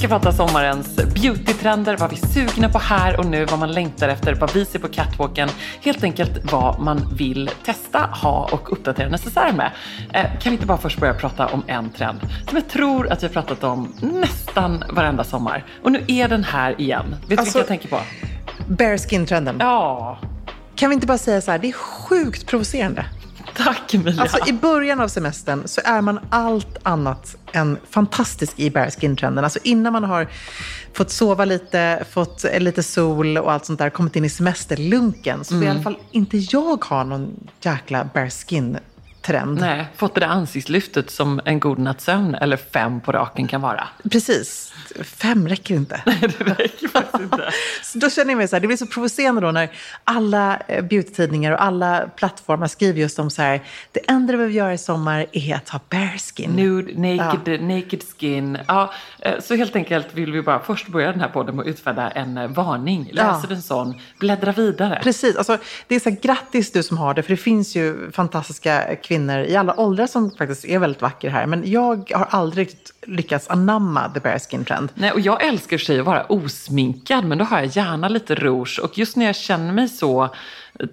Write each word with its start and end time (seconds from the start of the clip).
Ska 0.00 0.08
prata 0.08 0.32
sommarens 0.32 0.96
beautytrender, 0.96 1.96
vad 1.96 2.10
vi 2.10 2.16
är 2.22 2.26
sugna 2.26 2.68
på 2.68 2.78
här 2.78 3.18
och 3.20 3.26
nu, 3.26 3.44
vad 3.44 3.58
man 3.58 3.72
längtar 3.72 4.08
efter, 4.08 4.34
vad 4.34 4.54
vi 4.54 4.64
ser 4.64 4.78
på 4.78 4.88
catwalken. 4.88 5.48
Helt 5.82 6.04
enkelt 6.04 6.52
vad 6.52 6.80
man 6.80 7.14
vill 7.14 7.50
testa, 7.64 7.98
ha 7.98 8.48
och 8.52 8.72
uppdatera 8.72 9.08
necessär 9.08 9.52
med. 9.52 9.70
Eh, 10.12 10.22
kan 10.22 10.40
vi 10.44 10.50
inte 10.50 10.66
bara 10.66 10.78
först 10.78 10.98
börja 11.00 11.14
prata 11.14 11.46
om 11.46 11.62
en 11.66 11.90
trend 11.90 12.20
som 12.48 12.56
jag 12.56 12.68
tror 12.68 13.12
att 13.12 13.22
vi 13.22 13.26
har 13.26 13.32
pratat 13.32 13.64
om 13.64 13.92
nästan 14.00 14.84
varenda 14.90 15.24
sommar. 15.24 15.64
Och 15.82 15.92
nu 15.92 16.04
är 16.08 16.28
den 16.28 16.44
här 16.44 16.80
igen. 16.80 17.04
Vet 17.20 17.28
du 17.28 17.36
Alltså- 17.36 17.58
vilka 17.58 17.74
jag 17.74 17.80
tänker 17.80 17.88
på? 17.88 18.00
Bare 18.68 18.98
skin-trenden. 18.98 19.56
Ja, 19.60 20.18
Kan 20.74 20.90
vi 20.90 20.94
inte 20.94 21.06
bara 21.06 21.18
säga 21.18 21.40
så 21.40 21.50
här, 21.50 21.58
det 21.58 21.68
är 21.68 21.72
sjukt 21.72 22.46
provocerande. 22.46 23.04
Tack 23.64 23.94
Emilia. 23.94 24.22
Alltså 24.22 24.48
i 24.48 24.52
början 24.52 25.00
av 25.00 25.08
semestern 25.08 25.62
så 25.66 25.80
är 25.84 26.00
man 26.00 26.20
allt 26.30 26.78
annat 26.82 27.36
än 27.52 27.78
fantastisk 27.90 28.58
i 28.58 28.70
bare 28.70 28.90
skin-trenden. 28.90 29.44
Alltså 29.44 29.58
innan 29.62 29.92
man 29.92 30.04
har 30.04 30.28
fått 30.92 31.10
sova 31.10 31.44
lite, 31.44 32.04
fått 32.10 32.44
lite 32.58 32.82
sol 32.82 33.38
och 33.38 33.52
allt 33.52 33.64
sånt 33.64 33.78
där, 33.78 33.90
kommit 33.90 34.16
in 34.16 34.24
i 34.24 34.30
semesterlunken, 34.30 35.44
så 35.44 35.54
vill 35.54 35.68
i 35.68 35.70
alla 35.70 35.82
fall 35.82 35.98
inte 36.10 36.36
jag 36.36 36.84
ha 36.84 37.04
någon 37.04 37.48
jäkla 37.60 38.08
bare 38.14 38.30
skin-trend. 39.22 39.60
Nej, 39.60 39.86
fått 39.96 40.14
det 40.14 40.20
där 40.20 40.26
ansiktslyftet 40.26 41.10
som 41.10 41.40
en 41.44 41.60
god 41.60 41.78
nattsömn 41.78 42.34
eller 42.34 42.56
fem 42.56 43.00
på 43.00 43.12
raken 43.12 43.48
kan 43.48 43.60
vara. 43.60 43.88
Precis. 44.10 44.72
Fem 45.02 45.48
räcker 45.48 45.74
inte. 45.74 46.02
det 46.06 46.44
räcker 46.44 46.88
faktiskt 46.88 47.22
inte. 47.22 47.50
Så 47.82 47.98
då 47.98 48.10
känner 48.10 48.30
jag 48.30 48.38
mig 48.38 48.48
så 48.48 48.56
här, 48.56 48.60
det 48.60 48.66
blir 48.66 48.76
så 48.76 48.86
provocerande 48.86 49.40
då 49.40 49.50
när 49.50 49.70
alla 50.04 50.56
eh, 50.68 50.84
beautytidningar 50.84 51.52
och 51.52 51.62
alla 51.62 52.08
plattformar 52.16 52.66
skriver 52.66 53.00
just 53.00 53.18
om 53.18 53.30
så 53.30 53.42
här, 53.42 53.60
det 53.92 54.00
enda 54.10 54.32
du 54.32 54.36
behöver 54.38 54.54
göra 54.54 54.74
i 54.74 54.78
sommar 54.78 55.26
är 55.32 55.54
att 55.54 55.68
ha 55.68 55.80
bare 55.90 56.18
skin. 56.18 56.50
Nude, 56.50 57.16
naked, 57.16 57.62
naked 57.62 58.02
skin. 58.18 58.58
Ja, 58.68 58.92
eh, 59.18 59.40
så 59.40 59.54
helt 59.54 59.76
enkelt 59.76 60.06
vill 60.14 60.32
vi 60.32 60.42
bara 60.42 60.60
först 60.60 60.88
börja 60.88 61.10
den 61.12 61.20
här 61.20 61.28
podden 61.28 61.56
med 61.56 61.62
att 61.62 61.68
utfärda 61.68 62.10
en 62.10 62.38
eh, 62.38 62.48
varning. 62.48 63.10
Läser 63.12 63.48
Ja. 63.50 63.54
en 63.56 63.62
sån, 63.62 63.94
bläddra 64.18 64.52
vidare. 64.52 65.00
Precis, 65.02 65.36
alltså, 65.36 65.58
det 65.88 65.94
är 65.94 66.00
så 66.00 66.10
här, 66.10 66.16
grattis 66.22 66.72
du 66.72 66.82
som 66.82 66.98
har 66.98 67.14
det, 67.14 67.22
för 67.22 67.30
det 67.30 67.36
finns 67.36 67.76
ju 67.76 68.10
fantastiska 68.12 68.96
kvinnor 69.10 69.38
i 69.38 69.56
alla 69.56 69.80
åldrar 69.80 70.06
som 70.06 70.30
faktiskt 70.30 70.64
är 70.64 70.78
väldigt 70.78 71.02
vackra 71.02 71.30
här. 71.30 71.46
Men 71.46 71.70
jag 71.70 72.12
har 72.14 72.26
aldrig 72.30 72.70
lyckats 73.06 73.50
anamma 73.50 74.08
the 74.08 74.20
bare 74.20 74.38
skin 74.38 74.64
trend. 74.64 74.88
Nej, 74.94 75.12
och 75.12 75.20
jag 75.20 75.44
älskar 75.44 75.78
sig 75.78 76.00
att 76.00 76.06
vara 76.06 76.24
osminkad, 76.24 77.24
men 77.24 77.38
då 77.38 77.44
har 77.44 77.58
jag 77.58 77.66
gärna 77.66 78.08
lite 78.08 78.34
rouge. 78.34 78.80
Och 78.82 78.98
just 78.98 79.16
när 79.16 79.26
jag 79.26 79.36
känner 79.36 79.72
mig 79.72 79.88
så 79.88 80.34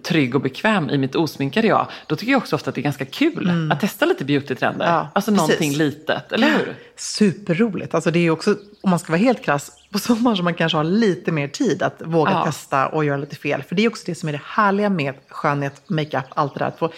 trygg 0.03 0.35
och 0.35 0.41
bekväm 0.41 0.89
i 0.89 0.97
mitt 0.97 1.15
osminkade 1.15 1.67
jag, 1.67 1.87
då 2.07 2.15
tycker 2.15 2.31
jag 2.31 2.37
också 2.37 2.55
ofta 2.55 2.69
att 2.69 2.75
det 2.75 2.81
är 2.81 2.83
ganska 2.83 3.05
kul 3.05 3.69
att 3.71 3.79
testa 3.79 4.05
lite 4.05 4.25
beautytrender. 4.25 4.85
Mm. 4.85 4.95
Ja, 4.97 5.09
alltså 5.13 5.31
precis. 5.31 5.47
någonting 5.47 5.73
litet, 5.73 6.31
eller 6.31 6.47
hur? 6.47 6.75
Superroligt. 6.95 7.93
Alltså 7.95 8.11
det 8.11 8.19
är 8.19 8.29
också, 8.29 8.55
om 8.81 8.89
man 8.89 8.99
ska 8.99 9.11
vara 9.11 9.21
helt 9.21 9.43
krass, 9.43 9.71
på 9.91 9.99
sommaren 9.99 10.37
som 10.37 10.43
man 10.43 10.53
kanske 10.53 10.77
har 10.77 10.83
lite 10.83 11.31
mer 11.31 11.47
tid 11.47 11.83
att 11.83 12.01
våga 12.05 12.31
Ja. 12.31 12.45
testa 12.45 12.87
och 12.87 13.05
göra 13.05 13.17
lite 13.17 13.35
fel. 13.35 13.63
För 13.63 13.75
det 13.75 13.85
är 13.85 13.89
också 13.89 14.03
det 14.05 14.15
som 14.15 14.29
är 14.29 14.33
det 14.33 14.41
härliga 14.45 14.89
med 14.89 15.13
skönhet, 15.29 15.81
makeup, 15.87 16.25
allt 16.29 16.53
det 16.53 16.59
där. 16.59 16.67
Att 16.67 16.79
få 16.79 16.91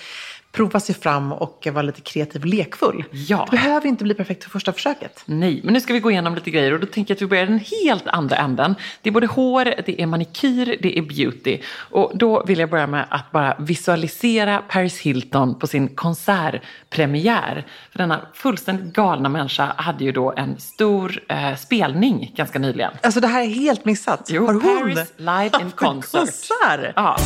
prova 0.52 0.80
sig 0.80 0.96
fram 0.96 1.34
och 1.34 1.68
vara 1.72 1.82
lite 1.82 2.02
kreativ 2.02 2.42
och 2.42 2.48
lekfull. 2.48 3.04
Ja. 3.12 3.48
Det 3.52 3.58
behöver 3.58 3.88
inte 3.88 4.04
bli 4.04 4.14
perfekt 4.14 4.44
för 4.44 4.50
första 4.50 4.74
försöket. 4.74 5.24
Nej, 5.26 5.62
men 5.64 5.74
nu 5.74 5.82
ska 5.82 5.94
vi 5.94 6.00
gå 6.00 6.12
igenom 6.12 6.36
lite 6.36 6.52
grejer 6.52 6.74
och 6.74 6.80
då 6.80 6.86
tänker 6.86 7.12
jag 7.12 7.16
att 7.16 7.22
vi 7.22 7.28
börjar 7.28 7.46
den 7.46 7.60
helt 7.84 8.08
andra 8.08 8.36
änden. 8.36 8.76
Det 9.02 9.10
är 9.10 9.14
både 9.14 9.28
hår, 9.28 9.66
det 9.86 10.02
är 10.02 10.06
manikyr, 10.06 10.78
det 10.82 10.98
är 10.98 11.02
beauty. 11.02 11.60
Och 11.76 12.12
då 12.14 12.44
vill 12.44 12.60
jag 12.60 12.70
börja 12.70 12.88
med 12.88 13.06
att 13.10 13.32
bara 13.32 13.56
visualisera 13.60 14.64
Paris 14.70 15.00
Hilton 15.00 15.60
på 15.60 15.68
sin 15.68 15.96
konsertpremiär. 15.96 17.66
För 17.92 17.98
denna 17.98 18.22
fullständigt 18.34 18.94
galna 18.94 19.30
människa 19.30 19.74
hade 19.78 20.04
ju 20.04 20.12
då 20.12 20.34
en 20.38 20.60
stor 20.60 21.24
eh, 21.30 21.56
spelning 21.56 22.34
ganska 22.36 22.60
nyligen. 22.60 22.92
Alltså 23.04 23.20
det 23.20 23.28
här 23.28 23.42
är 23.42 23.48
helt 23.48 23.86
missat. 23.86 24.30
Jo, 24.32 24.46
har 24.46 24.54
hon 24.54 24.62
Paris 24.62 25.14
Live 25.18 25.52
in 25.62 25.72
Concert. 25.72 26.12
konsert? 26.12 26.94
Ja, 26.96 27.18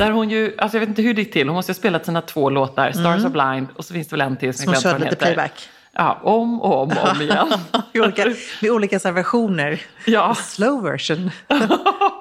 där 0.00 0.10
hon 0.10 0.30
ju, 0.30 0.54
alltså 0.58 0.76
jag 0.76 0.80
vet 0.80 0.88
inte 0.88 1.02
hur 1.02 1.14
det 1.14 1.20
gick 1.22 1.32
till, 1.32 1.48
hon 1.48 1.54
måste 1.54 1.70
ha 1.70 1.74
spelat 1.74 2.06
sina 2.06 2.20
två 2.22 2.50
låtar, 2.50 2.92
Stars 2.92 3.24
Are 3.24 3.30
Blind 3.30 3.68
och 3.76 3.84
så 3.84 3.94
finns 3.94 4.08
det 4.08 4.16
väl 4.16 4.20
en 4.20 4.36
till 4.36 4.54
som 4.54 4.64
Som 4.64 4.72
jag 4.72 4.82
glömt 4.82 4.92
vad 4.94 5.00
den 5.00 5.08
heter. 5.08 5.26
playback. 5.26 5.68
Ja, 5.92 6.20
om 6.22 6.60
och 6.62 6.82
om 6.82 6.90
och 6.90 7.10
om 7.10 7.22
igen. 7.22 7.48
Med 7.92 8.02
olika, 8.02 8.24
med 8.62 8.70
olika 8.70 9.12
versioner. 9.12 9.80
Ja. 10.06 10.34
The 10.34 10.42
slow 10.42 10.82
version. 10.82 11.30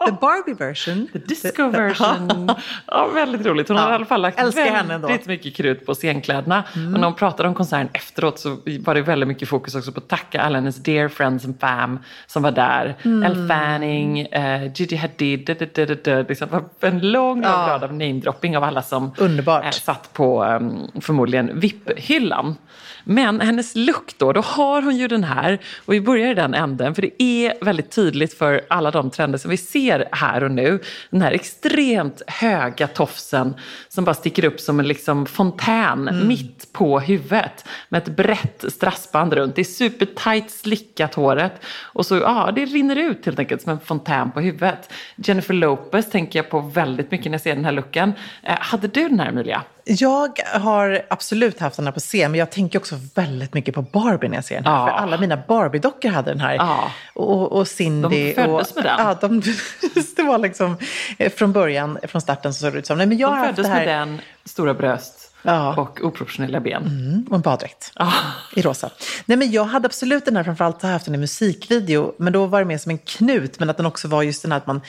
The 0.06 0.12
Barbie 0.22 0.54
version. 0.54 1.08
The 1.14 1.20
disco 1.20 1.70
version. 1.70 2.50
Ja, 2.88 3.08
väldigt 3.14 3.46
roligt. 3.46 3.68
Hon 3.68 3.78
har 3.78 3.86
Ja, 3.86 3.92
i 3.92 3.96
alla 3.96 4.06
fall 4.06 4.22
lagt 4.22 4.40
väldigt. 4.58 4.92
Mm. 5.06 5.20
mycket 5.26 5.56
krut 5.56 5.86
på 5.86 5.94
scenkläderna. 5.96 6.64
Och 6.74 6.78
när 7.00 7.04
hon 7.04 7.16
pratade 7.16 7.50
om 7.50 7.56
konserten 7.56 7.90
efteråt 7.94 8.40
så 8.40 8.58
var 8.80 8.96
det 8.96 9.02
väldigt 9.02 9.28
mycket 9.28 9.50
fokus 9.50 9.76
också 9.76 9.92
på 9.92 9.98
att 10.00 10.08
tacka 10.08 10.42
alla 10.42 10.58
hennes 10.58 10.76
dear 10.84 11.08
friends 11.08 11.46
and 11.46 11.60
fam 11.60 12.00
som 12.28 12.44
var 12.44 12.52
där. 12.52 12.96
Mm. 13.06 13.24
Elle 13.24 13.48
Fanning, 13.48 14.20
eh, 14.20 14.72
Gigi 14.76 14.96
Hadid, 14.96 15.46
da, 15.46 15.54
da, 15.54 15.86
da, 15.86 15.96
da. 16.16 16.22
Liksom, 16.30 16.48
det 16.50 16.56
var 16.80 16.90
en 16.90 17.00
lång, 17.12 17.42
lång 17.42 17.44
Ja. 17.52 17.68
rad 17.70 17.84
av 17.84 17.94
namedropping 17.94 18.58
av 18.58 18.64
alla 18.64 18.82
som 18.82 19.12
Underbart. 19.18 19.66
eh, 19.66 19.72
satt 19.72 20.14
på 20.14 20.44
um, 20.44 20.88
förmodligen 21.02 21.60
VIP-hyllan. 21.60 22.56
Men 23.04 23.42
hennes 23.60 23.76
look 23.76 24.18
då, 24.18 24.34
då 24.34 24.42
har 24.42 24.82
hon 24.82 24.98
ju 24.98 25.08
den 25.08 25.24
här, 25.24 25.60
och 25.86 25.94
vi 25.94 26.02
börjar 26.02 26.32
i 26.32 26.34
den 26.34 26.54
änden, 26.54 26.96
för 26.96 27.02
det 27.02 27.24
är 27.24 27.66
väldigt 27.66 27.92
tydligt 27.92 28.34
för 28.34 28.62
alla 28.70 28.92
de 28.92 29.12
trender 29.12 29.38
som 29.38 29.52
vi 29.52 29.58
ser 29.58 30.10
här 30.12 30.44
och 30.44 30.52
nu. 30.52 30.80
Den 31.10 31.22
här 31.22 31.32
extremt 31.32 32.22
höga 32.28 32.88
tofsen 32.88 33.56
som 33.88 34.06
bara 34.06 34.14
sticker 34.14 34.46
upp 34.46 34.60
som 34.60 34.80
en 34.80 34.88
liksom 34.88 35.26
fontän 35.26 36.28
mitt 36.28 36.74
på 36.74 37.00
huvudet 37.00 37.66
med 37.90 38.04
ett 38.04 38.16
brett 38.16 38.66
strassband 38.68 39.34
runt. 39.34 39.56
Det 39.56 39.62
är 39.62 39.64
supertight 39.64 40.52
slickat 40.52 41.16
håret 41.16 41.54
och 41.82 42.06
så, 42.06 42.16
ja, 42.16 42.52
det 42.56 42.66
rinner 42.66 42.96
ut 42.96 43.26
helt 43.26 43.40
enkelt 43.40 43.62
som 43.62 43.72
en 43.72 43.80
fontän 43.80 44.32
på 44.32 44.40
huvudet. 44.40 44.94
Jennifer 45.16 45.54
Lopez 45.54 46.12
tänker 46.12 46.40
jag 46.40 46.50
på 46.50 46.60
väldigt 46.60 47.12
mycket 47.12 47.26
när 47.26 47.34
jag 47.34 47.42
ser 47.42 47.56
den 47.56 47.66
här 47.66 47.72
looken. 47.72 48.14
Eh, 48.44 48.58
hade 48.60 48.88
du 48.88 49.10
den 49.10 49.20
här 49.20 49.30
Emilia? 49.30 49.64
Jag 49.90 50.40
har 50.54 51.02
absolut 51.10 51.60
haft 51.60 51.76
den 51.76 51.86
här 51.86 51.92
på 51.92 52.00
scen, 52.00 52.32
men 52.32 52.40
jag 52.40 52.52
tänker 52.52 52.80
också 52.80 53.00
väldigt 53.16 53.54
mycket 53.54 53.76
på 53.76 53.82
Barbie 53.82 54.28
när 54.28 54.38
jag 54.38 54.46
ser 54.46 54.56
den 54.56 54.66
här. 54.66 54.74
Ja. 54.74 54.86
För 54.88 54.94
alla 54.94 55.18
mina 55.18 55.38
Barbie-dockor 55.48 56.10
hade 56.10 56.32
den 56.32 56.40
här. 56.40 56.56
Ja. 56.56 56.92
Och, 57.14 57.52
och 57.52 57.68
Cindy. 57.68 58.28
De 58.28 58.34
föddes 58.34 58.70
och, 58.70 58.76
med 58.76 58.86
den. 58.86 59.00
Ja, 59.00 59.18
de, 59.22 59.42
det 60.16 60.24
var 60.24 60.38
liksom 60.38 60.78
eh, 61.18 61.32
från 61.32 61.54
början, 61.54 61.98
från 62.08 62.22
starten 62.22 62.54
så 62.54 62.60
såg 62.60 62.74
det 62.74 62.80
ut 62.80 62.88
som. 62.88 62.98
Nej, 62.98 63.08
men 63.08 63.18
jag 63.18 63.28
har 63.28 63.36
De 63.36 63.42
haft 63.42 63.56
föddes 63.56 63.72
med 63.72 63.88
den, 63.88 64.22
stora 64.46 64.74
bröst 64.74 65.26
Ja. 65.42 65.76
och 65.76 66.02
oproportionella 66.04 66.60
ben. 66.60 66.84
Mm, 66.84 67.26
och 67.30 67.36
en 67.36 67.42
baddräkt. 67.42 67.92
Ah. 67.96 68.14
I 68.56 68.62
rosa. 68.62 68.90
Nej, 69.26 69.38
men 69.38 69.52
jag 69.52 69.64
hade 69.64 69.86
absolut 69.86 70.26
den 70.26 70.36
här, 70.36 70.44
framförallt 70.44 70.82
har 70.82 70.90
jag 70.90 70.94
haft 70.94 71.06
den 71.06 71.16
i 71.16 71.18
musikvideo, 71.18 72.14
men 72.18 72.34
då 72.34 72.46
var 72.46 72.60
det 72.60 72.66
mer 72.66 72.78
som 72.78 72.90
en 72.90 72.98
knut, 72.98 73.60
men 73.60 73.70
att 73.70 73.78
den 73.78 73.86
också 73.86 74.08
var 74.08 74.24
just 74.24 74.42
den 74.42 74.52
här 74.52 74.58
att 74.58 74.68
man 74.68 74.82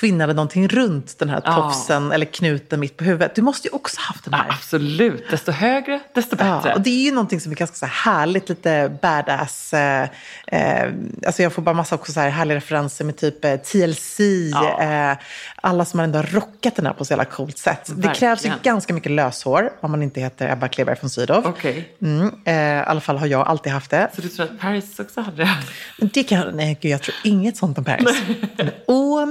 twinnade 0.00 0.32
någonting 0.34 0.68
runt 0.68 1.18
den 1.18 1.28
här 1.28 1.42
Ja. 1.44 1.54
tofsen 1.54 2.12
eller 2.12 2.26
knuten 2.26 2.80
mitt 2.80 2.96
på 2.96 3.04
huvudet. 3.04 3.34
Du 3.34 3.42
måste 3.42 3.68
ju 3.68 3.74
också 3.74 3.96
haft 4.00 4.24
den 4.24 4.32
Ja, 4.36 4.38
här. 4.42 4.48
absolut, 4.50 5.30
desto 5.30 5.52
högre, 5.52 6.00
desto 6.14 6.36
bättre. 6.36 6.60
Ja, 6.68 6.74
och 6.74 6.80
det 6.80 6.90
är 6.90 7.04
ju 7.04 7.10
någonting 7.12 7.40
som 7.40 7.52
är 7.52 7.56
ganska 7.56 7.76
så 7.76 7.86
här 7.86 8.12
härligt, 8.12 8.48
lite 8.48 8.98
badass. 9.02 9.74
Eh, 9.74 10.08
eh, 10.46 10.92
alltså 11.26 11.42
jag 11.42 11.52
får 11.52 11.62
bara 11.62 11.74
massa 11.74 11.94
också 11.94 12.12
så 12.12 12.20
här 12.20 12.28
härliga 12.30 12.56
referenser 12.56 13.04
med 13.04 13.16
typ 13.16 13.44
eh, 13.44 13.56
TLC, 13.56 14.20
Ja. 14.52 14.82
eh, 15.12 15.16
alla 15.56 15.84
som 15.84 15.98
har 16.00 16.04
ändå 16.04 16.22
rockat 16.22 16.76
den 16.76 16.86
här 16.86 16.92
på 16.92 17.04
så 17.04 17.12
jävla 17.12 17.24
coolt 17.24 17.58
sätt. 17.58 17.90
Det 17.96 18.02
krävs 18.14 18.20
ju 18.20 18.48
Verkligen. 18.48 18.58
ganska 18.62 18.94
mycket 18.94 19.12
löshår 19.12 19.70
om 19.80 19.90
man 19.90 20.02
inte 20.02 20.20
heter 20.20 20.52
Ebba 20.52 20.68
Kleberg 20.68 20.96
från 20.96 21.10
Sydow. 21.10 21.46
Okej. 21.46 21.96
Mm, 22.02 22.30
eh, 22.44 22.54
I 22.54 22.84
alla 22.86 23.00
fall 23.00 23.16
har 23.18 23.26
jag 23.26 23.46
alltid 23.48 23.72
haft 23.72 23.90
det. 23.90 24.08
Så 24.14 24.20
du 24.20 24.28
tror 24.28 24.46
att 24.46 24.60
Paris 24.60 24.98
också 25.00 25.20
hade 25.20 25.36
det? 25.36 25.50
Men 25.98 26.10
det 26.14 26.22
kan, 26.22 26.56
nej 26.56 26.78
gud, 26.80 26.92
jag 26.92 27.02
tror 27.02 27.14
inget 27.24 27.56
sånt 27.56 27.78
om 27.78 27.84
Paris. 27.84 28.16
Den 28.56 28.66
är 28.66 28.74
Au 28.86 29.26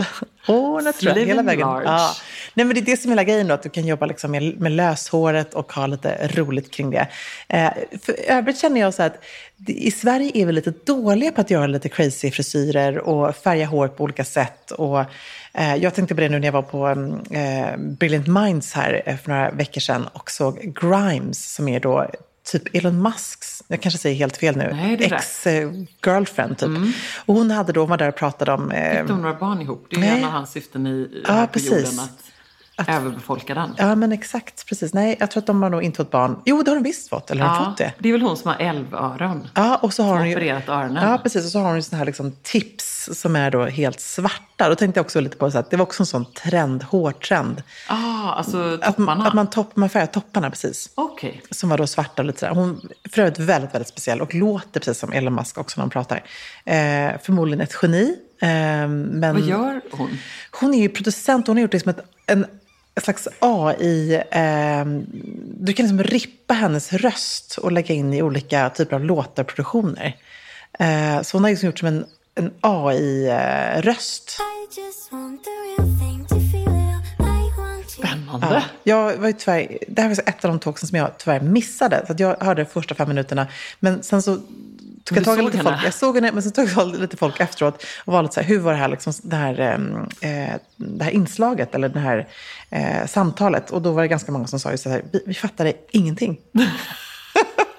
L. 0.00 0.04
Hårnet 0.46 0.98
tror 0.98 1.18
jag, 1.18 1.26
hela 1.26 1.42
vägen. 1.42 1.68
Ja. 1.68 2.14
Nej, 2.54 2.66
men 2.66 2.74
det 2.74 2.80
är 2.80 2.84
det 2.84 2.96
som 2.96 3.10
är 3.10 3.12
hela 3.12 3.24
grejen 3.24 3.46
då, 3.46 3.54
att 3.54 3.62
du 3.62 3.68
kan 3.68 3.86
jobba 3.86 4.06
liksom 4.06 4.30
med, 4.30 4.60
med 4.60 4.72
löshåret 4.72 5.54
och 5.54 5.72
ha 5.72 5.86
lite 5.86 6.28
roligt 6.28 6.70
kring 6.70 6.90
det. 6.90 7.08
Eh, 7.48 7.70
för 8.02 8.14
övrigt 8.28 8.58
känner 8.58 8.80
jag 8.80 8.94
så 8.94 9.02
att 9.02 9.22
i 9.66 9.90
Sverige 9.90 10.30
är 10.34 10.46
vi 10.46 10.52
lite 10.52 10.72
dåliga 10.84 11.32
på 11.32 11.40
att 11.40 11.50
göra 11.50 11.66
lite 11.66 11.88
crazy 11.88 12.30
frisyrer 12.30 12.98
och 12.98 13.36
färga 13.36 13.66
hår 13.66 13.88
på 13.88 14.04
olika 14.04 14.24
sätt. 14.24 14.70
Och, 14.70 15.00
eh, 15.52 15.76
jag 15.76 15.94
tänkte 15.94 16.14
på 16.14 16.20
det 16.20 16.28
nu 16.28 16.38
när 16.38 16.46
jag 16.46 16.52
var 16.52 16.62
på 16.62 16.86
mm, 16.86 17.20
eh, 17.30 17.76
Brilliant 17.76 18.26
Minds 18.26 18.72
här 18.72 19.02
eh, 19.06 19.16
för 19.16 19.30
några 19.30 19.50
veckor 19.50 19.80
sedan 19.80 20.06
och 20.12 20.30
såg 20.30 20.74
Grimes 20.80 21.54
som 21.54 21.68
är 21.68 21.80
då 21.80 22.10
typ 22.44 22.74
Elon 22.74 23.02
Musks, 23.02 23.59
jag 23.70 23.80
kanske 23.82 23.98
säger 23.98 24.16
helt 24.16 24.36
fel 24.36 24.56
nu, 24.56 24.70
Nej, 24.72 24.98
ex-girlfriend 25.04 26.58
typ. 26.58 26.68
Och 27.26 27.34
hon 27.34 27.50
hade 27.50 27.72
då, 27.72 27.80
hon 27.80 27.90
var 27.90 27.96
där 27.96 28.08
och 28.08 28.16
pratade 28.16 28.52
om... 28.52 28.70
Eh, 28.70 28.98
Fick 28.98 29.08
de 29.08 29.22
några 29.22 29.34
barn 29.34 29.60
ihop? 29.62 29.86
Det 29.90 29.96
är 29.96 30.00
ju 30.00 30.06
en 30.06 30.24
av 30.24 30.30
hans 30.30 30.50
syften 30.52 30.86
i, 30.86 31.22
Ja, 31.26 31.32
här 31.32 31.46
på 31.46 31.52
precis. 31.52 31.70
jorden 31.70 32.08
att, 32.80 32.88
överbefolka 32.88 33.54
den. 33.54 33.74
Ja, 33.78 33.94
men 33.94 34.12
exakt. 34.12 34.66
Precis. 34.66 34.94
Nej, 34.94 35.16
jag 35.20 35.30
tror 35.30 35.40
att 35.40 35.46
de 35.46 35.62
har 35.62 35.70
nog 35.70 35.82
inte 35.82 35.96
fått 35.96 36.10
barn. 36.10 36.42
Jo, 36.44 36.62
det 36.62 36.70
har 36.70 36.76
de 36.76 36.84
visst 36.84 37.08
fått. 37.08 37.30
Eller 37.30 37.44
har 37.44 37.54
de 37.54 37.64
Ja, 37.64 37.70
fått 37.70 37.78
det? 37.78 37.92
det 37.98 38.08
är 38.08 38.12
väl 38.12 38.22
hon 38.22 38.36
som 38.36 38.48
har 38.50 38.56
älvöron. 38.58 39.48
Ja, 39.54 39.76
och 39.76 39.94
så 39.94 40.02
har 40.02 40.16
hon 40.18 40.28
ju... 40.28 40.34
opererat 40.36 40.68
öronen. 40.68 41.08
Ja, 41.10 41.18
precis. 41.22 41.44
Och 41.44 41.50
så 41.50 41.58
har 41.58 41.66
hon 41.66 41.76
ju 41.76 41.82
såna 41.82 41.98
här 41.98 42.06
liksom 42.06 42.32
tips 42.42 43.08
som 43.12 43.36
är 43.36 43.50
då 43.50 43.64
helt 43.64 44.00
svarta. 44.00 44.68
Då 44.68 44.74
tänkte 44.74 44.98
jag 44.98 45.04
också 45.04 45.20
lite 45.20 45.36
på 45.36 45.50
så 45.50 45.58
att 45.58 45.70
det 45.70 45.76
var 45.76 45.82
också 45.82 46.02
en 46.02 46.06
sån 46.06 46.24
trend, 46.32 46.82
hårtrend. 46.82 47.62
Ah, 47.88 48.32
alltså 48.32 48.78
Att, 48.82 48.96
topparna. 48.96 49.26
att 49.26 49.34
man, 49.34 49.50
topp, 49.50 49.76
man 49.76 49.88
färgar 49.88 50.06
topparna, 50.06 50.50
precis. 50.50 50.90
Okej. 50.94 51.42
Som 51.50 51.68
var 51.68 51.78
då 51.78 51.86
svarta 51.86 52.22
och 52.22 52.26
lite 52.26 52.38
sådär. 52.40 52.54
Hon 52.54 52.88
för 53.12 53.22
övrigt 53.22 53.38
väldigt, 53.38 53.74
väldigt 53.74 53.88
speciell 53.88 54.20
och 54.20 54.34
låter 54.34 54.80
precis 54.80 54.98
som 54.98 55.12
Elon 55.12 55.34
Musk 55.34 55.58
också 55.58 55.80
när 55.80 55.82
hon 55.82 55.90
pratar. 55.90 56.16
Eh, 56.64 57.20
förmodligen 57.22 57.60
ett 57.60 57.76
geni. 57.82 58.16
Eh, 58.42 58.48
men... 58.48 59.20
Vad 59.34 59.40
gör 59.40 59.80
hon? 59.92 60.18
Hon 60.60 60.74
är 60.74 60.78
ju 60.82 60.88
producent, 60.88 61.46
hon 61.46 61.56
har 61.56 61.62
gjort 61.62 61.72
liksom 61.72 61.90
ett, 61.90 62.00
en 62.26 62.46
slags 63.00 63.28
AI. 63.38 64.14
Eh, 64.14 64.84
du 65.60 65.72
kan 65.72 65.86
liksom 65.86 66.02
rippa 66.02 66.54
hennes 66.54 66.92
röst 66.92 67.58
och 67.58 67.72
lägga 67.72 67.94
in 67.94 68.14
i 68.14 68.22
olika 68.22 68.70
typer 68.70 68.96
av 68.96 69.04
låtar 69.04 69.42
och 69.42 69.48
produktioner. 69.48 70.16
Eh, 70.78 71.22
så 71.22 71.36
hon 71.36 71.44
har 71.44 71.50
liksom 71.50 71.66
gjort 71.66 71.78
som 71.78 71.88
en, 71.88 72.04
en 72.34 72.50
AI-röst. 72.60 74.38
You. 76.52 76.80
Spännande. 78.00 78.64
Jag 78.82 79.16
var 79.16 79.26
ju 79.26 79.32
tyvärr, 79.32 79.78
det 79.88 80.02
här 80.02 80.08
var 80.08 80.28
ett 80.28 80.44
av 80.44 80.50
de 80.50 80.58
talksen 80.58 80.88
som 80.88 80.98
jag 80.98 81.18
tyvärr 81.18 81.40
missade. 81.40 82.02
Så 82.06 82.12
att 82.12 82.20
jag 82.20 82.36
hörde 82.40 82.62
de 82.62 82.70
första 82.70 82.94
fem 82.94 83.08
minuterna. 83.08 83.46
Men 83.80 84.02
sen 84.02 84.22
så 84.22 84.38
tog 85.04 85.24
tag 85.24 85.38
i 85.38 85.42
lite 85.42 85.56
henne? 85.56 85.70
folk. 85.70 85.84
Jag 85.84 85.94
såg 85.94 86.14
henne, 86.14 86.32
men 86.32 86.42
sen 86.42 86.52
tog 86.52 86.68
jag 86.68 87.00
lite 87.00 87.16
folk 87.16 87.40
efteråt. 87.40 87.84
Och 88.04 88.12
var 88.12 88.22
lite 88.22 88.34
så 88.34 88.40
här, 88.40 88.48
hur 88.48 88.58
var 88.58 88.72
det 88.72 88.78
här, 88.78 88.88
liksom, 88.88 89.12
det 89.22 89.36
här, 89.36 89.60
ehm, 89.60 90.08
eh, 90.20 90.60
det 90.76 91.04
här 91.04 91.10
inslaget 91.10 91.74
eller 91.74 91.88
det 91.88 92.00
här 92.00 92.28
eh, 92.70 93.06
samtalet? 93.06 93.70
Och 93.70 93.82
då 93.82 93.92
var 93.92 94.02
det 94.02 94.08
ganska 94.08 94.32
många 94.32 94.46
som 94.46 94.60
sa 94.60 94.70
ju 94.70 94.78
så 94.78 94.90
här, 94.90 95.02
vi, 95.12 95.22
vi 95.26 95.34
fattade 95.34 95.72
ingenting. 95.90 96.38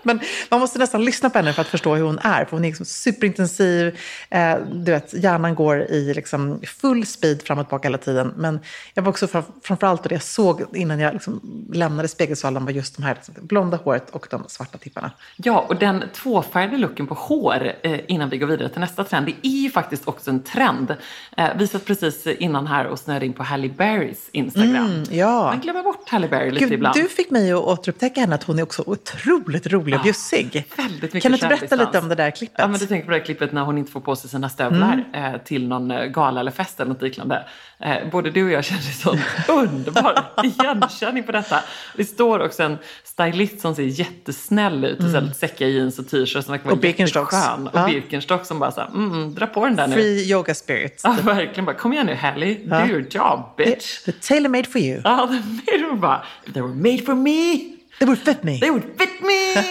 Men 0.04 0.20
man 0.50 0.60
måste 0.60 0.80
nästan 0.80 1.06
lyssna 1.06 1.30
på 1.30 1.38
henne 1.38 1.54
för 1.54 1.62
att 1.62 1.68
förstå 1.68 1.96
hur 1.96 2.04
hon 2.04 2.20
är. 2.20 2.46
För 2.46 2.52
hon 2.52 2.66
är 2.66 2.70
liksom 2.70 2.86
superintensiv. 2.86 4.00
Eh, 4.30 4.58
du 4.72 4.92
vet, 4.92 5.14
hjärnan 5.14 5.56
går 5.56 5.82
i 5.82 6.14
liksom 6.14 6.62
full 6.82 7.06
speed 7.06 7.42
fram 7.42 7.60
och 7.60 7.66
tillbaka 7.66 7.88
hela 7.88 7.98
tiden. 7.98 8.34
Men 8.38 8.60
jag 8.94 9.04
var 9.04 9.10
också 9.10 9.28
fram, 9.28 9.44
framförallt 9.64 10.04
det 10.04 10.12
jag 10.12 10.24
såg 10.24 10.64
innan 10.74 11.00
jag 11.00 11.14
liksom 11.14 11.42
lämnade 11.74 12.08
spegelsalen 12.08 12.66
var 12.66 12.72
just 12.72 12.98
de 12.98 13.04
här 13.04 13.16
liksom, 13.16 13.36
blonda 13.42 13.78
håret 13.78 14.10
och 14.10 14.28
de 14.30 14.44
svarta 14.48 14.78
tipparna. 14.78 15.12
Ja, 15.36 15.66
och 15.70 15.76
den 15.76 16.04
tvåfärgade 16.14 16.78
looken 16.78 17.08
på 17.08 17.16
hår 17.16 17.74
eh, 17.84 18.00
innan 18.08 18.30
vi 18.30 18.38
går 18.38 18.48
vidare 18.48 18.70
till 18.70 18.82
nästa 18.82 19.04
trend, 19.04 19.26
det 19.26 19.48
är 19.48 19.62
ju 19.62 19.72
faktiskt 19.72 20.08
också 20.08 20.30
en 20.30 20.44
trend. 20.44 20.96
Eh, 21.38 21.50
vi 21.58 21.68
satt 21.68 21.86
precis 21.86 22.28
innan 22.28 22.68
här 22.68 22.86
och 22.86 23.00
snöade 23.00 23.26
in 23.26 23.34
på 23.34 23.44
Halle 23.44 23.70
Berrys 23.70 24.30
Instagram. 24.32 24.76
Mm, 24.76 25.04
ja. 25.10 25.44
Man 25.44 25.60
glömmer 25.60 25.84
bort 25.84 26.10
Halle 26.10 26.28
Berry 26.28 26.52
lite 26.52 26.66
Gud, 26.66 26.74
ibland. 26.74 26.96
du 26.96 27.08
fick 27.08 27.32
mig 27.32 27.52
att 27.52 27.60
återupptäcka 27.60 28.22
henne 28.22 28.36
att 28.36 28.44
hon 28.44 28.60
är 28.60 28.64
också 28.64 28.84
otroligt 28.86 29.68
rolig 29.68 29.91
och 29.98 30.04
bjussig. 30.04 30.66
väldigt 30.78 31.02
mycket 31.14 31.22
Kan 31.24 31.32
du 31.32 31.36
inte 31.36 31.48
berätta 31.48 31.76
lite 31.76 32.00
om 32.00 32.10
det 32.10 32.16
där 32.16 32.32
klippet? 32.32 32.56
Ja, 32.60 32.68
men 32.68 32.80
du 32.80 32.86
tänker 32.86 33.06
på 33.06 33.12
det 33.12 33.18
här 33.18 33.26
klippet 33.26 33.52
när 33.52 33.62
hon 33.62 33.78
inte 33.78 33.92
får 33.92 34.00
på 34.02 34.16
sig 34.16 34.30
sina 34.30 34.50
stövlar 34.50 35.04
Mm. 35.14 35.34
eh, 35.36 35.42
till 35.42 35.68
någon 35.68 35.92
eh, 35.92 36.06
gala 36.06 36.40
eller 36.40 36.52
fest 36.52 36.80
eller 36.80 36.94
något 36.94 37.02
liknande. 37.02 37.46
Eh, 37.80 37.96
både 38.12 38.30
du 38.32 38.44
och 38.46 38.52
jag 38.52 38.64
kände 38.66 38.84
sån 38.84 39.20
underbar 39.48 40.24
igenkänning 40.44 41.24
på 41.24 41.32
detta. 41.32 41.60
Det 41.96 42.06
står 42.06 42.40
också 42.40 42.64
en 42.64 42.78
stylist 43.04 43.60
som 43.62 43.76
ser 43.76 43.84
jättesnäll 43.84 44.86
ut 44.86 45.00
i 45.02 45.04
mm. 45.04 45.34
säckiga 45.34 45.68
jeans 45.68 46.00
och 46.00 46.08
t-shirt 46.10 46.46
som 46.46 46.52
verkar 46.52 46.66
vara 46.66 46.74
Och 46.74 46.80
Birkenstocks. 46.82 47.34
jätteskön. 47.34 47.68
Och 47.68 47.76
Ja. 47.80 47.86
Birkenstock 47.88 48.46
som 48.46 48.60
bara 48.60 48.72
så 48.72 48.82
här, 48.82 48.88
mm, 48.88 49.34
dra 49.36 49.48
på 49.48 49.66
den 49.66 49.76
där 49.76 49.88
nu. 49.88 49.94
Free 49.96 50.32
yoga 50.32 50.54
spirits. 50.54 51.04
Ja, 51.04 51.16
verkligen 51.24 51.66
bara, 51.66 51.76
kom 51.76 51.94
igen 51.94 52.06
nu 52.06 52.16
Halle, 52.16 52.46
do 52.66 52.86
your 52.88 53.06
job 53.12 53.40
bitch. 53.58 54.04
The 54.06 54.12
tailor 54.12 54.50
made 54.50 54.64
for 54.70 54.82
you. 54.82 55.02
Ja, 55.04 55.30
de 55.68 55.78
de 55.78 56.00
bara, 56.00 56.24
they 56.54 56.62
were 56.62 56.74
made 56.74 57.02
for 57.06 57.16
me. 57.16 57.60
They 58.02 58.06
would 58.08 58.20
fit 58.20 58.44
me. 58.44 58.60
They 58.60 58.70
would 58.70 58.84
fit 58.98 59.22
me, 59.22 59.64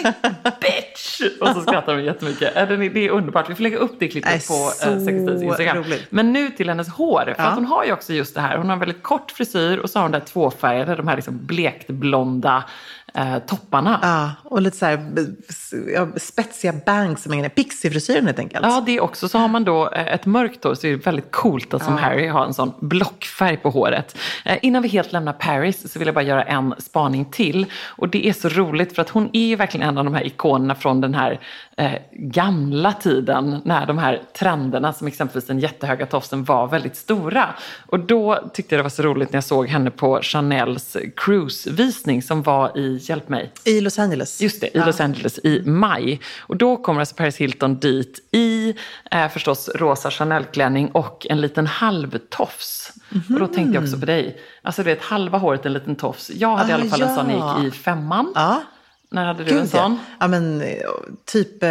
bitch! 0.61 1.21
Och 1.41 1.49
så 1.49 1.61
skrattar 1.63 1.97
de 1.97 2.03
jättemycket. 2.05 2.55
Det 2.55 3.05
är 3.07 3.11
underbart. 3.11 3.51
Vi 3.51 3.55
får 3.55 3.63
lägga 3.63 3.79
upp 3.79 3.97
det 3.99 4.09
klippet 4.09 4.49
på 4.49 4.55
eh, 4.55 4.71
så 4.71 5.05
Sextidens 5.05 5.43
Instagram. 5.43 5.77
roligt. 5.77 6.07
Men 6.11 6.33
nu 6.33 6.51
till 6.51 6.69
hennes 6.69 6.89
hår. 6.89 7.21
För 7.25 7.35
Ja. 7.39 7.45
att 7.49 7.55
hon 7.55 7.65
har 7.65 7.85
ju 7.85 7.93
också 7.93 8.13
just 8.13 8.35
det 8.35 8.41
här. 8.41 8.57
Hon 8.57 8.67
har 8.67 8.73
en 8.73 8.81
väldigt 8.81 9.03
kort 9.03 9.31
frisyr 9.31 9.79
och 9.79 9.91
så 9.91 9.99
har 9.99 10.03
hon 10.05 10.13
där 10.13 10.21
tvåfärgade, 10.21 10.95
de 10.97 11.09
här 11.09 11.17
liksom 11.17 11.47
blekt 11.47 11.87
blonda 11.89 12.65
eh, 13.15 13.39
topparna. 13.39 13.99
Ja, 14.03 14.51
och 14.51 14.63
lite 14.63 14.77
så 14.77 14.87
här 14.87 15.13
ja, 15.95 16.09
spetsiga 16.17 16.75
bangs 16.87 17.23
som 17.23 17.51
pixiefrisyren 17.55 18.27
helt 18.27 18.39
enkelt. 18.39 18.67
Ja, 18.67 18.83
det 18.87 19.01
också. 19.01 19.29
Så 19.29 19.39
har 19.39 19.49
man 19.49 19.65
då 19.65 19.91
eh, 19.91 20.15
ett 20.15 20.27
mörkt 20.27 20.65
hår 20.65 20.75
så 20.75 20.87
är 20.87 20.91
det 20.91 21.07
väldigt 21.07 21.31
coolt 21.31 21.75
att 21.75 21.85
som 21.85 21.97
Harry 21.97 22.29
ha 22.29 22.47
en 22.47 22.55
sån 22.55 22.73
blockfärg 22.81 23.57
på 23.57 23.71
håret. 23.71 24.17
Eh, 24.45 24.59
innan 24.63 24.83
vi 24.83 24.89
helt 24.89 25.13
lämnar 25.13 25.33
Paris 25.33 25.93
så 25.93 25.99
vill 25.99 26.07
jag 26.07 26.15
bara 26.15 26.25
göra 26.25 26.43
en 26.43 26.75
spaning 26.79 27.25
till. 27.25 27.67
Och 27.85 28.09
det 28.09 28.27
är 28.27 28.33
så 28.33 28.49
roligt 28.49 28.95
för 28.95 29.03
att 29.03 29.11
hon 29.11 29.31
är 29.33 29.47
ju 29.47 29.57
verkligen 29.57 29.89
en 29.89 29.99
av 29.99 30.05
de 30.05 30.15
här 30.15 30.27
ikonerna 30.27 30.75
från 30.75 31.01
den 31.01 31.15
här 31.15 31.41
eh, 31.81 31.93
gamla 32.13 32.93
tiden 32.93 33.61
när 33.65 33.87
de 33.87 33.99
här 33.99 34.23
trenderna 34.39 34.93
som 34.93 35.07
exempelvis 35.07 35.47
den 35.47 35.59
jättehöga 35.59 36.07
tofsen 36.07 36.45
var 36.45 36.67
väldigt 36.69 36.97
stora. 36.97 37.55
Och 37.87 38.01
då 38.01 38.51
tyckte 38.55 38.75
jag 38.75 38.79
det 38.79 38.83
var 38.83 38.91
så 38.91 39.03
roligt 39.03 39.33
när 39.33 39.37
jag 39.37 39.45
såg 39.45 39.69
henne 39.69 39.91
på 39.91 40.21
Chanels 40.23 40.97
cruisevisning 41.17 42.23
som 42.23 42.43
var 42.43 42.79
i, 42.79 42.99
hjälp 43.03 43.29
mig, 43.29 43.53
I 43.65 43.81
Los 43.81 43.99
Angeles. 43.99 44.41
Just 44.41 44.61
det, 44.61 44.77
i 44.77 44.79
Los 44.79 45.01
Angeles 45.01 45.39
i 45.39 45.63
maj. 45.67 46.21
Och 46.41 46.57
då 46.57 46.77
kommer 46.77 47.01
alltså 47.01 47.15
Paris 47.15 47.37
Hilton 47.37 47.79
dit 47.79 48.29
i 48.33 48.75
eh, 49.11 49.29
förstås 49.29 49.69
rosa 49.75 50.11
Chanel-klänning 50.11 50.91
och 50.91 51.27
en 51.31 51.41
liten 51.41 51.67
halvtofs. 51.67 52.93
Och 53.29 53.41
då 53.41 53.47
tänkte 53.47 53.75
jag 53.75 53.85
också 53.85 53.99
på 53.99 54.07
dig. 54.07 54.41
Alltså 54.63 54.83
du 54.83 54.91
vet, 54.91 55.03
halva 55.03 55.39
håret 55.39 55.67
en 55.67 55.73
liten 55.73 55.97
tofs. 55.97 56.31
Jag 56.31 56.57
hade 56.57 56.71
i 56.71 56.73
Ah, 56.73 56.77
alla 56.77 56.85
fall 56.85 57.03
en 57.03 57.15
sån 57.15 57.27
när 57.27 57.35
jag 57.35 57.43
ja. 57.43 57.65
gick 57.65 57.75
i 57.75 57.77
femman. 57.77 58.33
Ja, 58.35 58.63
När 59.13 59.25
hade 59.27 59.45
du 59.45 59.51
en 59.51 59.57
gud 59.57 59.69
ja. 59.73 59.79
sån? 59.83 59.99
Ja, 60.21 60.29
men 60.29 60.61
eh, 60.61 60.77
typ 61.25 61.63
eh, 61.63 61.69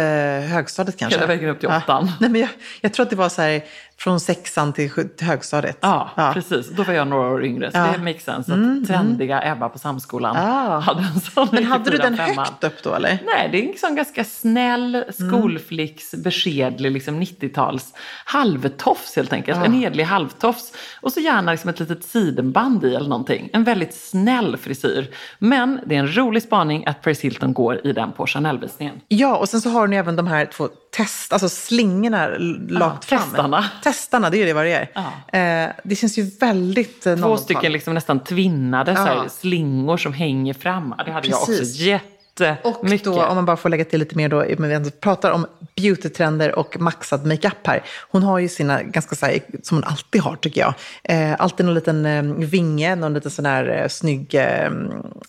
högstadiet 0.52 0.96
kanske. 0.96 1.18
Hela 1.18 1.26
vägen 1.26 1.50
upp 1.50 1.60
till 1.60 1.68
Ja. 1.68 1.78
åttan. 1.78 2.12
Nej, 2.20 2.30
men 2.30 2.40
jag, 2.40 2.50
jag 2.80 2.92
tror 2.92 3.04
att 3.04 3.10
det 3.10 3.16
var 3.16 3.28
så 3.28 3.42
här 3.42 3.64
från 4.00 4.20
sexan 4.20 4.72
till, 4.72 4.90
högstadiet. 5.20 5.78
Ja, 5.80 6.10
ja. 6.16 6.30
precis. 6.34 6.68
Då 6.70 6.82
var 6.82 6.94
jag 6.94 7.08
några 7.08 7.28
år 7.30 7.44
yngre. 7.44 7.70
Så 7.72 7.78
Ja. 7.78 7.88
det 7.96 8.02
makes 8.04 8.24
sense 8.24 8.52
att 8.52 8.86
trendiga 8.88 9.52
Ebba 9.52 9.68
på 9.68 9.78
Samskolan 9.78 10.36
Ah. 10.36 10.78
hade 10.78 11.00
en 11.14 11.20
sån. 11.20 11.48
Men 11.52 11.64
hade 11.64 11.90
du 11.90 11.96
den 11.96 12.16
femman. 12.16 12.46
högt 12.46 12.64
upp 12.64 12.82
då 12.82 12.94
eller? 12.94 13.18
Nej, 13.26 13.48
det 13.52 13.64
är 13.64 13.72
en 13.72 13.78
sån 13.78 13.94
ganska 13.96 14.24
snäll 14.24 15.04
skolflicks, 15.12 16.14
beskedlig 16.14 16.92
liksom 16.92 17.20
90-tals 17.22 17.92
halvtofs 18.24 19.16
helt 19.16 19.32
enkelt. 19.32 19.66
En 19.66 19.72
hedlig 19.72 20.04
halvtofs. 20.04 20.72
Och 21.00 21.12
så 21.12 21.20
gärna 21.20 21.50
liksom 21.52 21.70
ett 21.70 21.80
litet 21.80 22.04
sidenband 22.04 22.84
i 22.84 22.94
eller 22.94 23.08
någonting. 23.08 23.50
En 23.52 23.64
väldigt 23.64 23.94
snäll 23.94 24.56
frisyr. 24.56 25.10
Men 25.38 25.80
det 25.86 25.94
är 25.94 25.98
en 26.00 26.16
rolig 26.16 26.42
spaning 26.42 26.86
att 26.86 27.02
Paris 27.02 27.20
Hilton 27.20 27.52
går 27.54 27.86
i 27.86 27.92
den 27.92 28.12
på 28.12 28.26
Chanel-visningen. 28.26 29.00
Ja, 29.08 29.36
och 29.36 29.48
sen 29.48 29.60
så 29.60 29.70
har 29.70 29.80
hon 29.80 29.92
ju 29.92 29.98
även 29.98 30.16
de 30.16 30.26
här 30.26 30.46
två 30.46 30.68
test, 30.90 31.32
alltså 31.32 31.48
slingorna 31.48 32.28
lagt 32.68 33.04
fram. 33.04 33.20
testarna. 33.22 33.64
Testarna, 33.82 34.30
det 34.30 34.36
är 34.36 34.38
ju 34.38 34.44
det 34.46 34.52
vad 34.52 34.64
det 34.64 34.88
är. 35.32 35.64
Eh, 35.66 35.70
det 35.84 35.96
känns 35.96 36.18
ju 36.18 36.30
väldigt 36.40 37.06
eh, 37.06 37.14
Två 37.16 37.20
00-tal. 37.22 37.38
stycken 37.38 37.72
liksom 37.72 37.94
nästan 37.94 38.20
tvinnade 38.20 38.92
Ja. 38.92 39.28
slingor 39.28 39.96
som 39.96 40.12
hänger 40.12 40.54
fram. 40.54 40.94
Det 41.06 41.12
hade 41.12 41.28
jag 41.28 41.46
Precis. 41.46 41.60
också 41.70 41.82
jättemycket. 41.82 42.19
Och 42.64 42.86
då, 43.04 43.24
om 43.24 43.36
man 43.36 43.44
bara 43.44 43.56
får 43.56 43.68
lägga 43.68 43.84
till 43.84 43.98
lite 43.98 44.16
mer 44.16 44.28
då, 44.28 44.44
men 44.58 44.68
vi 44.68 44.74
ändå 44.74 44.90
pratar 44.90 45.30
om 45.30 45.46
beautytrender 45.76 46.58
och 46.58 46.80
maxad 46.80 47.26
makeup 47.26 47.66
här. 47.66 47.82
Hon 48.10 48.22
har 48.22 48.38
ju 48.38 48.48
sina, 48.48 48.82
ganska 48.82 49.16
så 49.16 49.26
här, 49.26 49.40
som 49.62 49.76
hon 49.76 49.84
alltid 49.84 50.20
har 50.20 50.36
tycker 50.36 50.60
jag, 50.60 50.74
eh, 51.04 51.36
alltid 51.38 51.66
någon 51.66 51.74
liten 51.74 52.06
eh, 52.06 52.22
vinge, 52.22 52.96
någon 52.96 53.14
liten 53.14 53.30
sån 53.30 53.46
här 53.46 53.80
eh, 53.82 53.88
snygg 53.88 54.34
eh, 54.34 54.70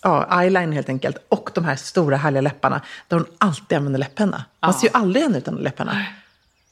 ja, 0.02 0.40
eyeliner 0.42 0.72
helt 0.72 0.88
enkelt. 0.88 1.16
Och 1.28 1.50
de 1.54 1.64
här 1.64 1.76
stora 1.76 2.16
härliga 2.16 2.40
läpparna, 2.40 2.80
där 3.08 3.16
hon 3.16 3.26
alltid 3.38 3.78
använder 3.78 4.00
läppenna. 4.00 4.44
Man 4.60 4.74
ser 4.74 4.86
ju 4.86 4.90
aldrig 4.92 5.24
henne 5.24 5.38
utan 5.38 5.54
läpparna. 5.54 6.06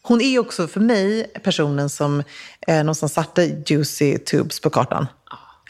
Hon 0.02 0.20
är 0.20 0.38
också 0.38 0.66
för 0.66 0.80
mig 0.80 1.32
personen 1.42 1.90
som 1.90 2.23
eh, 2.66 2.76
någonstans 2.76 3.12
satte 3.12 3.62
Juicy 3.66 4.18
Tubes 4.18 4.61
på 4.61 4.70
kartan. 4.70 5.06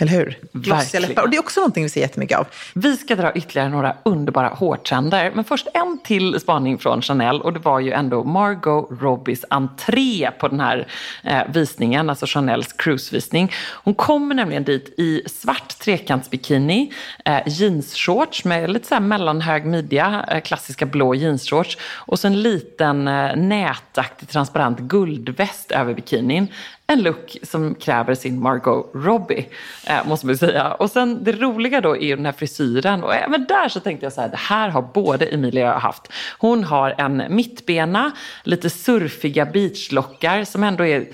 Eller 0.00 0.12
hur? 0.12 0.38
Glossiga 0.52 0.76
Verkligen. 0.76 1.08
läppar. 1.08 1.22
Och 1.22 1.30
det 1.30 1.36
är 1.36 1.40
också 1.40 1.60
någonting 1.60 1.82
vi 1.82 1.88
ser 1.88 2.00
jättemycket 2.00 2.38
av. 2.38 2.46
Vi 2.74 2.96
ska 2.96 3.16
dra 3.16 3.32
ytterligare 3.32 3.68
några 3.68 3.96
underbara 4.02 4.48
hårtrender. 4.48 5.32
Men 5.34 5.44
först 5.44 5.68
en 5.74 5.98
till 6.04 6.40
spaning 6.40 6.78
från 6.78 7.02
Chanel 7.02 7.40
och 7.40 7.52
det 7.52 7.58
var 7.58 7.80
ju 7.80 7.92
ändå 7.92 8.24
Margot 8.24 8.88
Robbies 9.00 9.44
entré 9.50 10.30
på 10.38 10.48
den 10.48 10.60
här 10.60 10.86
eh, 11.24 11.42
visningen, 11.52 12.10
alltså 12.10 12.26
Chanels 12.26 12.72
cruisevisning. 12.72 13.52
Hon 13.84 13.94
kommer 13.94 14.34
nämligen 14.34 14.64
dit 14.64 14.94
i 14.98 15.22
svart 15.26 15.78
trekantsbikini, 15.78 16.92
eh, 17.24 17.40
jeansshorts 17.46 18.44
med 18.44 18.70
lite 18.70 18.88
så 18.88 18.94
här 18.94 19.00
mellanhög 19.00 19.64
midja, 19.64 20.24
eh, 20.28 20.40
klassiska 20.40 20.86
blå 20.86 21.14
jeansshorts 21.14 21.78
och 21.82 22.18
så 22.18 22.26
en 22.26 22.42
liten 22.42 23.08
eh, 23.08 23.36
nätaktig 23.36 24.28
transparent 24.28 24.78
guldväst 24.78 25.70
över 25.70 25.94
bikinin. 25.94 26.48
En 26.90 27.02
look 27.02 27.36
som 27.42 27.74
kräver 27.74 28.14
sin 28.14 28.42
Margot 28.42 28.90
Robbie, 28.94 29.48
eh, 29.86 30.06
måste 30.06 30.26
man 30.26 30.32
ju 30.32 30.38
säga. 30.38 30.72
Och 30.72 30.90
sen 30.90 31.24
det 31.24 31.32
roliga 31.32 31.80
då 31.80 31.96
är 31.96 32.00
ju 32.04 32.16
den 32.16 32.26
här 32.26 32.32
frisyren. 32.32 33.02
Och 33.02 33.14
eh, 33.14 33.24
även 33.24 33.44
där 33.44 33.68
så 33.68 33.80
tänkte 33.80 34.06
jag 34.06 34.12
så 34.12 34.20
här, 34.20 34.28
det 34.28 34.36
här 34.36 34.68
har 34.68 34.82
både 34.82 35.26
Emilia 35.26 35.68
och 35.68 35.74
jag 35.74 35.80
haft. 35.80 36.12
Hon 36.38 36.64
har 36.64 36.94
en 36.98 37.22
mittbena, 37.28 38.10
lite 38.44 38.70
surfiga 38.70 39.46
beachlockar 39.46 40.44
som 40.44 40.64
ändå 40.64 40.86
är 40.86 41.08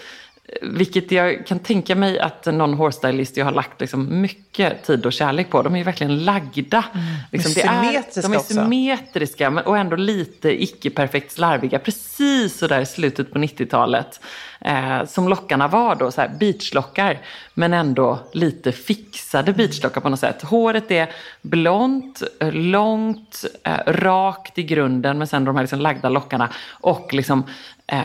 vilket 0.63 1.13
jag 1.13 1.47
kan 1.47 1.59
tänka 1.59 1.95
mig 1.95 2.19
att 2.19 2.47
någon 2.47 2.75
hårstylist 2.75 3.39
ju 3.39 3.43
har 3.43 3.53
lagt 3.53 3.81
liksom 3.81 4.21
mycket 4.21 4.87
tid 4.87 5.07
och 5.07 5.13
kärlek 5.13 5.51
på. 5.51 5.63
De 5.63 5.75
är 5.75 5.79
ju 5.79 5.85
verkligen 5.85 6.25
lagda. 6.25 6.85
Liksom 7.33 7.53
det 7.55 7.63
är, 7.63 8.23
de 8.23 8.33
är 8.33 8.39
symmetriska 8.39 9.51
men, 9.51 9.65
och 9.65 9.79
ändå 9.79 9.97
lite 9.97 10.63
icke-perfekt 10.63 11.33
slarviga. 11.33 11.79
Precis 11.79 12.59
så 12.59 12.67
där 12.67 12.81
i 12.81 12.87
slutet 12.87 13.33
på 13.33 13.39
90-talet. 13.39 14.21
Eh, 14.61 15.05
som 15.05 15.29
lockarna 15.29 15.69
var 15.69 15.95
då, 15.95 16.11
så 16.11 16.21
här 16.21 16.29
beachlockar. 16.29 17.19
Men 17.55 17.75
ändå 17.75 18.19
lite 18.33 18.73
fixade 18.73 19.53
beachlockar 19.53 20.01
på 20.01 20.09
något 20.09 20.21
sätt. 20.21 20.43
Håret 20.43 20.91
är 20.91 21.11
blont, 21.43 22.23
eh, 22.41 22.53
långt, 22.53 23.45
eh, 23.65 23.79
rakt 23.87 24.59
i 24.59 24.63
grunden. 24.63 25.19
Men 25.19 25.27
sen 25.27 25.45
de 25.45 25.57
här 25.57 25.63
liksom 25.63 25.81
lagda 25.81 26.09
lockarna. 26.09 26.49
Och 26.71 27.15
liksom 27.15 27.45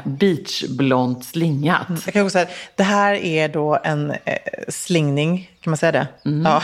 beachblont 0.05 1.25
slingat. 1.25 1.87
Jag 2.05 2.13
kan 2.13 2.21
också 2.21 2.33
säga, 2.33 2.47
det 2.75 2.83
här 2.83 3.13
är 3.13 3.49
då 3.49 3.79
en 3.83 4.11
eh, 4.11 4.37
slingning, 4.69 5.51
kan 5.61 5.71
man 5.71 5.77
säga 5.77 5.91
det? 5.91 6.07
Ja, 6.43 6.63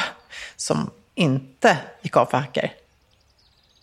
som 0.56 0.90
inte 1.16 1.78
gick 2.02 2.18
av 2.18 2.26
för 2.26 2.38
hacker. 2.38 2.74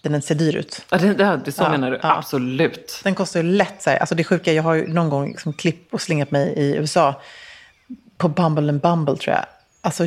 Den 0.03 0.23
ser 0.23 0.35
dyr 0.35 0.57
ut. 0.57 0.85
Ja, 0.91 0.99
det, 0.99 1.15
det, 1.15 1.41
det 1.45 1.53
så 1.53 1.63
Ja, 1.63 1.71
menar 1.71 1.91
du? 1.91 2.01
ja. 2.03 2.17
Absolut. 2.17 3.01
Den 3.05 3.15
kostar 3.15 3.43
ju 3.43 3.51
lätt 3.51 3.83
så 3.83 3.91
här, 3.91 3.97
alltså 3.99 4.15
det 4.15 4.25
sjuka, 4.25 4.53
jag 4.53 4.63
har 4.63 4.75
ju 4.75 4.87
någon 4.93 5.11
gång 5.11 5.29
liksom 5.29 5.53
klipp 5.53 5.95
och 5.95 6.01
slingat 6.01 6.31
mig 6.31 6.53
i 6.57 6.77
USA 6.77 7.21
på 8.17 8.29
Bumble 8.29 8.69
and 8.69 8.81
Bumble 8.81 9.17
tror 9.17 9.35
jag. 9.35 9.45
Alltså 9.81 10.07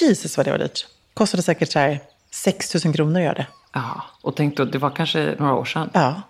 Jesus 0.00 0.36
vad 0.36 0.46
det 0.46 0.50
var 0.50 0.58
dyrt. 0.58 0.86
Kostade 1.14 1.42
säkert 1.42 1.72
så 1.72 1.78
här 1.78 2.00
6 2.30 2.84
000 2.84 2.94
kronor 2.94 3.20
gör 3.20 3.34
det. 3.34 3.46
Ja, 3.72 4.02
och 4.22 4.36
tänk 4.36 4.56
då, 4.56 4.64
det 4.64 4.78
var 4.78 4.90
kanske 4.90 5.34
några 5.38 5.54
år 5.54 5.64
sedan. 5.64 5.90
Ja, 5.92 6.22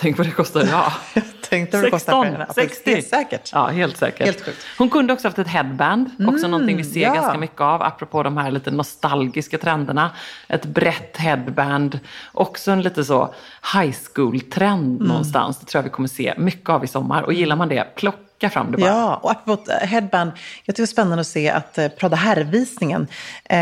Tänk 0.00 0.18
vad 0.18 0.26
det 0.26 0.30
kostar 0.30 0.62
idag. 0.62 0.92
jag 1.14 1.24
tänkte 1.40 1.76
vad 1.76 1.86
det 1.86 1.90
kostar 1.90 2.12
16, 2.12 2.24
för 2.24 2.32
henne. 2.32 2.46
60. 2.54 2.90
Helt 2.90 3.06
säkert. 3.08 3.50
Ja, 3.52 3.66
helt 3.66 3.96
säkert. 3.96 4.26
Helt 4.26 4.44
sjukt. 4.44 4.58
Hon 4.78 4.90
kunde 4.90 5.12
också 5.12 5.28
haft 5.28 5.38
ett 5.38 5.48
headband, 5.48 6.10
också 6.28 6.48
någonting 6.48 6.76
vi 6.76 6.84
ser 6.84 7.00
ja. 7.00 7.14
ganska 7.14 7.38
mycket 7.38 7.60
av, 7.60 7.82
apropå 7.82 8.22
de 8.22 8.36
här 8.36 8.50
lite 8.50 8.70
nostalgiska 8.70 9.58
trenderna. 9.58 10.10
Ett 10.48 10.64
brett 10.64 11.16
headband, 11.16 12.00
också 12.32 12.70
en 12.70 12.82
lite 12.82 13.04
så 13.04 13.34
high 13.74 13.96
school-trend 14.14 14.96
Mm. 14.96 15.08
någonstans. 15.08 15.58
Det 15.58 15.66
tror 15.66 15.78
jag 15.78 15.84
vi 15.84 15.90
kommer 15.90 16.08
se 16.08 16.34
mycket 16.36 16.68
av 16.70 16.84
i 16.84 16.86
sommar. 16.86 17.22
Och 17.22 17.32
gillar 17.32 17.56
man 17.56 17.68
det, 17.68 17.94
plocka 17.96 18.18
fram 18.48 18.72
det 18.72 18.78
bara. 18.78 18.90
Ja, 18.90 19.16
och 19.16 19.30
apropå 19.30 19.72
headband, 19.72 20.30
jag 20.64 20.76
tycker 20.76 20.82
det 20.82 20.82
var 20.82 20.86
spännande 20.86 21.20
att 21.20 21.26
se 21.26 21.50
att 21.50 21.78
eh, 21.78 21.88
Prada 21.88 22.16
herrvisningen, 22.16 23.06
eh, 23.44 23.58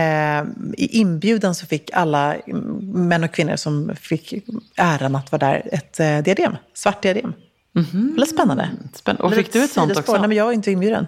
i 0.76 0.88
inbjudan 0.90 1.54
så 1.54 1.66
fick 1.66 1.90
alla 1.92 2.34
mm, 2.34 2.62
män 3.08 3.24
och 3.24 3.32
kvinnor 3.32 3.56
som 3.56 3.96
fick 4.00 4.34
äran 4.76 5.16
att 5.16 5.32
vara 5.32 5.46
där 5.46 5.62
ett 5.72 6.00
eh, 6.00 6.18
diadem, 6.18 6.56
svart 6.74 7.02
diadem. 7.02 7.32
Väldigt 7.92 8.30
spännande. 8.30 8.70
Spännande. 8.94 9.22
Och 9.22 9.34
fick 9.34 9.52
du 9.52 9.64
ett 9.64 9.72
sånt 9.72 9.96
också? 9.96 10.12
Nej, 10.12 10.28
men 10.28 10.36
jag 10.36 10.44
var 10.44 10.52
inte 10.52 10.70
inbjuden. 10.70 11.06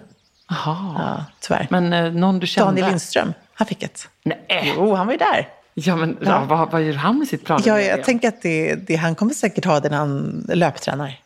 Jaha. 0.49 0.95
Ja, 0.97 1.25
tyvärr. 1.39 1.67
Men 1.69 1.93
eh, 1.93 2.11
någon 2.11 2.39
du 2.39 2.47
kände? 2.47 2.71
Daniel 2.71 2.87
Lindström, 2.87 3.33
han 3.53 3.67
fick 3.67 3.83
ett. 3.83 4.07
Nej. 4.23 4.73
Jo, 4.75 4.95
han 4.95 5.07
var 5.07 5.13
ju 5.13 5.17
där. 5.17 5.47
Ja, 5.73 5.95
men 5.95 6.17
ja. 6.21 6.45
vad, 6.49 6.71
vad 6.71 6.81
gör 6.81 6.93
han 6.93 7.19
med 7.19 7.27
sitt 7.27 7.45
plan? 7.45 7.61
Ja, 7.65 7.81
jag 7.81 8.03
tänker 8.03 8.27
att 8.27 8.41
det, 8.41 8.75
det, 8.75 8.95
han 8.95 9.15
kommer 9.15 9.33
säkert 9.33 9.65
ha 9.65 9.79
det 9.79 9.89
när 9.89 9.97
han 9.97 10.45
löptränar. 10.53 11.19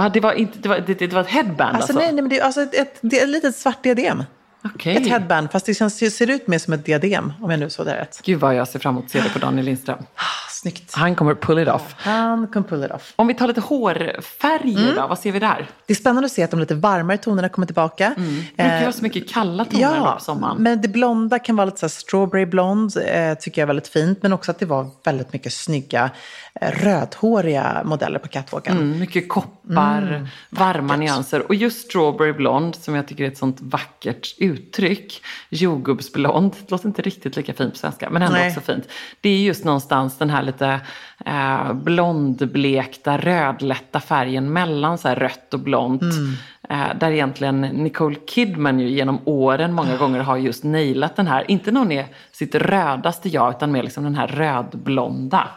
Ja, 0.00 0.08
det 0.08 0.20
var, 0.20 0.32
inte, 0.32 0.58
det 0.58 0.68
var, 0.68 0.78
det, 0.78 0.94
det 0.94 1.12
var 1.12 1.20
ett 1.20 1.26
headband 1.26 1.76
Alltså, 1.76 1.92
alltså? 1.92 1.92
nej, 1.92 2.12
nej, 2.12 2.22
men 2.22 2.28
det 2.28 2.38
är 2.38 2.44
alltså 2.44 2.60
ett, 2.60 2.74
ett, 2.74 2.98
det 3.00 3.18
är 3.18 3.22
ett 3.22 3.28
litet 3.28 3.56
svart 3.56 3.82
diadem. 3.82 4.24
Okej. 4.64 4.96
Ett 4.96 5.06
headband, 5.08 5.50
fast 5.52 5.66
det 5.66 5.74
känns, 5.74 6.16
ser 6.16 6.30
ut 6.30 6.46
mer 6.46 6.58
som 6.58 6.72
ett 6.72 6.84
diadem, 6.84 7.32
om 7.40 7.50
jag 7.50 7.60
nu 7.60 7.70
såg 7.70 7.86
det 7.86 7.96
rätt. 7.96 8.20
Gud 8.24 8.40
vad 8.40 8.54
jag 8.54 8.68
ser 8.68 8.78
fram 8.78 8.94
emot 8.94 9.04
att 9.04 9.10
se 9.10 9.20
det 9.20 9.28
på 9.28 9.38
Daniel 9.38 9.64
Lindström. 9.66 9.98
Snyggt. 10.62 10.94
Han 10.94 11.14
kommer 11.14 11.34
pull 11.34 11.58
it 11.58 11.68
off. 11.68 11.94
Han 11.98 12.46
kan 12.48 12.64
pull 12.64 12.84
it 12.84 12.90
off. 12.90 13.12
Om 13.16 13.26
vi 13.26 13.34
tar 13.34 13.46
lite 13.48 13.60
hårfärger 13.60 14.82
Mm. 14.82 14.94
då, 14.96 15.06
vad 15.06 15.18
ser 15.18 15.32
vi 15.32 15.38
där? 15.38 15.66
Det 15.86 15.92
är 15.92 15.96
spännande 15.96 16.26
att 16.26 16.32
se 16.32 16.42
att 16.42 16.50
de 16.50 16.60
lite 16.60 16.74
varmare 16.74 17.16
tonerna 17.18 17.48
kommer 17.48 17.66
tillbaka. 17.66 18.14
Det 18.16 18.22
brukar 18.56 18.76
Eh, 18.76 18.80
vara 18.82 18.92
så 18.92 19.02
mycket 19.02 19.28
kalla 19.30 19.64
toner 19.64 19.98
då 20.00 20.12
på 20.12 20.20
sommaren. 20.24 20.56
men 20.62 20.80
det 20.82 20.88
blonda 20.88 21.38
kan 21.38 21.56
vara 21.56 21.64
lite 21.64 21.78
så 21.78 21.86
här 21.86 21.90
strawberry 21.90 22.46
blond, 22.46 22.92
eh, 23.06 23.34
tycker 23.34 23.60
jag 23.60 23.64
är 23.64 23.66
väldigt 23.66 23.88
fint. 23.88 24.18
Men 24.22 24.32
också 24.32 24.50
att 24.50 24.58
det 24.58 24.66
var 24.66 24.86
väldigt 25.04 25.32
mycket 25.32 25.52
snygga 25.52 26.10
eh, 26.60 26.70
rödhåriga 26.70 27.82
modeller 27.84 28.18
på 28.18 28.28
catwalken. 28.28 28.76
Mm, 28.78 28.98
mycket 28.98 29.28
koppar, 29.28 30.02
Mm. 30.02 30.26
varma 30.50 30.96
nyanser. 30.96 31.46
Och 31.48 31.54
just 31.54 31.88
strawberry 31.88 32.32
blond, 32.32 32.74
som 32.76 32.94
jag 32.94 33.08
tycker 33.08 33.24
är 33.24 33.28
ett 33.28 33.38
sånt 33.38 33.56
vackert 33.60 34.34
uttryck. 34.38 35.22
Jordgubbsblond, 35.48 36.52
det 36.60 36.70
låter 36.70 36.86
inte 36.88 37.02
riktigt 37.02 37.36
lika 37.36 37.54
fint 37.54 37.72
på 37.72 37.78
svenska, 37.78 38.10
men 38.10 38.22
ändå 38.22 38.34
Nej. 38.36 38.48
också 38.48 38.60
fint. 38.60 38.84
Det 39.20 39.28
är 39.28 39.38
just 39.38 39.64
någonstans 39.64 40.18
den 40.18 40.30
här 40.30 40.42
lite 40.48 40.80
eh, 41.26 41.72
blondblekta, 41.72 43.18
rödlätta 43.18 44.00
färgen 44.00 44.52
mellan 44.52 44.98
så 44.98 45.08
här 45.08 45.16
rött 45.16 45.54
och 45.54 45.60
blont. 45.60 46.02
Mm. 46.02 46.34
Eh, 46.68 46.98
där 46.98 47.10
egentligen 47.10 47.60
Nicole 47.60 48.16
Kidman 48.26 48.80
ju 48.80 48.88
genom 48.88 49.18
åren 49.24 49.72
många 49.72 49.96
gånger 49.96 50.20
har 50.20 50.36
just 50.36 50.64
nailat 50.64 51.16
den 51.16 51.26
här, 51.26 51.50
inte 51.50 51.70
när 51.70 51.80
hon 51.80 51.92
är 51.92 52.06
sitt 52.32 52.54
rödaste 52.54 53.28
jag, 53.28 53.50
utan 53.50 53.72
mer 53.72 53.82
liksom 53.82 54.04
den 54.04 54.14
här 54.14 54.26
rödblonda. 54.26 55.48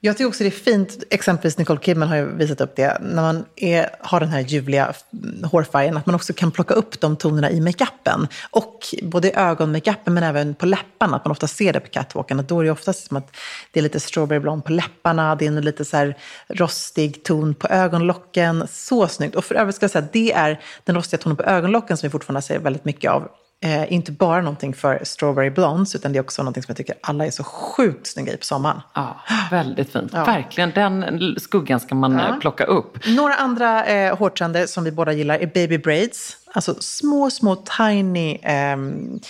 Jag 0.00 0.16
tycker 0.16 0.28
också 0.28 0.44
det 0.44 0.48
är 0.48 0.50
fint, 0.50 1.02
exempelvis 1.10 1.58
Nicole 1.58 1.80
Kidman 1.82 2.08
har 2.08 2.16
ju 2.16 2.36
visat 2.36 2.60
upp 2.60 2.76
det, 2.76 2.98
när 3.00 3.22
man 3.22 3.44
är, 3.56 3.90
har 4.00 4.20
den 4.20 4.28
här 4.28 4.40
ljuvliga 4.40 4.94
mm, 5.12 5.44
hårfärgen, 5.44 5.96
att 5.96 6.06
man 6.06 6.14
också 6.14 6.32
kan 6.32 6.50
plocka 6.50 6.74
upp 6.74 7.00
de 7.00 7.16
tonerna 7.16 7.50
i 7.50 7.60
makeupen. 7.60 8.28
Och 8.50 8.80
både 9.02 9.28
i 9.28 9.34
ögonmakeupen 9.34 10.14
men 10.14 10.22
även 10.22 10.54
på 10.54 10.66
läpparna, 10.66 11.16
att 11.16 11.24
man 11.24 11.32
ofta 11.32 11.46
ser 11.46 11.72
det 11.72 11.80
på 11.80 11.88
catwalken. 11.88 12.40
Att 12.40 12.48
då 12.48 12.60
är 12.60 12.64
det 12.64 12.70
oftast 12.70 13.06
som 13.06 13.16
att 13.16 13.36
det 13.72 13.80
är 13.80 13.82
lite 13.82 14.00
strawberry 14.00 14.40
blond 14.40 14.64
på 14.64 14.72
läpparna, 14.72 15.34
det 15.34 15.44
är 15.44 15.48
en 15.48 15.60
lite 15.60 15.84
så 15.84 15.96
här 15.96 16.18
rostig 16.48 17.24
ton 17.24 17.54
på 17.54 17.68
ögonlocken. 17.68 18.66
Så 18.70 19.08
snyggt! 19.08 19.36
Och 19.36 19.44
för 19.44 19.54
övrigt 19.54 19.76
ska 19.76 19.84
jag 19.84 19.90
säga 19.90 20.04
att 20.04 20.12
det 20.12 20.32
är 20.32 20.60
den 20.84 20.96
rostiga 20.96 21.18
tonen 21.18 21.36
på 21.36 21.42
ögonlocken 21.42 21.96
som 21.96 22.06
vi 22.06 22.10
fortfarande 22.10 22.42
ser 22.42 22.58
väldigt 22.58 22.84
mycket 22.84 23.10
av. 23.10 23.28
Eh, 23.60 23.92
inte 23.92 24.12
bara 24.12 24.40
någonting 24.40 24.74
för 24.74 25.00
strawberry 25.04 25.50
blondes, 25.50 25.94
utan 25.94 26.12
det 26.12 26.18
är 26.18 26.20
också 26.20 26.42
någonting 26.42 26.62
som 26.62 26.70
jag 26.70 26.76
tycker 26.76 26.94
alla 27.00 27.26
är 27.26 27.30
så 27.30 27.44
sjukt 27.44 28.06
snygga 28.06 28.32
i 28.32 28.36
på 28.36 28.44
sommaren. 28.44 28.80
Ja, 28.94 29.20
väldigt 29.50 29.92
fint. 29.92 30.14
Verkligen, 30.14 30.70
den 30.70 31.36
skuggan 31.38 31.80
ska 31.80 31.94
man 31.94 32.20
eh, 32.20 32.38
plocka 32.38 32.64
upp. 32.64 33.06
Några 33.06 33.34
andra 33.34 33.86
eh, 33.86 34.16
hårtrender 34.16 34.66
som 34.66 34.84
vi 34.84 34.92
båda 34.92 35.12
gillar 35.12 35.38
är 35.38 35.46
baby 35.46 35.78
braids. 35.78 36.36
Alltså 36.58 36.74
små, 36.80 37.30
små 37.30 37.56
tiny, 37.78 38.38
ehm, 38.42 39.20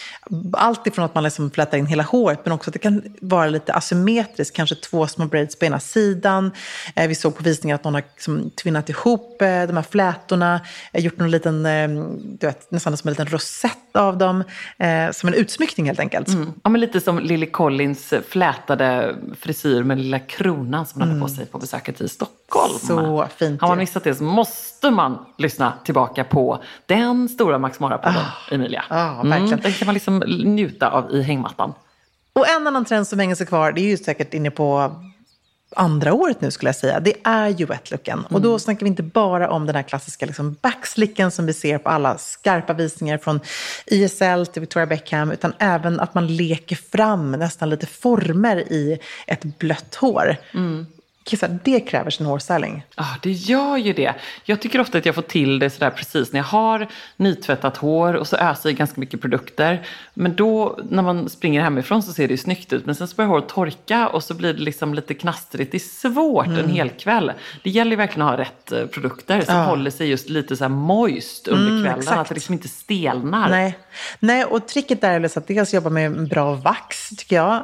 allt 0.52 0.86
ifrån 0.86 1.04
att 1.04 1.14
man 1.14 1.24
liksom 1.24 1.50
flätar 1.50 1.78
in 1.78 1.86
hela 1.86 2.02
håret, 2.02 2.40
men 2.44 2.52
också 2.52 2.70
att 2.70 2.72
det 2.72 2.78
kan 2.78 3.02
vara 3.20 3.46
lite 3.46 3.74
asymmetriskt, 3.74 4.56
kanske 4.56 4.74
två 4.74 5.06
små 5.06 5.26
braids 5.26 5.58
på 5.58 5.64
ena 5.64 5.80
sidan. 5.80 6.50
Eh, 6.96 7.08
vi 7.08 7.14
såg 7.14 7.36
på 7.36 7.42
visningar 7.42 7.74
att 7.74 7.84
någon 7.84 7.94
har 7.94 8.02
liksom 8.14 8.50
tvinnat 8.50 8.88
ihop 8.88 9.42
eh, 9.42 9.62
de 9.62 9.76
här 9.76 9.82
flätorna, 9.90 10.60
eh, 10.92 11.04
gjort 11.04 11.18
någon 11.18 11.30
liten, 11.30 11.66
eh, 11.66 11.88
du 12.38 12.46
vet, 12.46 12.70
nästan 12.70 12.96
som 12.96 13.08
en 13.08 13.12
liten 13.12 13.26
rosett 13.26 13.96
av 13.96 14.18
dem, 14.18 14.44
eh, 14.78 15.10
som 15.12 15.28
en 15.28 15.34
utsmyckning 15.34 15.86
helt 15.86 16.00
enkelt. 16.00 16.28
Ja, 16.64 16.70
men 16.70 16.80
lite 16.80 17.00
som 17.00 17.18
Lily 17.18 17.46
Collins 17.46 18.14
flätade 18.28 19.16
frisyr 19.40 19.82
med 19.82 19.98
lilla 19.98 20.18
kronan 20.18 20.86
som 20.86 21.00
hon 21.00 21.08
hade 21.08 21.20
på 21.20 21.28
sig 21.28 21.46
på 21.46 21.58
besöket 21.58 22.00
i 22.00 22.08
Stockholm. 22.08 22.37
Mm. 22.54 22.78
Så 22.78 23.26
fint 23.36 23.60
Har 23.60 23.68
man 23.68 23.78
missat 23.78 24.04
det 24.04 24.14
så 24.14 24.24
måste 24.24 24.90
man 24.90 25.26
lyssna 25.38 25.72
tillbaka 25.84 26.24
på 26.24 26.62
den 26.86 27.28
stora 27.28 27.58
Max 27.58 27.78
Mara-podden, 27.80 28.24
Emilia. 28.50 28.84
Ah, 28.88 29.22
verkligen. 29.22 29.60
den 29.60 29.72
kan 29.72 29.86
man 29.86 29.94
liksom 29.94 30.18
njuta 30.44 30.90
av 30.90 31.12
i 31.12 31.22
hängmattan. 31.22 31.72
Och 32.32 32.48
en 32.48 32.66
annan 32.66 32.84
trend 32.84 33.08
som 33.08 33.18
hänger 33.18 33.34
sig 33.34 33.46
kvar, 33.46 33.72
det 33.72 33.80
är 33.80 33.88
ju 33.88 33.96
säkert 33.96 34.34
inne 34.34 34.50
på 34.50 34.92
andra 35.76 36.12
året 36.12 36.40
nu 36.40 36.50
skulle 36.50 36.68
jag 36.68 36.76
säga, 36.76 37.00
det 37.00 37.14
är 37.24 37.48
ju 37.48 37.66
wet-looken. 37.66 38.24
Och 38.30 38.40
då 38.40 38.58
snackar 38.58 38.80
vi 38.80 38.86
inte 38.86 39.02
bara 39.02 39.50
om 39.50 39.66
den 39.66 39.74
här 39.74 39.82
klassiska 39.82 40.26
liksom 40.26 40.56
backslicken 40.62 41.30
som 41.30 41.46
vi 41.46 41.52
ser 41.52 41.78
på 41.78 41.88
alla 41.88 42.18
skarpa 42.18 42.72
visningar 42.72 43.18
från 43.18 43.40
ISL 43.86 44.46
till 44.46 44.60
Victoria 44.60 44.86
Beckham, 44.86 45.30
utan 45.30 45.52
även 45.58 46.00
att 46.00 46.14
man 46.14 46.26
leker 46.26 46.76
fram 46.76 47.32
nästan 47.32 47.70
lite 47.70 47.86
former 47.86 48.56
i 48.56 48.98
ett 49.26 49.58
blött 49.58 49.94
hår. 49.94 50.36
Så 51.36 51.46
här, 51.46 51.58
det 51.64 51.80
kräver 51.80 52.10
sin 52.10 52.26
hårstyling. 52.26 52.82
Ja, 52.96 53.04
det 53.22 53.30
gör 53.32 53.76
ju 53.76 53.92
det. 53.92 54.14
Jag 54.44 54.60
tycker 54.62 54.80
ofta 54.80 54.98
att 54.98 55.06
jag 55.06 55.14
får 55.14 55.22
till 55.22 55.58
det 55.58 55.70
sådär 55.70 55.90
precis 55.90 56.32
när 56.32 56.40
jag 56.40 56.44
har 56.44 56.86
nytvättat 57.16 57.76
hår 57.76 58.14
och 58.14 58.26
så 58.26 58.36
öser 58.36 58.68
jag 58.68 58.76
ganska 58.78 59.00
mycket 59.00 59.20
produkter. 59.20 59.82
Men 60.14 60.36
då 60.36 60.78
när 60.90 61.02
man 61.02 61.28
springer 61.28 61.60
hemifrån 61.62 62.02
så 62.02 62.12
ser 62.12 62.28
det 62.28 62.32
ju 62.32 62.38
snyggt 62.38 62.72
ut. 62.72 62.86
Men 62.86 62.94
sen 62.94 63.08
så 63.08 63.16
börjar 63.16 63.28
håret 63.28 63.48
torka 63.48 64.08
och 64.08 64.24
så 64.24 64.34
blir 64.34 64.52
det 64.54 64.60
liksom 64.60 64.94
lite 64.94 65.14
knastrigt. 65.14 65.72
Det 65.72 65.76
är 65.78 66.10
svårt 66.10 66.46
en 66.46 66.68
hel 66.70 66.88
kväll. 66.90 67.32
Det 67.62 67.70
gäller 67.70 67.90
ju 67.90 67.96
verkligen 67.96 68.28
att 68.28 68.34
ha 68.34 68.38
rätt 68.44 68.72
eh, 68.72 68.86
produkter 68.86 69.40
som 69.40 69.54
Ja. 69.56 69.62
håller 69.62 69.90
sig 69.90 70.08
just 70.08 70.28
lite 70.28 70.56
så 70.56 70.64
här 70.64 70.68
moist 70.68 71.48
under 71.48 71.70
Mm, 71.70 71.82
kvällen. 71.82 71.98
exakt. 72.00 72.18
Att 72.18 72.28
det 72.28 72.34
liksom 72.34 72.52
inte 72.52 72.68
stelnar. 72.68 73.48
Nej. 73.50 73.78
Nej, 74.18 74.44
och 74.44 74.68
tricket 74.68 75.00
där 75.00 75.20
är 75.20 75.38
att 75.38 75.46
dels 75.46 75.74
jobba 75.74 75.90
med 75.90 76.06
en 76.06 76.26
bra 76.28 76.52
vax, 76.54 77.08
tycker 77.10 77.36
jag. 77.36 77.62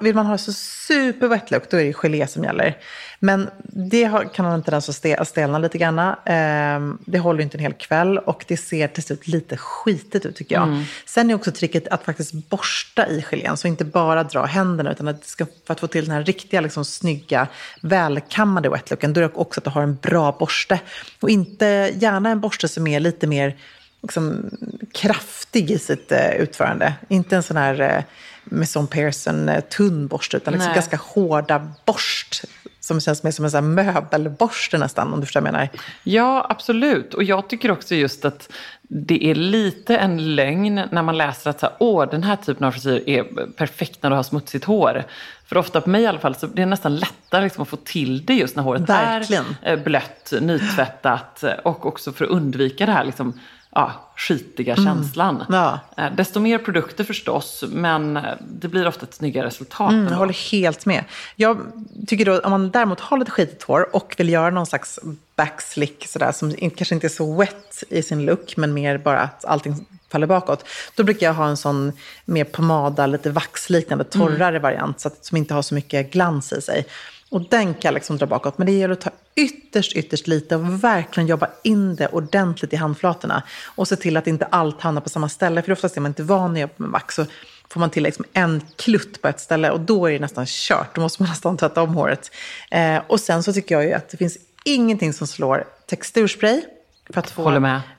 Vill 0.00 0.14
man 0.14 0.26
ha 0.26 0.38
så 0.38 0.52
super 0.52 1.28
wet 1.28 1.50
look, 1.50 1.70
då 1.70 1.76
är 1.76 1.84
det 1.84 1.92
gelé 1.92 2.26
som 2.26 2.44
gäller. 2.44 2.76
Men 3.20 3.50
det 3.68 4.04
har, 4.04 4.34
kan 4.34 4.44
ha 4.44 4.54
en 4.54 4.62
tendens 4.62 4.88
att 4.88 4.94
ste- 4.94 5.16
att 5.16 5.28
stelna 5.28 5.58
lite 5.58 5.78
grann. 5.78 5.98
Eh, 5.98 6.96
det 7.06 7.18
håller 7.18 7.42
inte 7.42 7.56
en 7.56 7.60
hel 7.60 7.72
kväll 7.72 8.18
och 8.18 8.44
det 8.48 8.56
ser 8.56 8.88
till 8.88 9.02
slut 9.02 9.28
lite 9.28 9.56
skitigt 9.56 10.26
ut, 10.26 10.36
tycker 10.36 10.54
jag. 10.54 10.84
Sen 11.06 11.30
är 11.30 11.34
också 11.34 11.52
tricket 11.52 11.88
att 11.88 12.04
faktiskt 12.04 12.32
borsta 12.32 13.08
i 13.08 13.22
gelén, 13.22 13.56
så 13.56 13.68
inte 13.68 13.84
bara 13.84 14.24
dra 14.24 14.44
händerna, 14.44 14.92
utan 14.92 15.08
att 15.08 15.24
ska, 15.24 15.46
för 15.66 15.72
att 15.72 15.80
få 15.80 15.86
till 15.86 16.04
den 16.04 16.14
här 16.14 16.24
riktiga, 16.24 16.60
liksom, 16.60 16.84
snygga, 16.84 17.46
välkammade 17.80 18.68
wet 18.68 18.90
looken, 18.90 19.12
då 19.12 19.20
är 19.20 19.22
det 19.28 19.34
också 19.34 19.60
att 19.60 19.64
du 19.64 19.70
har 19.70 19.82
en 19.82 19.94
bra 20.02 20.36
borste. 20.38 20.80
Och 21.20 21.30
inte 21.30 21.92
gärna 21.94 22.30
en 22.30 22.40
borste 22.40 22.68
som 22.68 22.86
är 22.86 23.00
lite 23.00 23.26
mer 23.26 23.56
liksom, 24.02 24.50
kraftig 24.94 25.70
i 25.70 25.78
sitt 25.78 26.12
eh, 26.12 26.30
utförande. 26.30 26.94
Inte 27.08 27.36
en 27.36 27.42
sån 27.42 27.56
här 27.56 27.80
eh, 27.80 28.02
Maison 28.44 28.86
Pearson 28.86 29.48
eh, 29.48 29.60
tunn 29.60 30.06
borste, 30.06 30.36
utan 30.36 30.54
liksom 30.54 30.72
ganska 30.74 30.96
hårda 30.96 31.72
borst. 31.84 32.44
Som 32.80 33.00
känns 33.00 33.22
mer 33.22 33.30
som 33.30 33.44
en 33.44 33.50
sån 33.50 33.74
möbelborste 33.74 34.78
nästan, 34.78 35.12
om 35.12 35.20
du 35.20 35.26
förstår 35.26 35.40
vad 35.40 35.48
jag 35.48 35.52
menar. 35.52 35.68
Ja, 36.04 36.46
absolut. 36.50 37.14
Och 37.14 37.22
jag 37.22 37.48
tycker 37.48 37.70
också 37.70 37.94
just 37.94 38.24
att 38.24 38.52
det 38.82 39.24
är 39.24 39.34
lite 39.34 39.96
en 39.96 40.34
lögn 40.34 40.82
när 40.90 41.02
man 41.02 41.18
läser 41.18 41.50
att 41.50 41.60
så 41.60 41.66
här, 41.66 41.74
Åh, 41.78 42.10
den 42.10 42.22
här 42.22 42.36
typen 42.36 42.66
av 42.66 42.72
frisyr 42.72 43.02
är 43.06 43.46
perfekt 43.56 44.02
när 44.02 44.10
du 44.10 44.16
har 44.16 44.22
smutsigt 44.22 44.64
hår. 44.64 45.04
För 45.46 45.56
ofta 45.56 45.80
på 45.80 45.90
mig 45.90 46.02
i 46.02 46.06
alla 46.06 46.18
fall 46.18 46.34
så 46.34 46.46
det 46.46 46.62
är 46.62 46.66
nästan 46.66 46.96
lättare 46.96 47.44
liksom 47.44 47.62
att 47.62 47.68
få 47.68 47.76
till 47.76 48.24
det 48.26 48.34
just 48.34 48.56
när 48.56 48.62
håret 48.62 48.88
Verkligen. 48.88 49.44
är 49.62 49.76
eh, 49.76 49.82
blött, 49.82 50.32
nytvättat 50.40 51.42
eh, 51.42 51.52
och 51.52 51.86
också 51.86 52.12
för 52.12 52.24
att 52.24 52.30
undvika 52.30 52.86
det 52.86 52.92
här 52.92 53.04
liksom, 53.04 53.40
ja, 53.74 53.92
skitiga 54.16 54.76
känslan. 54.76 55.34
Mm. 55.34 55.46
Ja. 55.48 55.80
Eh, 55.96 56.12
Desto 56.14 56.40
mer 56.40 56.58
produkter 56.58 57.04
förstås, 57.04 57.64
men 57.68 58.16
eh, 58.16 58.22
det 58.40 58.68
blir 58.68 58.88
ofta 58.88 59.06
ett 59.06 59.14
snyggare 59.14 59.46
resultat. 59.46 59.92
Mm, 59.92 60.06
jag 60.08 60.16
håller 60.16 60.50
helt 60.50 60.86
med. 60.86 61.04
Jag 61.36 61.58
tycker 62.06 62.24
då, 62.24 62.38
om 62.38 62.50
man 62.50 62.70
däremot 62.70 63.00
har 63.00 63.18
lite 63.18 63.30
skitigt 63.30 63.62
hår 63.62 63.96
och 63.96 64.14
vill 64.18 64.28
göra 64.28 64.50
någon 64.50 64.66
slags 64.66 65.00
backslick 65.36 66.06
sådär, 66.08 66.32
som 66.32 66.54
kanske 66.76 66.94
inte 66.94 67.06
är 67.06 67.08
så 67.08 67.34
wet 67.36 67.84
i 67.88 68.02
sin 68.02 68.24
look, 68.24 68.56
men 68.56 68.74
mer 68.74 68.98
bara 68.98 69.20
att 69.20 69.44
allting 69.44 69.86
faller 70.08 70.26
bakåt. 70.26 70.64
Då 70.94 71.04
brukar 71.04 71.26
jag 71.26 71.34
ha 71.34 71.48
en 71.48 71.56
sån 71.56 71.92
mer 72.24 72.44
pomada, 72.44 73.06
lite 73.06 73.30
vaxliknande, 73.30 74.04
torrare 74.04 74.58
variant, 74.58 75.00
så 75.00 75.08
att, 75.08 75.24
som 75.24 75.36
inte 75.36 75.54
har 75.54 75.62
så 75.62 75.74
mycket 75.74 76.12
glans 76.12 76.52
i 76.52 76.62
sig. 76.62 76.86
Och 77.32 77.48
den 77.48 77.74
kan 77.74 77.94
liksom 77.94 78.16
dra 78.16 78.26
bakåt. 78.26 78.58
Men 78.58 78.66
det 78.66 78.72
gäller 78.72 78.92
att 78.92 79.00
ta 79.00 79.10
ytterst, 79.34 79.92
ytterst 79.96 80.26
lite 80.26 80.56
och 80.56 80.84
verkligen 80.84 81.26
jobba 81.26 81.48
in 81.62 81.96
det 81.96 82.08
ordentligt 82.08 82.72
i 82.72 82.76
handflatorna. 82.76 83.42
Och 83.64 83.88
se 83.88 83.96
till 83.96 84.16
att 84.16 84.26
inte 84.26 84.44
allt 84.44 84.80
hamnar 84.80 85.00
på 85.00 85.08
samma 85.08 85.28
ställe. 85.28 85.62
För 85.62 85.72
oftast 85.72 85.96
är 85.96 86.00
man 86.00 86.10
inte 86.10 86.22
van 86.22 86.52
att 86.52 86.58
jobba 86.58 86.72
med 86.76 86.90
vax. 86.90 87.14
Så 87.14 87.26
får 87.68 87.80
man 87.80 87.90
till 87.90 88.02
liksom 88.02 88.24
en 88.32 88.62
klutt 88.76 89.22
på 89.22 89.28
ett 89.28 89.40
ställe 89.40 89.70
och 89.70 89.80
då 89.80 90.06
är 90.06 90.12
det 90.12 90.18
nästan 90.18 90.46
kört. 90.48 90.94
Då 90.94 91.00
måste 91.00 91.22
man 91.22 91.28
nästan 91.30 91.56
tvätta 91.56 91.82
om 91.82 91.94
håret. 91.94 92.30
Eh, 92.70 93.00
och 93.06 93.20
sen 93.20 93.42
så 93.42 93.52
tycker 93.52 93.74
jag 93.74 93.84
ju 93.84 93.92
att 93.92 94.08
det 94.08 94.16
finns 94.16 94.38
ingenting 94.64 95.12
som 95.12 95.26
slår 95.26 95.64
texturspray. 95.86 96.62
För 97.10 97.20
att 97.20 97.30
få 97.30 97.50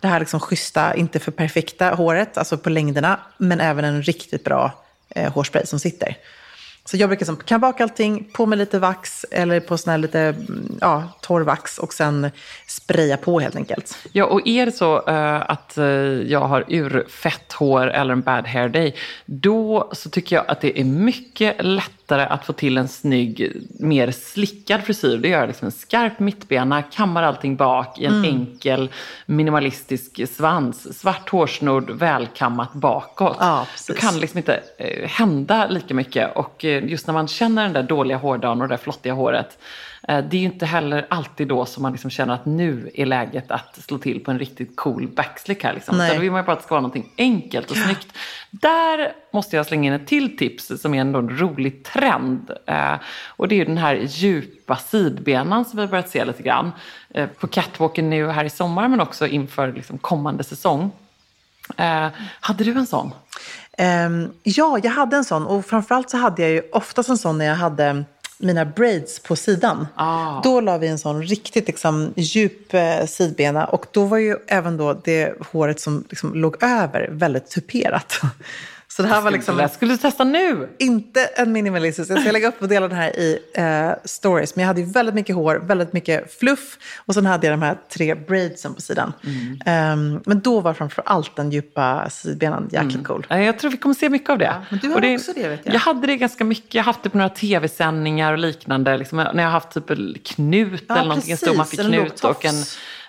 det 0.02 0.08
här 0.08 0.20
liksom 0.20 0.40
schyssta, 0.40 0.96
inte 0.96 1.20
för 1.20 1.32
perfekta 1.32 1.90
håret, 1.90 2.38
alltså 2.38 2.58
på 2.58 2.70
längderna. 2.70 3.20
Men 3.38 3.60
även 3.60 3.86
en 3.86 4.04
riktigt 4.04 4.44
bra 4.44 4.84
eh, 5.10 5.34
hårspray 5.34 5.66
som 5.66 5.80
sitter. 5.80 6.18
Så 6.86 6.98
jag 6.98 7.10
brukar 7.10 7.25
som, 7.25 7.38
kan 7.38 7.60
baka 7.60 7.84
allting, 7.84 8.30
på 8.34 8.46
med 8.46 8.58
lite 8.58 8.80
vax 8.80 9.25
eller 9.32 9.60
på 9.60 9.78
sån 9.78 9.92
här 9.92 9.98
lite 9.98 10.20
mm, 10.20 10.78
ja, 10.82 11.04
torr 11.22 11.42
vax 11.42 11.78
och 11.78 11.94
sen 11.94 12.32
spraya 12.68 13.18
på 13.18 13.40
helt 13.40 13.56
enkelt. 13.56 13.98
Ja, 14.12 14.25
och 14.25 14.48
är 14.48 14.66
det 14.66 14.72
så 14.72 14.98
uh, 14.98 15.52
att 15.52 15.78
uh, 15.78 15.86
jag 16.32 16.40
har 16.40 16.66
urfett 16.68 17.54
hår 17.54 17.88
eller 17.88 18.13
en 18.13 18.22
bad 18.22 18.48
hair 18.48 18.70
day, 18.70 18.96
då 19.25 19.90
så 19.92 20.10
tycker 20.10 20.36
jag 20.36 20.46
att 20.48 20.62
det 20.62 20.80
är 20.80 20.84
mycket 20.84 21.56
lättare 21.66 22.02
att 22.20 22.46
få 22.46 22.53
till 22.53 22.77
en 22.77 22.88
snygg, 22.88 23.51
mer 23.79 24.12
slickad 24.12 24.82
frisyr. 24.84 25.17
Det 25.17 25.27
gör 25.27 25.48
liksom 25.48 25.65
en 25.65 25.72
skarp 25.72 26.20
mittbena, 26.20 26.82
kammar 26.82 27.24
allting 27.24 27.55
bak 27.55 28.00
i 28.00 28.05
en 28.05 28.13
Mm. 28.13 28.25
enkel 28.25 28.89
minimalistisk 29.25 30.27
svans. 30.29 31.00
Svart 31.00 31.29
hårsnodd, 31.29 31.90
välkammat 31.90 32.74
bakåt. 32.74 33.38
Ja, 33.40 33.68
då 33.88 33.94
kan 33.94 34.14
det 34.14 34.20
liksom 34.20 34.38
inte 34.38 34.64
eh, 34.77 35.09
hända 35.09 35.68
lika 35.68 35.94
mycket. 35.94 36.35
Och 36.35 36.66
eh, 36.66 36.85
just 36.85 37.07
när 37.07 37.14
man 37.14 37.27
känner 37.27 37.64
den 37.64 37.74
där 37.74 37.83
dåliga 37.83 38.18
hårdagen 38.18 38.61
och 38.61 38.68
det 38.68 38.74
där 38.74 38.81
flottiga 38.83 39.14
håret, 39.14 39.57
det 40.07 40.13
är 40.13 40.39
ju 40.39 40.46
inte 40.46 40.66
heller 40.66 41.07
alltid 41.09 41.48
då 41.48 41.66
som 41.66 41.83
man 41.83 41.92
liksom 41.92 42.09
känner 42.09 42.33
att 42.33 42.46
nu 42.46 42.92
är 42.94 43.05
läget 43.05 43.51
att 43.51 43.75
slå 43.75 43.98
till 43.98 44.24
på 44.24 44.31
en 44.31 44.39
riktigt 44.39 44.75
cool 44.75 45.07
backslick 45.07 45.63
här. 45.63 45.74
Liksom. 45.74 45.96
Utan 45.96 46.16
då 46.16 46.22
vill 46.22 46.31
man 46.31 46.42
ju 46.42 46.46
bara 46.46 46.51
att 46.51 46.59
det 46.59 46.63
ska 46.63 46.74
vara 46.74 46.81
någonting 46.81 47.09
enkelt 47.18 47.72
och 47.72 47.77
snyggt. 47.77 48.07
Där 48.51 49.13
måste 49.31 49.55
jag 49.55 49.66
slänga 49.66 49.87
in 49.87 50.01
ett 50.01 50.07
till 50.07 50.37
tips 50.37 50.72
som 50.81 50.94
är 50.94 51.01
ändå 51.01 51.20
en 51.20 51.37
rolig 51.37 51.83
trend. 51.83 52.51
Eh, 52.66 52.96
och 53.27 53.48
det 53.48 53.55
är 53.55 53.57
ju 53.57 53.66
den 53.66 53.77
här 53.77 53.96
djupa 53.96 54.75
sidbenan 54.75 55.66
som 55.66 55.77
vi 55.77 55.81
har 55.81 55.89
börjat 55.89 56.09
se 56.09 56.25
lite 56.25 56.44
grann. 56.44 56.72
Eh, 57.09 57.29
på 57.29 57.48
catwalken 57.48 58.09
nu 58.09 58.27
här 58.27 58.46
i 58.46 58.50
sommar 58.50 58.87
men 58.87 59.01
också 59.01 59.27
inför 59.27 59.74
liksom, 59.74 59.98
kommande 59.98 60.44
säsong. 60.44 60.92
Eh, 61.77 62.07
hade 62.39 62.63
du 62.63 62.72
en 62.72 62.87
sån? 62.87 63.11
Ehm, 63.77 64.33
ja, 64.44 64.79
jag 64.83 64.92
hade 64.92 65.18
en 65.18 65.25
sån 65.25 65.46
och 65.46 65.66
framförallt 65.66 66.09
så 66.09 66.18
hade 66.18 66.42
jag 66.42 66.51
ju 66.51 66.61
oftast 66.72 67.09
en 67.09 67.18
sån 67.18 67.37
när 67.37 67.46
jag 67.46 67.55
hade 67.55 68.03
mina 68.44 68.66
braids 68.66 69.20
på 69.20 69.36
sidan. 69.36 69.88
Ah. 69.96 70.42
Då 70.44 70.62
la 70.62 70.77
vi 70.77 70.88
en 70.88 71.00
sån 71.00 71.24
riktigt 71.24 71.68
liksom, 71.68 72.14
djup 72.16 72.74
eh, 72.74 73.06
sidbena 73.06 73.66
och 73.66 73.86
då 73.92 74.06
var 74.06 74.18
ju 74.18 74.36
även 74.48 74.77
då 74.77 74.94
det 74.94 75.34
håret 75.51 75.79
som 75.79 76.03
liksom, 76.10 76.36
låg 76.36 76.64
över 76.64 77.10
väldigt 77.12 77.50
tuperat. 77.50 78.22
Så 78.96 79.01
det 79.01 79.08
här 79.08 79.22
var 79.22 79.32
liksom... 79.32 79.58
Det 79.58 79.70
skulle 79.70 79.94
du 79.94 79.98
testa 79.98 80.24
nu! 80.24 80.70
Inte 80.79 81.25
en 81.25 81.51
minimalistisk. 81.51 82.12
Jag 82.12 82.22
ska 82.22 82.32
lägga 82.32 82.48
upp 82.48 82.62
och 82.62 82.68
dela 82.68 82.88
den 82.88 82.98
här 82.98 83.20
i 83.20 83.40
eh, 83.53 83.92
stories. 84.06 84.56
Men 84.56 84.64
jag 84.64 84.68
hade 84.68 84.82
ju 84.82 84.92
väldigt 84.92 85.16
mycket 85.16 85.36
hår, 85.36 85.56
väldigt 85.56 85.94
mycket 85.94 86.40
fluff. 86.40 86.77
Och 87.06 87.14
sen 87.14 87.25
hade 87.25 87.48
jag 87.48 87.53
de 87.53 87.62
här 87.62 87.77
tre 87.94 88.16
braidsen 88.16 88.74
på 88.74 88.82
sidan. 88.82 89.14
Ehm, 89.66 90.22
men 90.25 90.40
då 90.40 90.60
var 90.60 90.74
framför 90.74 91.03
allt 91.06 91.36
den 91.36 91.51
djupa 91.51 92.10
sidbenan 92.10 92.70
jäkligt 92.72 93.08
cool. 93.08 93.25
Ja, 93.29 93.40
Jag 93.40 93.60
tror 93.60 93.72
vi 93.72 93.77
kommer 93.77 93.96
se 93.96 94.10
mycket 94.10 94.29
av 94.29 94.38
det. 94.38 94.56
men 94.70 94.79
du 94.79 94.90
har 94.90 95.01
det, 95.01 95.16
också 95.16 95.32
det, 95.36 95.48
vet 95.48 95.62
jag. 95.64 95.75
Jag 95.75 95.79
hade 95.79 96.08
det 96.08 96.18
ganska 96.18 96.44
mycket. 96.44 96.74
Jag 96.74 96.84
har 96.84 96.86
haft 96.86 97.03
det 97.03 97.10
på 97.10 97.18
några 97.18 97.29
tv-sändningar 97.29 98.32
och 98.32 98.40
liknande. 98.40 98.98
Liksom, 98.98 99.18
när 99.18 99.44
jag 99.44 99.44
har 99.44 99.51
haft 99.51 99.72
typ 99.72 99.90
en 99.90 100.16
knut 100.24 100.84
Ja, 100.88 100.96
eller 100.96 101.08
någonting. 101.08 101.32
En 101.32 101.38
stor 101.38 101.48
precis. 101.48 101.58
maffig 101.58 101.79
En 101.79 101.86
knut 101.86 102.24
och 102.24 102.46
en 102.46 102.56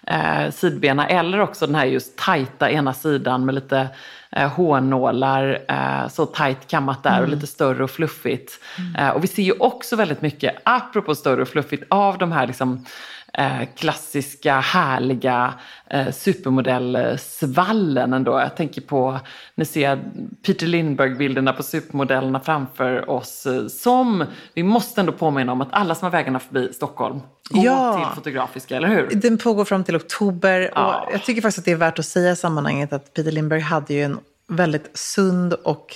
eh, 0.06 0.50
sidbena. 0.50 1.08
Eller 1.08 1.40
också 1.40 1.66
den 1.66 1.74
här 1.74 1.84
just 1.84 2.18
tajta 2.18 2.70
ena 2.70 2.94
sidan 2.94 3.44
med 3.46 3.54
lite 3.54 3.88
eh, 4.36 4.48
hårnålar. 4.48 5.58
Eh, 5.68 6.08
så 6.08 6.26
tajt 6.26 6.66
kammat 6.68 7.02
där 7.02 7.10
Mm. 7.10 7.22
och 7.22 7.28
lite 7.28 7.46
större 7.46 7.84
och 7.84 7.90
fluffigt. 7.90 8.60
Eh, 8.98 9.08
och 9.08 9.24
vi 9.24 9.28
ser 9.28 9.42
ju 9.42 9.52
också 9.52 9.96
väldigt 9.96 10.22
mycket, 10.22 10.54
apropå 10.64 11.14
större 11.14 11.42
och 11.42 11.48
fluffigt, 11.48 11.84
av 11.90 12.18
de 12.18 12.32
här 12.32 12.46
liksom 12.46 12.84
klassiska, 13.76 14.60
härliga 14.60 15.54
eh, 15.90 16.10
supermodellsvallen 16.12 18.12
ändå. 18.12 18.40
Jag 18.40 18.56
tänker 18.56 18.80
på, 18.80 19.18
nu 19.54 19.64
ser 19.64 19.98
Peter 20.46 20.66
Lindbergh-bilderna 20.66 21.52
på 21.52 21.62
supermodellerna 21.62 22.40
framför 22.40 23.10
oss. 23.10 23.46
Eh, 23.46 23.66
som, 23.66 24.24
vi 24.54 24.62
måste 24.62 25.00
ändå 25.00 25.12
påminna 25.12 25.52
om 25.52 25.60
att 25.60 25.68
alla 25.72 25.94
som 25.94 26.06
har 26.06 26.10
vägarna 26.10 26.38
förbi 26.38 26.72
Stockholm, 26.72 27.20
gå 27.50 27.62
Ja. 27.64 27.96
till 27.96 28.14
Fotografiska, 28.16 28.76
eller 28.76 28.88
hur? 28.88 29.08
Den 29.12 29.38
pågår 29.38 29.64
fram 29.64 29.84
till 29.84 29.96
oktober. 29.96 30.70
Ja. 30.74 31.00
Och 31.06 31.14
jag 31.14 31.22
tycker 31.24 31.42
faktiskt 31.42 31.58
att 31.58 31.64
det 31.64 31.72
är 31.72 31.76
värt 31.76 31.98
att 31.98 32.06
säga 32.06 32.32
i 32.32 32.36
sammanhanget 32.36 32.92
att 32.92 33.14
Peter 33.14 33.32
Lindbergh 33.32 33.64
hade 33.64 33.94
ju 33.94 34.02
en 34.02 34.18
väldigt 34.48 34.98
sund 34.98 35.52
och 35.52 35.86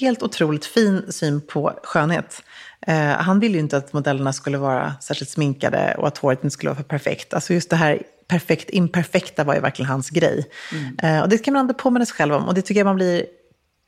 helt 0.00 0.22
otroligt 0.22 0.66
fin 0.66 1.12
syn 1.12 1.40
på 1.40 1.72
skönhet. 1.82 2.42
Eh, 2.86 2.96
han 2.96 3.40
ville 3.40 3.54
ju 3.54 3.60
inte 3.60 3.76
att 3.76 3.92
modellerna 3.92 4.32
skulle 4.32 4.58
vara 4.58 4.94
särskilt 5.00 5.30
sminkade 5.30 5.94
och 5.98 6.08
att 6.08 6.18
håret 6.18 6.44
inte 6.44 6.54
skulle 6.54 6.70
vara 6.70 6.76
för 6.76 6.84
perfekt. 6.84 7.34
Alltså 7.34 7.54
just 7.54 7.70
det 7.70 7.76
här 7.76 8.02
perfekt 8.28 8.70
imperfekta 8.70 9.44
var 9.44 9.54
ju 9.54 9.60
verkligen 9.60 9.90
hans 9.90 10.10
grej. 10.10 10.46
Eh, 11.02 11.20
och 11.20 11.28
det 11.28 11.38
kan 11.38 11.54
man 11.54 11.60
ändå 11.60 11.74
påminna 11.74 12.06
sig 12.06 12.14
själv 12.14 12.34
om. 12.34 12.48
Och 12.48 12.54
det 12.54 12.62
tycker 12.62 12.80
jag 12.80 12.84
man 12.84 12.96
blir 12.96 13.24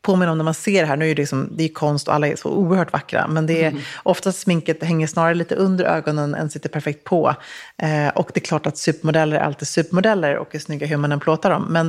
påminna 0.03 0.33
om 0.33 0.39
när 0.39 0.45
man 0.45 0.55
ser 0.55 0.81
det 0.81 0.89
här. 0.89 0.97
Nu 0.97 1.11
är 1.11 1.15
det, 1.15 1.23
liksom, 1.23 1.53
det 1.57 1.65
är 1.65 1.69
konst 1.69 2.09
och 2.09 2.15
alla 2.15 2.29
är 2.29 2.37
så 2.37 2.51
oerhört 2.51 2.93
vackra. 2.93 3.29
Men 3.29 3.47
det 3.47 3.65
är 3.65 3.75
oftast 4.03 4.39
sminket 4.39 4.83
hänger 4.83 5.07
snarare 5.07 5.35
lite 5.35 5.55
under 5.55 5.85
ögonen 5.85 6.35
än 6.35 6.51
sitter 6.51 6.69
perfekt 6.69 7.05
på. 7.05 7.35
Eh, 7.83 8.09
och 8.09 8.31
det 8.35 8.41
är 8.41 8.45
klart 8.45 8.67
att 8.67 8.79
supermodeller 8.79 9.37
är 9.37 9.41
alltid 9.41 9.69
supermodeller 9.69 10.37
och 10.37 10.55
är 10.55 10.59
snygga 10.59 10.87
hur 10.87 10.97
man 10.97 11.13
än 11.13 11.21
plåtar 11.21 11.51
dem. 11.51 11.67
Men, 11.71 11.87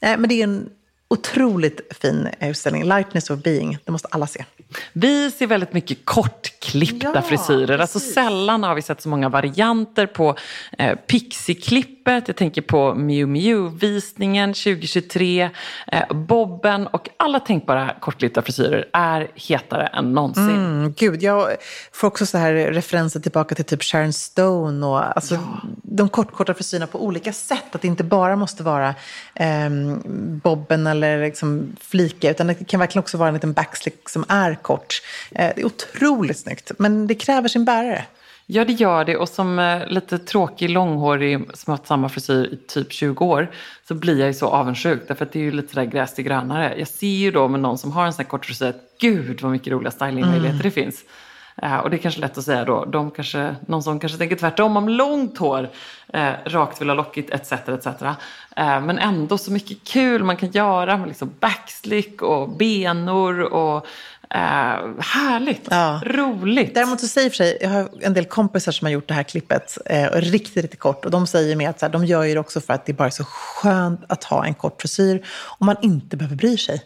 eh, 0.00 0.18
men 0.18 0.28
det 0.28 0.34
är 0.34 0.44
en 0.44 0.68
Otroligt 1.14 1.80
fin 2.00 2.28
utställning. 2.40 2.84
Lightness 2.84 3.30
of 3.30 3.42
being. 3.42 3.78
Det 3.84 3.92
måste 3.92 4.08
alla 4.10 4.26
se. 4.26 4.44
Vi 4.92 5.30
ser 5.30 5.46
väldigt 5.46 5.72
mycket 5.72 5.98
kortklippta 6.04 7.12
Ja, 7.14 7.22
frisyrer. 7.22 7.78
Alltså 7.78 8.00
sällan 8.00 8.62
har 8.62 8.74
vi 8.74 8.82
sett 8.82 9.02
så 9.02 9.08
många 9.08 9.28
varianter 9.28 10.06
på 10.06 10.36
eh, 10.78 10.98
Pixie-klippet. 12.10 12.28
Jag 12.28 12.36
tänker 12.36 12.62
på 12.62 12.94
Miu 12.94 13.26
Miu-visningen 13.26 14.54
2023. 14.54 15.50
Eh, 15.86 16.12
bobben 16.12 16.86
och 16.86 17.08
alla 17.16 17.40
tänkbara 17.40 17.94
kortklippta 18.00 18.42
frisyrer 18.42 18.88
är 18.92 19.30
hetare 19.34 19.86
än 19.86 20.12
någonsin. 20.12 20.48
Mm, 20.48 20.92
gud, 20.96 21.22
jag 21.22 21.56
får 21.92 22.08
också 22.08 22.26
så 22.26 22.38
här 22.38 22.52
referenser 22.52 23.20
tillbaka 23.20 23.54
till 23.54 23.64
typ 23.64 23.82
Sharon 23.82 24.12
Stone 24.12 24.86
och 24.86 25.16
alltså, 25.16 25.38
de 25.82 26.08
kortkorta 26.08 26.54
frisyrerna 26.54 26.86
på 26.86 27.04
olika 27.04 27.32
sätt. 27.32 27.74
Att 27.74 27.82
det 27.82 27.88
inte 27.88 28.04
bara 28.04 28.36
måste 28.36 28.62
vara 28.62 28.94
ehm, 29.34 30.00
bobben 30.42 30.86
eller 30.86 31.24
liksom 31.24 31.76
flika, 31.80 32.30
utan 32.30 32.46
det 32.46 32.54
kan 32.54 32.80
verkligen 32.80 33.02
också 33.02 33.18
vara 33.18 33.28
en 33.28 33.34
liten 33.34 33.52
backslick 33.52 34.08
som 34.08 34.24
är 34.28 34.54
kort. 34.54 35.02
Eh, 35.30 35.52
det 35.54 35.60
är 35.60 35.66
otroligt 35.66 36.38
snyggt, 36.38 36.72
men 36.78 37.06
det 37.06 37.14
kräver 37.14 37.48
sin 37.48 37.64
bärare. 37.64 38.04
Ja, 38.52 38.64
det 38.64 38.72
gör 38.72 39.04
det. 39.04 39.16
Och 39.16 39.28
som 39.28 39.58
eh, 39.58 39.86
lite 39.86 40.18
tråkig 40.18 40.70
långhårig 40.70 41.38
som 41.38 41.70
har 41.70 41.76
haft 41.76 41.86
samma 41.86 42.08
frisyr 42.08 42.48
i 42.52 42.56
typ 42.56 42.92
20 42.92 43.24
år 43.24 43.50
så 43.88 43.94
blir 43.94 44.18
jag 44.18 44.26
ju 44.26 44.34
så 44.34 44.46
avundsjuk. 44.46 45.02
Därför 45.08 45.24
att 45.24 45.32
det 45.32 45.38
är 45.38 45.42
ju 45.42 45.52
lite 45.52 45.74
där 45.74 45.84
gräs 45.84 46.14
till 46.14 46.24
grönare. 46.24 46.74
Jag 46.78 46.88
ser 46.88 47.06
ju 47.06 47.30
då 47.30 47.48
med 47.48 47.60
någon 47.60 47.78
som 47.78 47.92
har 47.92 48.06
en 48.06 48.12
sån 48.12 48.24
här 48.24 48.30
kort 48.30 48.46
frisyr 48.46 48.66
att 48.66 48.98
gud 49.00 49.42
vad 49.42 49.52
mycket 49.52 49.72
roliga 49.72 49.90
stylingmöjligheter 49.90 50.62
det 50.62 50.70
finns. 50.70 51.04
Eh, 51.62 51.76
och 51.76 51.90
det 51.90 51.96
är 51.96 51.98
kanske 51.98 52.20
lätt 52.20 52.38
att 52.38 52.44
säga 52.44 52.64
då. 52.64 52.84
De 52.84 53.10
kanske, 53.10 53.56
någon 53.66 53.82
som 53.82 54.00
kanske 54.00 54.18
tänker 54.18 54.36
tvärtom 54.36 54.76
om 54.76 54.88
långt 54.88 55.38
hår, 55.38 55.68
eh, 56.12 56.32
rakt 56.44 56.80
vill 56.80 56.88
ha 56.88 56.94
lockigt 56.94 57.30
etc. 57.30 57.52
etc. 57.52 57.86
Eh, 57.86 58.80
men 58.80 58.98
ändå 58.98 59.38
så 59.38 59.52
mycket 59.52 59.84
kul 59.84 60.24
man 60.24 60.36
kan 60.36 60.50
göra 60.50 60.96
med 60.96 61.08
liksom 61.08 61.34
backslick 61.40 62.22
och 62.22 62.48
benor 62.48 63.40
och 63.40 63.86
eh, 64.34 64.40
härligt, 65.00 65.68
Ja. 65.70 66.00
roligt. 66.04 66.74
Däremot 66.74 67.00
så 67.00 67.08
säger 67.08 67.30
för 67.30 67.36
sig, 67.36 67.58
jag 67.60 67.68
har 67.70 67.88
en 68.00 68.14
del 68.14 68.24
kompisar 68.24 68.72
som 68.72 68.84
har 68.86 68.92
gjort 68.92 69.08
det 69.08 69.14
här 69.14 69.22
klippet 69.22 69.78
eh, 69.86 70.10
riktigt, 70.12 70.56
riktigt 70.56 70.80
kort. 70.80 71.04
Och 71.04 71.10
de 71.10 71.26
säger 71.26 71.56
med 71.56 71.70
att 71.70 71.80
så 71.80 71.86
här, 71.86 71.92
de 71.92 72.04
gör 72.04 72.22
ju 72.24 72.34
det 72.34 72.40
också 72.40 72.60
för 72.60 72.74
att 72.74 72.86
det 72.86 72.92
bara 72.92 73.06
är 73.06 73.10
så 73.10 73.24
skönt 73.24 74.00
att 74.08 74.24
ha 74.24 74.44
en 74.46 74.54
kort 74.54 74.80
frisyr 74.80 75.26
och 75.58 75.66
man 75.66 75.76
inte 75.82 76.16
behöver 76.16 76.36
bry 76.36 76.56
sig. 76.58 76.82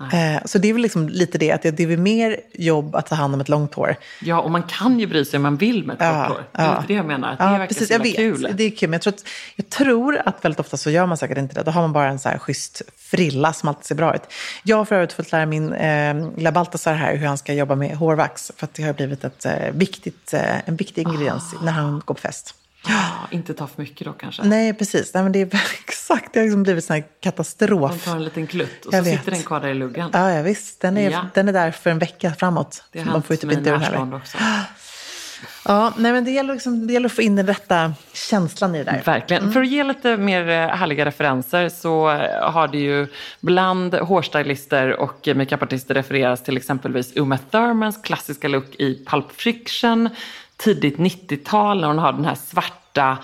Eh, 0.00 0.42
så 0.44 0.58
det 0.58 0.68
är 0.68 0.72
väl 0.72 0.82
liksom 0.82 1.08
lite 1.08 1.38
det, 1.38 1.52
att 1.52 1.62
det 1.62 1.80
är 1.80 1.86
väl 1.86 1.98
mer 1.98 2.40
jobb 2.52 2.96
att 2.96 3.06
ta 3.06 3.14
hand 3.14 3.34
om 3.34 3.40
ett 3.40 3.48
långt 3.48 3.74
hår. 3.74 3.96
Ja, 4.22 4.40
och 4.40 4.50
man 4.50 4.62
kan 4.62 5.00
ju 5.00 5.06
bry 5.06 5.24
sig 5.24 5.36
om 5.36 5.42
man 5.42 5.56
vill 5.56 5.84
med 5.84 5.94
ett 5.94 6.00
Ja, 6.02 6.24
kort 6.28 6.36
hår. 6.36 6.44
Det 6.52 6.60
är 6.62 6.66
ja. 6.66 6.84
det 6.88 6.94
jag 6.94 7.06
menar. 7.06 7.28
Det 7.30 7.36
Ja, 7.38 7.44
verkligen 7.44 7.68
precis. 7.68 7.88
så 7.88 7.94
Jag 7.94 7.98
vet. 7.98 8.16
kul. 8.16 8.48
Det 8.54 8.64
är 8.64 8.70
kul. 8.70 8.88
Men 8.90 8.92
jag 8.94 9.02
tror, 9.02 9.12
att, 9.12 9.24
jag 9.56 9.68
tror 9.70 10.16
att 10.24 10.44
väldigt 10.44 10.60
ofta 10.60 10.76
så 10.76 10.90
gör 10.90 11.06
man 11.06 11.16
säkert 11.16 11.38
inte 11.38 11.54
det. 11.54 11.62
Då 11.62 11.70
har 11.70 11.80
man 11.80 11.92
bara 11.92 12.08
en 12.08 12.18
så 12.18 12.28
här 12.28 12.38
schysst 12.38 12.82
frilla 12.96 13.52
som 13.52 13.68
alltid 13.68 13.84
ser 13.84 13.94
bra 13.94 14.14
ut. 14.14 14.22
Jag 14.64 14.76
har 14.76 14.84
för 14.84 14.94
övrigt 14.94 15.12
fått 15.12 15.32
lära 15.32 15.46
min 15.46 15.72
eh, 15.72 16.30
lilla 16.36 16.52
Baltasar 16.52 16.94
här 16.94 17.16
hur 17.16 17.26
han 17.26 17.38
ska 17.38 17.52
jobba 17.52 17.74
med 17.74 17.96
hårvax. 17.96 18.52
För 18.56 18.66
att 18.66 18.74
det 18.74 18.82
har 18.82 18.92
blivit 18.92 19.24
ett, 19.24 19.46
eh, 19.46 19.52
viktigt, 19.72 20.32
eh, 20.34 20.68
en 20.68 20.76
viktig 20.76 21.02
ingrediens 21.02 21.54
när 21.62 21.72
han 21.72 22.02
går 22.04 22.14
på 22.14 22.20
fest. 22.20 22.54
Ja, 22.88 23.10
inte 23.30 23.54
ta 23.54 23.66
för 23.66 23.82
mycket 23.82 24.06
då 24.06 24.12
kanske. 24.12 24.42
Nej, 24.42 24.74
precis. 24.74 25.14
Nej, 25.14 25.22
men 25.22 25.32
det 25.32 25.40
är 25.40 25.62
exakt. 25.84 26.32
Det 26.32 26.38
har 26.38 26.44
liksom 26.44 26.62
blivit 26.62 26.90
en 26.90 26.94
här 26.94 27.00
Man 27.02 27.08
katastrof. 27.20 28.04
tar 28.04 28.16
en 28.16 28.24
liten 28.24 28.46
klutt 28.46 28.84
och 28.86 28.94
Jag 28.94 29.04
så 29.04 29.10
vet. 29.10 29.18
sitter 29.18 29.30
den 29.32 29.42
kvar 29.42 29.60
där 29.60 29.68
i 29.68 29.74
luggen. 29.74 30.10
Ja, 30.12 30.32
ja, 30.32 30.42
visst. 30.42 30.80
Den 30.80 30.96
är, 30.96 31.10
Ja. 31.10 31.26
den 31.34 31.48
är 31.48 31.52
där 31.52 31.70
för 31.70 31.90
en 31.90 31.98
vecka 31.98 32.32
framåt. 32.34 32.84
Det 32.92 32.98
har 33.00 33.12
Man 33.12 33.22
får 33.22 33.34
ju 33.34 33.40
typ 33.40 33.52
inte 33.52 33.70
ur 33.70 33.78
den 33.92 34.14
också. 34.14 34.38
Ja, 35.64 35.92
nej, 35.96 36.12
men 36.12 36.24
det 36.24 36.30
gäller, 36.30 36.54
liksom, 36.54 36.86
det 36.86 36.92
gäller 36.92 37.06
att 37.06 37.12
få 37.12 37.22
in 37.22 37.36
den 37.36 37.46
rätta 37.46 37.94
känslan 38.12 38.74
i 38.74 38.78
det 38.84 38.90
där. 38.90 39.02
Verkligen. 39.04 39.52
För 39.52 39.60
att 39.62 39.68
ge 39.68 39.84
lite 39.84 40.16
mer 40.16 40.48
eh, 40.48 40.68
härliga 40.76 41.04
referenser 41.04 41.68
så 41.68 42.10
eh, 42.10 42.50
har 42.50 42.68
det 42.68 42.78
ju 42.78 43.06
bland 43.40 43.94
hårstylister 43.94 44.92
och 45.00 45.28
makeupartister 45.34 45.94
refererats 45.94 46.42
till 46.42 46.56
exempelvis 46.56 47.12
Uma 47.16 47.38
Thurmans 47.38 47.96
klassiska 48.02 48.48
look 48.48 48.74
i 48.78 49.04
Pulp 49.06 49.32
Fiction 49.32 50.08
tidigt 50.56 50.96
90-tal 50.96 51.80
när 51.80 51.88
hon 51.88 51.98
har 51.98 52.12
den 52.12 52.24
här 52.24 52.34
svarta 52.34 53.18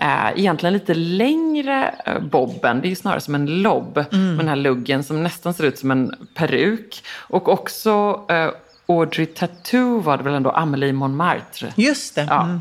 Eh, 0.00 0.30
egentligen 0.36 0.72
lite 0.72 0.94
längre 0.94 1.94
eh, 2.06 2.18
bobben, 2.20 2.80
det 2.80 2.86
är 2.86 2.90
ju 2.90 2.96
snarare 2.96 3.20
som 3.20 3.34
en 3.34 3.62
lobb 3.62 4.04
Mm. 4.12 4.28
med 4.28 4.38
den 4.38 4.48
här 4.48 4.56
luggen 4.56 5.04
som 5.04 5.22
nästan 5.22 5.54
ser 5.54 5.64
ut 5.64 5.78
som 5.78 5.90
en 5.90 6.28
peruk. 6.34 7.02
Och 7.16 7.48
också 7.48 8.20
eh, 8.28 8.50
Audrey 8.88 9.26
Tattoo 9.26 10.00
var 10.00 10.16
det 10.16 10.22
väl 10.22 10.34
ändå, 10.34 10.50
Amelie 10.50 10.92
Montmartre. 10.92 11.72
Just 11.76 12.14
det. 12.14 12.26
Ja. 12.30 12.42
Mm. 12.42 12.60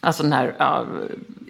Alltså 0.00 0.22
den 0.22 0.32
här 0.32 0.54
ja, 0.58 0.86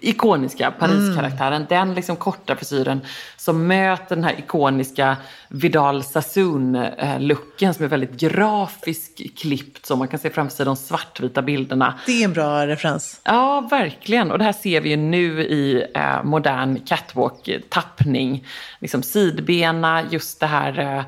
ikoniska 0.01 0.71
Paris-karaktären. 0.71 1.65
Den 1.69 1.93
liksom 1.93 2.15
korta 2.15 2.55
frisyren 2.55 3.01
som 3.37 3.67
möter 3.67 4.15
den 4.15 4.23
här 4.23 4.39
ikoniska 4.39 5.17
Vidal 5.47 6.03
Sassoon-looken 6.03 7.73
som 7.73 7.85
är 7.85 7.89
väldigt 7.89 8.19
grafisk 8.19 9.21
klippt. 9.37 9.85
Så 9.85 9.95
man 9.95 10.07
kan 10.07 10.19
se 10.19 10.29
framför 10.29 10.55
sig 10.55 10.65
de 10.65 10.75
svartvita 10.75 11.41
bilderna. 11.41 11.99
Det 12.05 12.21
är 12.21 12.25
en 12.25 12.33
bra 12.33 12.67
referens. 12.67 13.21
Ja, 13.23 13.67
verkligen. 13.71 14.31
Och 14.31 14.37
det 14.37 14.43
här 14.43 14.53
ser 14.53 14.81
vi 14.81 14.89
ju 14.89 14.97
nu 14.97 15.41
i 15.41 15.85
eh, 15.95 16.23
modern 16.23 16.79
catwalk-tappning. 16.85 18.45
Liksom 18.79 19.03
sidbena, 19.03 20.03
just 20.09 20.39
det 20.39 20.47
här 20.47 20.79
eh, 20.79 20.97
eh, 20.97 21.03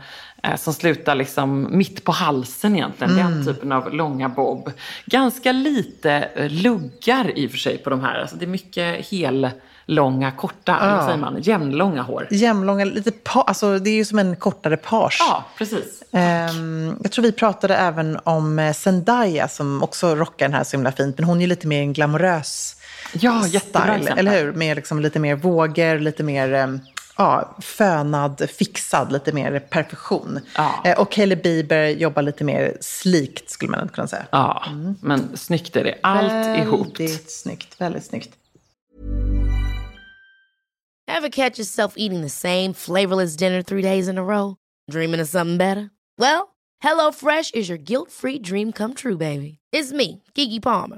som 0.56 0.74
slutar 0.74 1.16
liksom 1.16 1.68
mitt 1.78 2.04
på 2.04 2.12
halsen 2.12 2.76
egentligen. 2.76 3.16
Den 3.16 3.46
typen 3.46 3.72
av 3.72 3.94
långa 3.94 4.30
bob. 4.30 4.72
Ganska 5.06 5.52
lite 5.52 6.12
eh, 6.36 6.50
luggar 6.50 7.38
i 7.38 7.48
och 7.48 7.52
för 7.52 7.58
sig 7.58 7.78
på 7.78 7.90
de 7.90 8.02
här. 8.02 8.20
Alltså 8.22 8.36
det 8.36 8.46
är 8.46 8.48
mycket 8.48 9.12
hellånga, 9.12 10.32
korta, 10.32 10.80
eller 10.80 10.96
vad 10.96 11.06
säger 11.06 11.18
man, 11.18 11.38
jämnlånga 11.42 12.02
hår. 12.02 12.28
Jämnlånga, 12.32 12.86
lite 12.86 13.12
pa, 13.12 13.42
alltså 13.42 13.80
det 13.80 13.90
är 13.90 13.96
ju 13.96 14.06
som 14.06 14.20
en 14.20 14.36
kortare 14.36 14.78
page. 14.78 15.18
Ja, 15.20 15.46
precis. 15.58 16.04
Ehm, 16.12 16.96
jag 17.04 17.12
tror 17.12 17.24
vi 17.24 17.32
pratade 17.32 17.76
även 17.76 18.20
om 18.24 18.60
eh, 18.60 18.74
Zendaya 18.74 19.48
som 19.48 19.84
också 19.84 20.16
rockar 20.16 20.46
den 20.46 20.54
här 20.54 20.64
så 20.64 20.78
himla 20.78 20.92
fint. 20.92 21.18
Men 21.18 21.26
hon 21.28 21.38
är 21.38 21.42
ju 21.42 21.48
lite 21.48 21.68
mer 21.68 21.82
en 21.82 21.94
glamorös 21.94 22.76
Ja, 23.14 23.48
jättebra 23.48 23.82
style, 23.82 23.98
exempel. 24.00 24.28
eller 24.28 24.44
hur? 24.44 24.52
Med 24.54 24.76
liksom 24.76 25.00
lite 25.00 25.20
mer 25.20 25.36
vågor, 25.36 26.00
lite 26.00 26.24
mer 26.24 26.54
ehm, 26.54 26.80
ja, 27.22 27.56
fönad, 27.62 28.50
fixad, 28.50 29.12
lite 29.12 29.32
mer 29.32 29.60
perfektion. 29.60 30.40
Ja. 30.56 30.82
Eh, 30.86 31.00
och 31.00 31.16
Hailey 31.16 31.36
Bieber 31.36 31.88
jobbar 31.88 32.22
lite 32.22 32.44
mer 32.44 32.78
slikt 32.82 33.50
skulle 33.50 33.72
man 33.72 33.90
kunna 33.90 34.08
säga. 34.08 34.26
Ja, 34.32 34.64
men 35.02 35.38
snyggt 35.38 35.76
är 35.76 35.84
det. 35.84 35.98
Allt 36.04 36.58
ihop. 36.58 37.00
Väldigt 37.00 37.32
snyggt, 37.32 37.82
väldigt 37.82 38.06
snyggt. 38.06 38.30
Ever 41.12 41.30
catch 41.30 41.60
yourself 41.60 41.94
eating 41.98 42.22
the 42.22 42.30
same 42.30 42.74
flavorless 42.74 43.38
dinner 43.38 43.62
three 43.62 43.82
days 43.82 44.08
in 44.08 44.18
a 44.18 44.24
row? 44.24 44.56
Dreaming 44.92 45.22
of 45.22 45.28
something 45.28 45.58
better? 45.58 45.90
Well, 46.18 46.48
HelloFresh 46.84 47.56
is 47.56 47.70
your 47.70 47.78
guilt-free 47.78 48.40
dream 48.40 48.72
come 48.72 48.94
true, 48.94 49.18
baby. 49.18 49.58
It's 49.76 49.92
me, 49.94 50.24
Kiki 50.36 50.60
Palmer. 50.60 50.98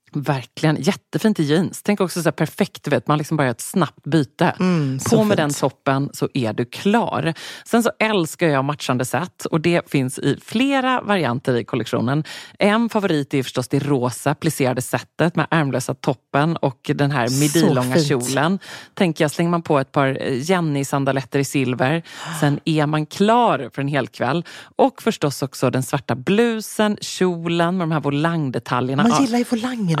Verkligen. 0.13 0.77
Jättefint 0.79 1.39
i 1.39 1.43
jeans. 1.43 1.83
Tänk 1.83 2.01
också 2.01 2.21
så 2.21 2.27
här 2.27 2.31
perfekt, 2.31 2.87
vet, 2.87 3.07
man 3.07 3.17
liksom 3.17 3.37
bara 3.37 3.43
gör 3.43 3.51
ett 3.51 3.61
snabbt 3.61 4.03
byte. 4.03 4.55
så 4.99 5.09
På 5.09 5.23
med 5.23 5.27
fint. 5.27 5.37
den 5.37 5.53
toppen 5.53 6.09
så 6.13 6.29
är 6.33 6.53
du 6.53 6.65
klar. 6.65 7.33
Sen 7.65 7.83
så 7.83 7.91
älskar 7.99 8.47
jag 8.47 8.65
matchande 8.65 9.05
set 9.05 9.45
och 9.45 9.61
det 9.61 9.91
finns 9.91 10.19
i 10.19 10.39
flera 10.43 11.01
varianter 11.01 11.55
i 11.55 11.63
kollektionen. 11.63 12.23
En 12.59 12.89
favorit 12.89 13.33
är 13.33 13.43
förstås 13.43 13.67
det 13.67 13.79
rosa 13.79 14.35
plisserade 14.35 14.81
setet 14.81 15.35
med 15.35 15.47
ärmlösa 15.51 15.93
toppen 15.93 16.57
och 16.57 16.91
den 16.95 17.11
här 17.11 17.39
midilånga 17.39 17.97
kjolen. 17.97 18.59
Tänker 18.93 19.23
jag, 19.23 19.31
slänger 19.31 19.51
man 19.51 19.61
på 19.61 19.79
ett 19.79 19.91
par 19.91 20.07
Jenny-sandaletter 20.31 21.39
i 21.39 21.43
silver, 21.43 22.03
sen 22.39 22.59
är 22.65 22.85
man 22.85 23.05
klar 23.05 23.69
för 23.73 23.81
en 23.81 23.87
hel 23.87 24.07
kväll. 24.07 24.45
Och 24.75 25.01
förstås 25.01 25.41
också 25.41 25.69
den 25.69 25.83
svarta 25.83 26.15
blusen, 26.15 26.97
kjolen 27.01 27.77
med 27.77 27.83
de 27.83 27.91
här 27.91 27.99
volangdetaljerna. 27.99 29.07
Man 29.07 29.23
gillar 29.23 29.37
ju 29.37 29.45
volangerna. 29.49 30.00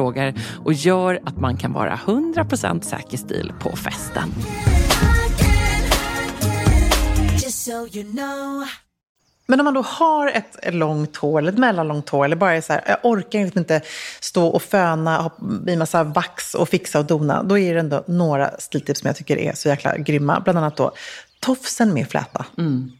och 0.65 0.73
gör 0.73 1.19
att 1.25 1.37
man 1.37 1.57
kan 1.57 1.73
vara 1.73 1.99
100% 2.05 2.81
säker 2.81 3.17
stil 3.17 3.53
på 3.59 3.75
festen. 3.75 4.29
Men 9.47 9.59
om 9.59 9.63
man 9.63 9.73
då 9.73 9.81
har 9.81 10.27
ett 10.27 10.73
långt 10.73 11.15
hår, 11.15 11.39
eller 11.39 11.51
ett 11.51 11.57
mellanlångt 11.57 12.09
hår, 12.09 12.25
eller 12.25 12.35
bara 12.35 12.55
är 12.55 12.61
så 12.61 12.73
här, 12.73 12.83
jag 12.87 12.97
orkar 13.03 13.39
liksom 13.39 13.59
inte 13.59 13.81
stå 14.21 14.47
och 14.47 14.61
föna 14.61 15.17
ha 15.17 15.31
i 15.67 15.75
massa 15.75 16.03
vax 16.03 16.55
och 16.55 16.69
fixa 16.69 16.99
och 16.99 17.05
dona, 17.05 17.43
då 17.43 17.57
är 17.57 17.73
det 17.73 17.79
ändå 17.79 18.03
några 18.07 18.51
stiltips 18.59 18.99
som 18.99 19.07
jag 19.07 19.15
tycker 19.15 19.37
är 19.37 19.53
så 19.53 19.69
jäkla 19.69 19.97
grymma. 19.97 20.39
Bland 20.39 20.59
annat 20.59 20.77
då 20.77 20.91
tofsen 21.39 21.93
med 21.93 22.09
fläta. 22.09 22.45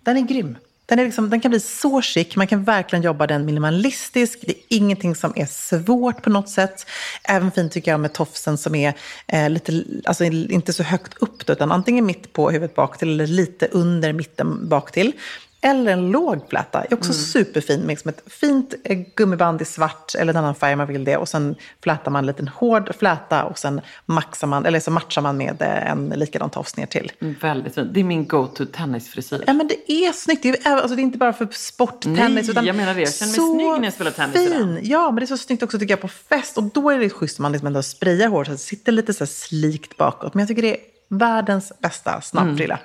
Den 0.04 0.18
är 0.18 0.22
grym. 0.22 0.58
Den, 0.92 1.00
är 1.00 1.06
liksom, 1.06 1.30
den 1.30 1.42
kan 1.42 1.52
bli 1.52 1.60
så 1.60 2.02
chic, 2.02 2.36
man 2.36 2.48
kan 2.48 2.64
verkligen 2.64 3.04
jobba 3.04 3.28
den 3.28 3.46
minimalistisk. 3.46 4.40
Det 4.42 4.52
är 4.52 4.58
ingenting 4.68 5.16
som 5.16 5.34
är 5.36 5.46
svårt 5.46 6.22
på 6.22 6.30
något 6.30 6.50
sätt. 6.50 6.86
Även 7.24 7.52
fint 7.52 7.72
tycker 7.72 7.92
jag 7.92 8.00
med 8.00 8.14
tofsen 8.14 8.58
som 8.58 8.76
är 8.76 8.94
eh, 9.28 9.50
lite, 9.50 9.84
alltså 10.06 10.24
inte 10.24 10.74
så 10.74 10.84
högt 10.84 11.14
upp, 11.18 11.50
utan 11.50 11.72
antingen 11.72 12.06
mitt 12.06 12.34
på 12.34 12.52
huvudet 12.52 12.76
bak 12.76 12.98
till 12.98 13.10
eller 13.10 13.28
lite 13.28 13.68
under 13.68 14.14
mitten 14.14 14.70
bak 14.70 14.92
till. 14.92 15.14
Eller 15.63 15.91
en 15.91 16.12
låg 16.12 16.50
fläta 16.50 16.84
är 16.84 16.93
också 16.93 17.13
superfin 17.13 17.80
med 17.80 17.89
liksom 17.89 18.10
ett 18.10 18.24
fint 18.28 18.74
eh, 18.84 18.97
gummiband 19.15 19.62
i 19.62 19.65
svart 19.65 20.15
eller 20.15 20.34
en 20.34 20.38
annan 20.38 20.56
färg 20.56 20.76
man 20.76 20.88
vill 20.88 21.04
det. 21.04 21.17
Och 21.17 21.30
sen 21.30 21.56
flätar 21.84 22.12
man 22.12 22.19
en 22.19 22.26
liten 22.26 22.47
hård 22.47 22.95
fläta 23.00 23.43
och 23.43 23.60
sen 23.60 23.82
maxar 24.06 24.47
man, 24.47 24.65
eller 24.65 24.80
så 24.80 24.91
matchar 24.91 25.21
man 25.21 25.38
med 25.38 25.62
eh, 25.62 25.91
en 25.91 26.10
likadan 26.10 26.50
tofs 26.50 26.78
ner 26.78 26.86
till. 26.86 27.12
Mm, 27.21 27.36
Väldigt 27.41 27.76
fint. 27.76 27.93
Det 27.93 28.00
är 28.00 28.04
min 28.04 28.28
go-to 28.28 28.65
tennisfrisyr. 28.65 29.43
Ja 29.47 29.54
men 29.54 29.67
det 29.67 29.91
är 29.91 30.12
snyggt. 30.12 30.43
Det 30.43 30.65
är, 30.65 30.76
alltså, 30.76 30.95
det 30.95 31.02
är 31.02 31.04
inte 31.04 31.17
bara 31.17 31.34
för 31.34 31.47
sporttennis. 31.52 32.52
Nej, 32.56 32.65
jag 32.65 32.76
menar 32.76 32.93
det. 32.93 33.02
Jag 33.02 33.13
känner 33.13 33.32
mig 33.32 33.36
så 33.36 33.54
snygg 33.54 33.67
när 33.67 33.84
jag 33.84 33.93
spelar 33.93 34.12
tennis 34.12 34.36
fin. 34.36 34.80
Ja, 34.84 35.12
men 35.12 35.15
det 35.15 35.26
är 35.26 35.28
så 35.28 35.38
snyggt 35.38 35.63
också 35.63 35.80
tycker 35.80 35.91
jag 35.91 36.02
på 36.02 36.08
fest. 36.08 36.58
Och 36.58 36.63
då 36.63 36.89
är 36.89 37.00
det 37.00 37.10
schysst 37.10 37.39
om 37.39 37.43
man 37.43 37.52
liksom 37.52 37.67
ändå 37.67 37.84
sprayar 37.84 38.28
håret 38.28 38.47
så 38.47 38.52
att 38.54 38.58
det 38.58 38.63
sitter 38.63 38.91
lite 38.91 39.13
så 39.13 39.24
här 39.24 39.30
slikt 39.30 39.97
bakåt. 39.97 40.34
Men 40.34 40.39
jag 40.39 40.47
tycker 40.47 40.62
det 40.62 40.74
är 40.74 40.80
världens 41.10 41.74
bästa 41.80 42.21
snabbfrilla. 42.21 42.80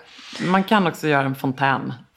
Man 0.47 0.65
kan 0.65 0.87
också 0.87 1.09
göra 1.09 1.27
en 1.27 1.35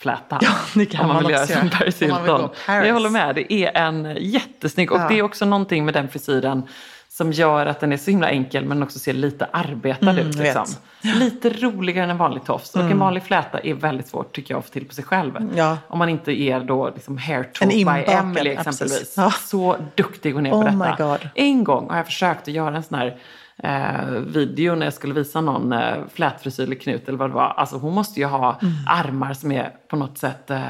fontänfläta. 0.04 0.38
Ja, 0.42 0.52
det 0.76 0.86
kan 0.86 1.02
om 1.02 1.08
man, 1.08 1.16
man 1.16 1.24
vill 1.24 1.32
göra 1.32 1.44
också 1.44 1.54
som 1.54 1.68
göra. 1.68 1.78
Paris 1.78 2.02
Om 2.02 2.10
man 2.10 2.22
vill 2.24 2.32
gå 2.32 2.38
Hilton. 2.38 2.56
Paris. 2.66 2.88
Jag 2.88 2.94
håller 2.94 3.10
med, 3.10 3.36
det 3.36 3.54
är 3.54 3.78
en 3.78 4.18
jättesnygg. 4.20 4.92
Och 4.92 5.00
Ja. 5.00 5.08
det 5.08 5.20
är 5.20 5.24
också 5.24 5.46
någonting 5.46 5.86
med 5.86 5.94
den 5.94 6.10
frisyren 6.10 6.64
som 7.10 7.32
gör 7.32 7.66
att 7.66 7.80
den 7.80 7.94
är 7.94 7.98
så 7.98 8.12
himla 8.12 8.30
enkel 8.30 8.66
men 8.66 8.84
också 8.84 9.00
ser 9.00 9.14
lite 9.14 9.46
arbetad 9.52 10.10
Mm, 10.10 10.28
ut. 10.28 10.36
Liksom. 10.36 10.66
Lite 11.02 11.50
roligare 11.50 12.04
än 12.04 12.10
en 12.10 12.18
vanlig 12.18 12.44
tofs. 12.46 12.76
Och 12.76 12.82
en 12.82 13.00
vanlig 13.00 13.24
fläta 13.24 13.60
är 13.60 13.74
väldigt 13.74 14.08
svårt 14.08 14.36
tycker 14.36 14.54
jag 14.54 14.60
att 14.60 14.66
få 14.66 14.72
till 14.72 14.86
på 14.88 14.94
sig 14.94 15.04
själv. 15.04 15.50
Ja. 15.56 15.78
Om 15.88 16.00
man 16.00 16.10
inte 16.10 16.42
är 16.42 16.60
då 16.60 16.92
liksom 16.96 17.18
hair 17.18 17.44
talk 17.44 17.70
by 17.72 18.14
Emily 18.14 18.50
exempelvis. 18.50 19.14
Ja. 19.18 19.32
Så 19.32 19.78
duktig 19.96 20.34
hon 20.34 20.46
är 20.46 20.52
Oh 20.54 20.78
på 20.80 20.86
detta. 20.86 21.18
En 21.36 21.64
gång 21.64 21.90
har 21.90 21.98
jag 21.98 22.06
försökt 22.06 22.42
att 22.42 22.48
göra 22.54 22.76
en 22.76 22.84
sån 22.84 22.98
här 23.00 23.18
eh, 23.64 24.06
video 24.12 24.76
när 24.76 24.86
jag 24.86 24.94
skulle 24.94 25.14
visa 25.14 25.42
någon 25.42 25.74
eh, 25.74 25.96
flätfrisyr 26.14 26.64
eller 26.64 26.76
knut 26.76 27.08
eller 27.08 27.18
vad 27.18 27.30
det 27.30 27.34
var. 27.34 27.54
Alltså 27.58 27.78
hon 27.78 27.94
måste 27.94 28.20
ju 28.20 28.26
ha 28.26 28.60
armar 28.88 29.34
som 29.34 29.52
är 29.52 29.74
på 29.90 29.96
något 29.96 30.18
sätt 30.18 30.50
eh, 30.52 30.64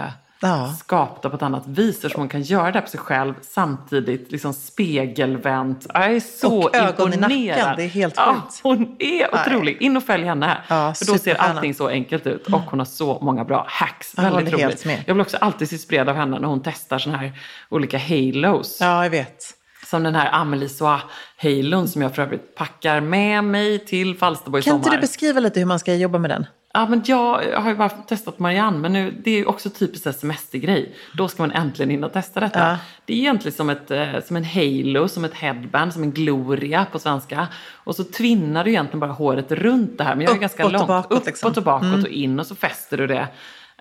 Mm. 0.44 0.58
Ja. 0.60 0.74
skapta 0.80 1.30
på 1.30 1.36
ett 1.36 1.42
annat 1.42 1.68
vis 1.68 2.02
så 2.02 2.10
hon 2.16 2.30
kan 2.30 2.42
göra 2.42 2.72
det 2.72 2.82
på 2.82 2.88
sig 2.90 3.00
själv 3.00 3.34
samtidigt 3.42 4.32
liksom 4.32 4.54
spegelvänt. 4.54 5.88
Jag 5.94 6.16
är 6.16 6.20
så 6.20 6.64
Och 6.64 6.76
ögon 6.76 7.12
i 7.12 7.16
imponerad. 7.16 7.58
nacken, 7.60 7.74
det 7.78 7.84
är 7.84 7.88
helt 7.88 8.14
ja, 8.18 8.34
sjukt. 8.34 8.60
Hon 8.64 8.96
är 9.00 9.36
otrolig. 9.36 9.82
In 9.82 9.98
och 9.98 10.04
följ 10.04 10.24
henne. 10.26 10.58
Ja, 10.68 10.94
för 10.94 11.06
då 11.06 11.18
ser 11.18 11.36
allting 11.36 11.74
så 11.74 11.88
enkelt 11.88 12.28
ut 12.28 12.48
och 12.48 12.62
hon 12.62 12.80
har 12.80 12.86
så 12.86 13.20
många 13.22 13.46
bra 13.46 13.66
hacks. 13.70 14.14
Jag 14.18 14.24
Väldigt 14.24 14.54
roligt. 14.54 14.86
Jag 15.06 15.16
blir 15.16 15.22
också 15.22 15.38
alltid 15.38 15.74
inspirerad 15.74 16.10
av 16.10 16.16
henne 16.16 16.40
när 16.40 16.48
hon 16.48 16.62
testar 16.64 17.00
såna 17.00 17.18
här 17.18 17.32
olika 17.70 17.98
halos. 17.98 18.78
Ja, 18.82 19.04
jag 19.04 19.10
vet. 19.10 19.46
Som 19.90 20.04
den 20.04 20.16
här 20.16 20.30
Amelie 20.32 20.70
Soie 20.70 21.00
halon 21.38 21.88
som 21.88 22.02
jag 22.02 22.16
för 22.16 22.22
övrigt 22.22 22.56
packar 22.56 23.02
med 23.02 23.44
mig 23.44 23.80
till 23.80 24.18
Falsterbo 24.18 24.58
i 24.60 24.62
Kan 24.62 24.72
sommar. 24.72 24.86
inte 24.86 24.98
du 24.98 25.02
beskriva 25.02 25.40
lite 25.40 25.60
hur 25.60 25.68
man 25.68 25.80
ska 25.80 25.96
jobba 25.96 26.18
med 26.18 26.30
den? 26.30 26.46
Ja, 26.74 26.88
men 26.90 27.02
jag 27.06 27.42
har 27.62 27.70
ju 27.70 27.76
bara 27.76 27.90
testat 27.90 28.40
Marianne, 28.40 28.78
men 28.78 28.94
nu, 28.94 29.22
det 29.24 29.32
är 29.32 29.38
ju 29.38 29.46
också 29.46 29.70
typiskt 29.70 30.08
en 30.08 30.14
semestergrej. 30.14 30.96
Då 31.18 31.28
ska 31.28 31.44
man 31.44 31.52
äntligen 31.52 31.90
hinna 31.90 32.10
testa 32.10 32.40
detta. 32.40 32.60
Ja. 32.60 32.78
Det 33.06 33.14
är 33.14 33.18
egentligen 33.18 33.56
som, 33.58 33.70
ett, 33.70 33.92
eh, 33.92 34.08
som 34.28 34.36
en 34.36 34.44
halo, 34.44 35.08
som 35.08 35.26
ett 35.26 35.34
headband, 35.34 35.94
som 35.94 36.04
en 36.04 36.12
gloria 36.12 36.86
på 36.92 37.00
svenska. 37.00 37.48
Och 37.74 37.96
så 37.96 38.04
tvinnar 38.04 38.64
du 38.64 38.70
egentligen 38.70 39.00
bara 39.00 39.12
håret 39.12 39.52
runt 39.52 39.98
det 39.98 40.04
här. 40.04 40.16
Men 40.16 40.26
jag 40.26 40.36
är 40.36 40.40
ganska 40.40 40.64
Uppåt 40.64 40.74
och 40.74 40.80
långt. 40.80 40.88
bakåt, 40.88 41.12
uppåt 41.12 41.26
liksom. 41.26 41.54
och 41.58 41.64
bakåt 41.64 42.04
och 42.04 42.10
in 42.10 42.40
och 42.40 42.48
så 42.48 42.56
fäster 42.56 42.98
du 42.98 43.08
det. 43.08 43.28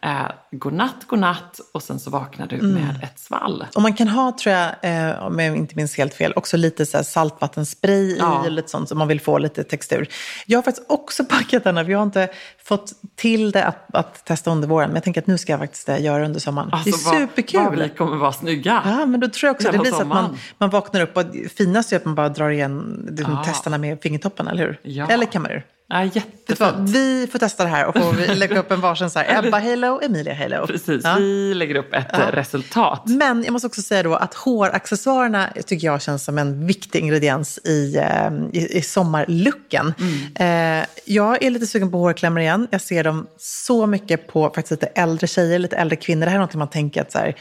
Eh, 0.02 0.26
godnatt, 0.52 1.04
godnatt 1.06 1.60
och 1.74 1.82
sen 1.82 2.00
så 2.00 2.10
vaknar 2.10 2.46
du 2.46 2.56
Mm. 2.56 2.72
med 2.74 3.00
ett 3.02 3.18
svall. 3.18 3.66
Och 3.74 3.82
man 3.82 3.92
kan 3.94 4.08
ha, 4.08 4.36
tror 4.42 4.54
jag, 4.54 4.70
eh, 4.82 5.22
om 5.26 5.38
jag 5.38 5.56
inte 5.56 5.76
minns 5.76 5.96
helt 5.96 6.14
fel, 6.14 6.32
också 6.36 6.56
lite 6.56 6.86
så 6.86 7.04
saltvattenspray 7.04 8.16
Ja. 8.18 8.46
i 8.46 8.50
lite 8.50 8.68
sånt 8.68 8.88
så 8.88 8.94
man 8.94 9.08
vill 9.08 9.20
få 9.20 9.38
lite 9.38 9.64
textur. 9.64 10.08
Jag 10.46 10.58
har 10.58 10.62
faktiskt 10.62 10.86
också 10.90 11.24
packat 11.28 11.64
den 11.64 11.76
här, 11.76 11.84
för 11.84 11.90
jag 11.92 11.98
har 11.98 12.06
inte 12.06 12.28
fått 12.64 12.92
till 13.16 13.50
det 13.50 13.64
att, 13.64 13.94
att 13.94 14.24
testa 14.24 14.50
under 14.50 14.68
våren. 14.68 14.88
Men 14.88 14.94
jag 14.96 15.04
tänker 15.04 15.20
att 15.20 15.26
nu 15.26 15.38
ska 15.38 15.52
jag 15.52 15.60
faktiskt 15.60 15.88
eh, 15.88 16.02
göra 16.02 16.24
under 16.24 16.40
sommaren. 16.40 16.68
Alltså, 16.72 16.90
det 16.90 16.96
är 16.96 17.04
vad- 17.04 17.14
superkul. 17.28 17.60
Vad 17.64 17.78
vi 17.78 17.88
kommer 17.88 18.16
vara 18.16 18.32
snygga. 18.32 18.82
Ja, 18.84 19.06
men 19.06 19.20
då 19.20 19.28
tror 19.28 19.48
jag 19.48 19.54
också 19.54 19.68
att 19.68 19.72
det 19.72 19.78
blir 19.78 19.90
så 19.92 20.00
att 20.00 20.06
man, 20.06 20.36
man 20.58 20.70
vaknar 20.70 21.00
upp 21.00 21.16
och 21.16 21.24
finaste 21.56 21.94
är 21.94 21.96
att 21.98 22.04
man 22.04 22.14
bara 22.14 22.28
drar 22.28 22.50
igen 22.50 23.08
Ja. 23.18 23.42
testarna 23.46 23.78
med 23.78 24.02
fingertoppen, 24.02 24.48
eller 24.48 24.62
hur? 24.62 24.80
Ja. 24.82 25.06
Eller 25.08 25.26
kameror. 25.26 25.62
Ja, 25.90 26.04
jättefint. 26.04 26.90
Vi 26.90 27.28
får 27.32 27.38
testa 27.38 27.64
det 27.64 27.70
här 27.70 27.86
och 27.86 27.94
får 27.96 28.34
lägga 28.34 28.58
upp 28.58 28.70
en 28.70 28.80
varsin 28.80 29.10
så 29.10 29.18
här, 29.18 29.46
Ebba 29.46 29.58
Halo, 29.58 30.00
Emilia 30.02 30.34
Halo. 30.34 30.66
Precis, 30.66 31.00
Ja. 31.04 31.14
vi 31.18 31.54
lägger 31.54 31.74
upp 31.74 31.94
ett 31.94 32.12
eh, 32.12 32.26
resultat. 32.32 33.02
Men 33.06 33.44
jag 33.44 33.52
måste 33.52 33.66
också 33.66 33.82
säga 33.82 34.02
då 34.02 34.14
att 34.14 34.34
håraccessoarerna 34.34 35.48
tycker 35.66 35.86
jag 35.86 36.02
känns 36.02 36.24
som 36.24 36.38
en 36.38 36.66
viktig 36.66 36.98
ingrediens 37.00 37.58
i, 37.58 37.96
eh, 37.96 38.30
i, 38.52 38.78
i 38.78 38.82
sommarlooken. 38.82 39.94
Mm. 40.00 40.80
Eh, 40.80 40.86
jag 41.04 41.42
är 41.42 41.50
lite 41.50 41.66
sugen 41.66 41.90
på 41.90 41.98
hårklämmor 41.98 42.40
igen. 42.40 42.68
Jag 42.70 42.80
ser 42.80 43.04
dem 43.04 43.26
så 43.38 43.86
mycket 43.86 44.26
på 44.26 44.44
faktiskt 44.54 44.70
lite 44.70 44.86
äldre 44.86 45.26
tjejer, 45.26 45.58
lite 45.58 45.76
äldre 45.76 45.96
kvinnor. 45.96 46.24
Det 46.24 46.30
här 46.30 46.38
är 46.38 46.42
något 46.42 46.54
man 46.54 46.68
tänker 46.70 47.00
att 47.02 47.12
så 47.12 47.18
här, 47.18 47.34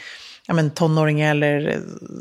ja, 0.48 0.54
men 0.54 0.70
tonåringar 0.70 1.30
eller 1.30 1.68
eh, 1.68 1.80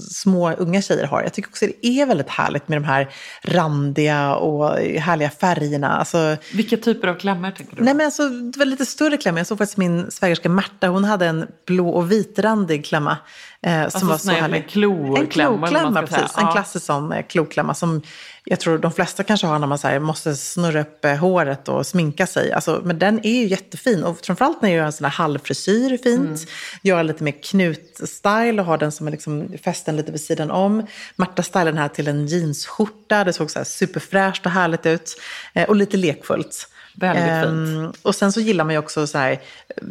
små 0.09 0.51
unga 0.51 0.81
tjejer 0.81 1.05
har. 1.05 1.21
Jag 1.21 1.33
tycker 1.33 1.49
också 1.49 1.65
det 1.65 1.87
är 1.87 2.05
väldigt 2.05 2.29
härligt 2.29 2.67
med 2.67 2.77
de 2.77 2.83
här 2.83 3.09
randiga 3.41 4.35
och 4.35 4.79
härliga 4.79 5.29
färgerna. 5.29 5.97
Alltså, 5.97 6.37
Vilka 6.53 6.77
typer 6.77 7.07
av 7.07 7.15
klämmor 7.15 7.51
tänker 7.51 7.75
du? 7.75 7.83
Nej 7.83 7.93
men 7.93 8.05
alltså, 8.05 8.29
det 8.29 8.59
var 8.59 8.65
lite 8.65 8.85
större 8.85 9.17
klämmor. 9.17 9.39
Jag 9.39 9.47
såg 9.47 9.57
faktiskt 9.57 9.77
min 9.77 10.11
svägerska 10.11 10.49
Märta, 10.49 10.87
hon 10.87 11.03
hade 11.03 11.25
en 11.25 11.47
blå 11.65 11.89
och 11.89 12.11
vitrandig 12.11 12.85
klämma. 12.85 13.17
Eh, 13.61 13.89
som 13.89 14.07
var 14.07 14.17
så 14.17 14.31
härlig. 14.31 14.57
En 14.57 15.27
kloklämma, 15.27 16.01
precis. 16.01 16.15
säga. 16.15 16.29
En 16.37 16.45
Ja. 16.45 16.51
klassisk 16.51 16.85
sån 16.85 17.11
eh, 17.11 17.25
kloklämma 17.25 17.73
som 17.73 18.01
jag 18.49 18.59
tror 18.59 18.77
de 18.77 18.91
flesta 18.91 19.23
kanske 19.23 19.47
har 19.47 19.59
när 19.59 19.67
man 19.67 19.77
så 19.77 19.87
här, 19.87 19.99
måste 19.99 20.35
snurra 20.35 20.81
upp 20.81 21.05
eh, 21.05 21.15
håret 21.15 21.67
och 21.67 21.87
sminka 21.87 22.27
sig. 22.27 22.51
Alltså, 22.51 22.81
men 22.85 22.99
den 22.99 23.25
är 23.25 23.41
ju 23.41 23.47
jättefin. 23.47 24.03
Och 24.03 24.25
framförallt 24.25 24.61
när 24.61 24.69
jag 24.69 24.77
gör 24.77 24.85
en 24.85 24.91
sån 24.91 25.05
här 25.05 25.11
halvfrisyr 25.11 25.93
är 25.93 25.97
fint. 25.97 26.27
Mm. 26.27 26.37
Göra 26.83 27.03
lite 27.03 27.23
mer 27.23 27.31
knut-style 27.31 28.59
och 28.59 28.65
ha 28.65 28.77
den 28.77 28.91
som 28.91 29.07
är 29.07 29.11
liksom 29.11 29.49
fästen 29.63 29.95
lite 29.95 30.11
vid 30.11 30.21
sidan 30.21 30.51
om. 30.51 30.87
Märta 31.15 31.43
stylade 31.43 31.71
den 31.71 31.77
här 31.77 31.87
till 31.87 32.07
en 32.07 32.27
jeansskjorta. 32.27 33.23
Det 33.23 33.33
såg 33.33 33.51
så 33.51 33.59
här 33.59 33.63
superfräscht 33.63 34.45
och 34.45 34.51
härligt 34.51 34.85
ut. 34.85 35.21
Eh, 35.53 35.69
och 35.69 35.75
lite 35.75 35.97
lekfullt. 35.97 36.67
Väldigt 36.99 37.23
fint. 37.23 37.77
Ehm, 37.77 37.93
och 38.01 38.15
sen 38.15 38.31
så 38.31 38.39
gillar 38.39 38.65
man 38.65 38.73
ju 38.73 38.79
också 38.79 39.07
så 39.07 39.17
här, 39.17 39.39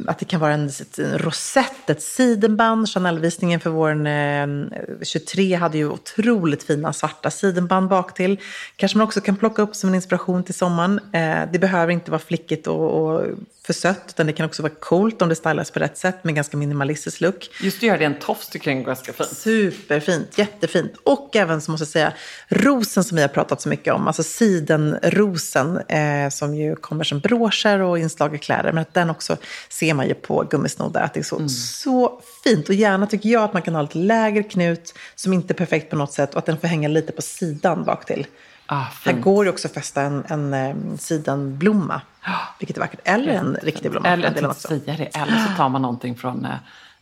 att 0.06 0.18
det 0.18 0.24
kan 0.24 0.40
vara 0.40 0.52
en, 0.52 0.70
en 0.98 1.18
rosett, 1.18 1.90
ett 1.90 2.02
sidenband. 2.02 2.88
Chanel-visningen 2.88 3.60
för 3.60 3.70
våren 3.70 4.06
eh, 4.06 5.02
23 5.02 5.54
hade 5.54 5.78
ju 5.78 5.88
otroligt 5.88 6.62
fina 6.62 6.92
svarta 6.92 7.30
sidenband 7.30 7.88
bak 7.88 8.14
till. 8.14 8.40
Kanske 8.76 8.98
man 8.98 9.06
också 9.06 9.20
kan 9.20 9.36
plocka 9.36 9.62
upp 9.62 9.76
som 9.76 9.88
en 9.88 9.94
inspiration 9.94 10.44
till 10.44 10.54
sommaren. 10.54 11.00
Eh, 11.12 11.52
det 11.52 11.58
behöver 11.58 11.92
inte 11.92 12.10
vara 12.10 12.20
flickigt 12.20 12.66
och, 12.66 12.90
och 12.90 13.24
för 13.66 13.72
sött, 13.72 14.04
utan 14.08 14.26
det 14.26 14.32
kan 14.32 14.46
också 14.46 14.62
vara 14.62 14.72
coolt 14.80 15.22
om 15.22 15.28
det 15.28 15.34
stylas 15.34 15.70
på 15.70 15.78
rätt 15.80 15.98
sätt 15.98 16.24
med 16.24 16.34
ganska 16.34 16.56
minimalistisk 16.56 17.20
look. 17.20 17.50
Just 17.62 17.76
att 17.76 17.82
göra 17.82 17.98
det 17.98 18.04
en 18.04 18.18
tofs 18.18 18.48
tycker 18.48 18.70
jag 18.70 18.80
är 18.80 18.84
ganska 18.84 19.12
fint. 19.12 19.28
Superfint, 19.28 20.38
jättefint. 20.38 20.92
Och 21.04 21.36
även 21.36 21.60
så 21.60 21.70
måste 21.70 21.82
jag 21.82 21.88
säga, 21.88 22.12
rosen 22.48 23.04
som 23.04 23.16
vi 23.16 23.22
har 23.22 23.28
pratat 23.28 23.60
så 23.60 23.68
mycket 23.68 23.94
om, 23.94 24.06
alltså 24.06 24.22
sidenrosen 24.22 25.78
eh, 25.78 26.28
som 26.30 26.54
ju 26.54 26.76
kommer 26.76 27.04
som 27.04 27.20
broscher 27.20 27.80
och 27.80 27.98
inslag 27.98 28.34
i 28.34 28.38
kläder, 28.38 28.72
men 28.72 28.82
att 28.82 28.94
den 28.94 29.10
också 29.10 29.36
ser 29.68 29.94
man 29.94 30.08
ju 30.08 30.14
på 30.14 30.46
gummisnoddar, 30.50 31.02
att 31.02 31.14
det 31.14 31.20
är 31.20 31.24
så, 31.24 31.48
så 31.48 32.20
fint. 32.44 32.68
Och 32.68 32.74
gärna 32.74 33.06
tycker 33.06 33.28
jag 33.28 33.42
att 33.42 33.52
man 33.52 33.62
kan 33.62 33.74
ha 33.74 33.82
lite 33.82 33.98
lägre 33.98 34.42
knut 34.42 34.94
som 35.14 35.32
inte 35.32 35.52
är 35.52 35.56
perfekt 35.56 35.90
på 35.90 35.96
något 35.96 36.12
sätt 36.12 36.32
och 36.32 36.38
att 36.38 36.46
den 36.46 36.58
får 36.58 36.68
hänga 36.68 36.88
lite 36.88 37.12
på 37.12 37.22
sidan 37.22 37.84
bak 37.84 38.06
till. 38.06 38.26
Ah, 38.66 38.84
Här 39.04 39.12
går 39.12 39.44
det 39.44 39.50
också 39.50 39.68
att 39.68 39.74
fästa 39.74 40.02
en, 40.02 40.24
en 40.28 40.54
eh, 40.54 40.76
sidenblomma, 40.98 42.00
vilket 42.58 42.76
är 42.76 42.80
vackert. 42.80 43.00
Eller 43.04 43.32
en 43.32 43.56
riktig 43.62 43.90
blomma. 43.90 44.08
Eller 44.08 44.24
jag 44.24 44.32
tänkte 44.32 44.48
också. 44.50 44.68
säga 44.68 44.96
det. 44.96 45.16
Eller 45.16 45.44
så 45.46 45.52
tar 45.56 45.68
man 45.68 45.82
någonting 45.82 46.16
från 46.16 46.44
eh, 46.44 46.50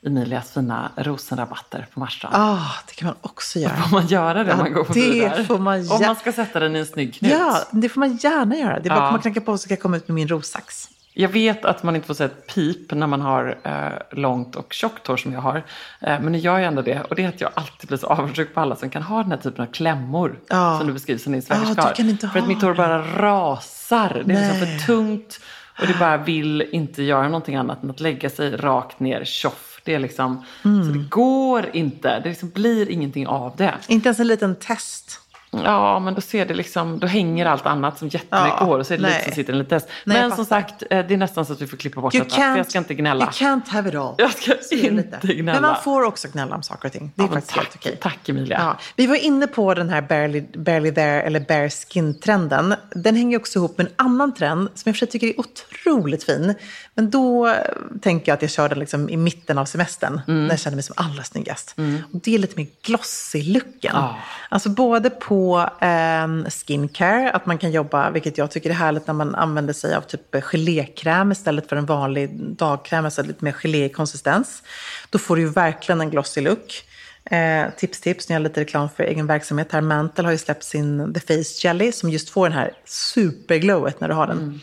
Emilias 0.06 0.50
fina 0.50 0.90
rosenrabatter 0.96 1.86
på 1.94 2.00
Marstrand. 2.00 2.34
Ah, 2.36 2.68
det 2.86 2.92
kan 2.94 3.06
man 3.06 3.16
också 3.20 3.58
göra. 3.58 3.76
Får 3.76 3.90
man 3.90 4.06
göra 4.06 4.44
det 4.44 4.50
Ja, 4.50 4.56
man 4.56 4.72
går 4.72 4.84
förbi 4.84 5.20
det 5.20 5.28
där? 5.28 5.44
får 5.44 5.58
man 5.58 5.90
Om 5.90 6.02
man 6.06 6.16
ska 6.16 6.32
sätta 6.32 6.60
den 6.60 6.76
i 6.76 6.78
en 6.78 6.86
snygg 6.86 7.14
knut. 7.14 7.32
Ja, 7.32 7.62
det 7.70 7.88
får 7.88 8.00
man 8.00 8.16
gärna 8.16 8.56
göra. 8.56 8.80
Det 8.80 8.88
är 8.88 8.90
bara 8.90 8.98
Ja. 8.98 9.02
att 9.02 9.08
komma 9.08 9.16
och 9.16 9.22
knacka 9.22 9.40
på 9.40 9.58
så 9.58 9.62
ska 9.62 9.72
jag 9.74 9.80
komma 9.80 9.96
ut 9.96 10.08
med 10.08 10.14
min 10.14 10.28
rossax. 10.28 10.88
Jag 11.16 11.28
vet 11.28 11.64
att 11.64 11.82
man 11.82 11.96
inte 11.96 12.06
får 12.06 12.14
säga 12.14 12.26
ett 12.26 12.54
pip 12.54 12.92
när 12.92 13.06
man 13.06 13.20
har 13.20 13.58
eh, 13.62 14.18
långt 14.18 14.56
och 14.56 14.72
tjockt 14.72 15.06
hår 15.06 15.16
som 15.16 15.32
jag 15.32 15.40
har. 15.40 15.56
Eh, 16.00 16.20
men 16.20 16.32
nu 16.32 16.38
gör 16.38 16.58
jag 16.58 16.66
ändå 16.66 16.82
det. 16.82 17.00
Och 17.00 17.14
det 17.14 17.24
är 17.24 17.28
att 17.28 17.40
jag 17.40 17.50
alltid 17.54 17.88
blir 17.88 17.98
så 17.98 18.06
avundsjuk 18.06 18.54
på 18.54 18.60
alla 18.60 18.76
som 18.76 18.90
kan 18.90 19.02
ha 19.02 19.22
den 19.22 19.30
här 19.30 19.38
typen 19.38 19.64
av 19.64 19.72
klämmor. 19.72 20.38
Ja. 20.48 20.78
Som 20.78 20.86
du 20.86 20.92
beskriver 20.92 21.20
som 21.20 21.32
din 21.32 21.42
Ja, 21.48 21.56
svägerska 21.56 22.02
inte 22.02 22.28
För 22.28 22.38
att 22.38 22.46
mitt 22.48 22.62
hår 22.62 22.74
bara 22.74 23.02
rasar. 23.02 24.22
Det 24.26 24.34
är 24.34 24.52
liksom 24.52 24.66
för 24.66 24.86
tungt. 24.86 25.40
Och 25.80 25.86
det 25.86 25.98
bara 25.98 26.16
vill 26.16 26.62
inte 26.62 27.02
göra 27.02 27.24
någonting 27.24 27.56
annat 27.56 27.82
än 27.82 27.90
att 27.90 28.00
lägga 28.00 28.30
sig 28.30 28.56
rakt 28.56 29.00
ner, 29.00 29.24
tjoff. 29.24 29.80
Det 29.84 29.94
är 29.94 29.98
liksom, 29.98 30.44
Mm. 30.64 30.84
Så 30.84 30.98
det 30.98 31.04
går 31.08 31.70
inte. 31.72 32.20
Det 32.20 32.28
liksom 32.28 32.48
blir 32.48 32.90
ingenting 32.90 33.26
av 33.26 33.56
det. 33.56 33.74
Inte 33.86 34.08
ens 34.08 34.20
en 34.20 34.26
liten 34.26 34.56
test. 34.56 35.20
Ja, 35.64 35.98
men 35.98 36.14
då 36.14 36.20
ser 36.20 36.46
det 36.46 36.54
liksom, 36.54 36.98
då 36.98 37.06
hänger 37.06 37.46
allt 37.46 37.66
annat 37.66 37.98
som 37.98 38.08
jättemycket 38.08 38.54
Ja, 38.60 38.64
hår 38.66 38.78
och 38.78 38.86
så 38.86 38.94
är 38.94 38.98
det 38.98 39.02
nej. 39.02 39.12
lite 39.12 39.24
som 39.24 39.34
sitter 39.34 39.52
en 39.52 39.58
liten 39.58 39.80
jag 39.80 39.88
Men 40.04 40.32
som 40.36 40.44
sagt, 40.44 40.82
eh, 40.90 41.06
det 41.06 41.14
är 41.14 41.18
nästan 41.18 41.46
så 41.46 41.52
att 41.52 41.62
vi 41.62 41.66
får 41.66 41.76
klippa 41.76 42.00
bort 42.00 42.14
You 42.14 42.24
detta. 42.24 42.36
För 42.36 42.56
jag 42.56 42.66
ska 42.70 42.78
inte 42.78 42.94
gnälla. 42.94 43.24
you 43.24 43.30
can't 43.32 43.68
have 43.68 43.88
it 43.88 43.94
all. 43.94 44.14
Jag 44.18 44.32
ska 44.34 44.52
inte 44.72 45.26
gnälla. 45.26 45.52
Men 45.60 45.62
man 45.62 45.82
får 45.84 46.02
också 46.02 46.28
gnälla 46.32 46.56
om 46.56 46.62
saker 46.62 46.88
och 46.88 46.92
ting. 46.92 47.12
Det 47.14 47.22
är 47.22 47.26
Ja, 47.26 47.32
faktiskt 47.32 47.56
helt 47.56 47.70
tack, 47.70 47.76
okej. 47.80 47.98
tack 48.00 48.28
Emilia. 48.28 48.58
Ja. 48.60 48.76
Vi 48.96 49.06
var 49.06 49.16
inne 49.16 49.46
på 49.46 49.74
den 49.74 49.88
här 49.90 50.02
barely, 50.02 50.40
barely 50.54 50.92
there 50.94 51.22
eller 51.22 51.40
bare 51.40 51.70
skin-trenden. 51.70 52.74
Den 52.90 53.16
hänger 53.16 53.38
också 53.38 53.58
ihop 53.58 53.78
med 53.78 53.86
en 53.86 53.92
annan 53.96 54.34
trend 54.34 54.68
som 54.74 54.82
jag 54.90 54.94
för 54.96 54.98
sig 54.98 55.08
tycker 55.08 55.26
är 55.26 55.40
otroligt 55.40 56.24
fin. 56.24 56.54
Men 56.94 57.10
då 57.10 57.48
eh, 57.48 57.54
tänker 58.02 58.28
jag 58.32 58.36
att 58.36 58.42
jag 58.42 58.50
kör 58.50 58.68
den 58.68 58.78
liksom 58.78 59.08
i 59.10 59.16
mitten 59.16 59.58
av 59.58 59.64
semestern 59.64 60.20
Mm. 60.28 60.42
när 60.44 60.50
jag 60.50 60.58
känner 60.60 60.76
mig 60.76 60.82
som 60.82 60.94
allra 60.98 61.22
snyggast. 61.22 61.74
Och 62.12 62.20
det 62.22 62.34
är 62.34 62.38
lite 62.38 62.56
mer 62.56 62.66
glossy-looken. 62.86 63.90
Ja. 63.92 64.16
Alltså 64.48 64.68
både 64.68 65.10
på 65.10 65.43
ehm, 65.80 66.46
skincare, 66.50 67.30
att 67.30 67.46
man 67.46 67.58
kan 67.58 67.70
jobba, 67.70 68.10
vilket 68.10 68.38
jag 68.38 68.50
tycker 68.50 68.70
är 68.70 68.74
härligt 68.74 69.06
när 69.06 69.14
man 69.14 69.34
använder 69.34 69.72
sig 69.72 69.94
av 69.94 70.00
typ 70.00 70.44
gelékräm 70.44 71.32
istället 71.32 71.68
för 71.68 71.76
en 71.76 71.86
vanlig 71.86 72.30
dagkräm, 72.40 73.04
alltså 73.04 73.22
lite 73.22 73.44
mer 73.44 73.52
gelé 73.52 73.84
i 73.84 73.88
konsistens. 73.88 74.62
Då 75.10 75.18
får 75.18 75.36
du 75.36 75.42
ju 75.42 75.48
verkligen 75.48 76.00
en 76.00 76.10
glossy 76.10 76.40
look. 76.40 76.84
Eh, 77.30 77.66
tips, 77.76 78.00
tips, 78.00 78.28
nu 78.28 78.34
jag 78.34 78.42
lite 78.42 78.60
reklam 78.60 78.88
för 78.96 79.02
egen 79.04 79.26
verksamhet 79.26 79.72
här. 79.72 79.80
Mantle 79.80 80.24
har 80.24 80.32
ju 80.32 80.38
släppt 80.38 80.64
sin 80.64 81.14
The 81.14 81.20
Face 81.20 81.66
Jelly 81.66 81.92
som 81.92 82.10
just 82.10 82.30
får 82.30 82.48
den 82.48 82.58
här 82.58 82.72
superglowet 82.84 84.00
när 84.00 84.08
du 84.08 84.14
har 84.14 84.26
den. 84.26 84.60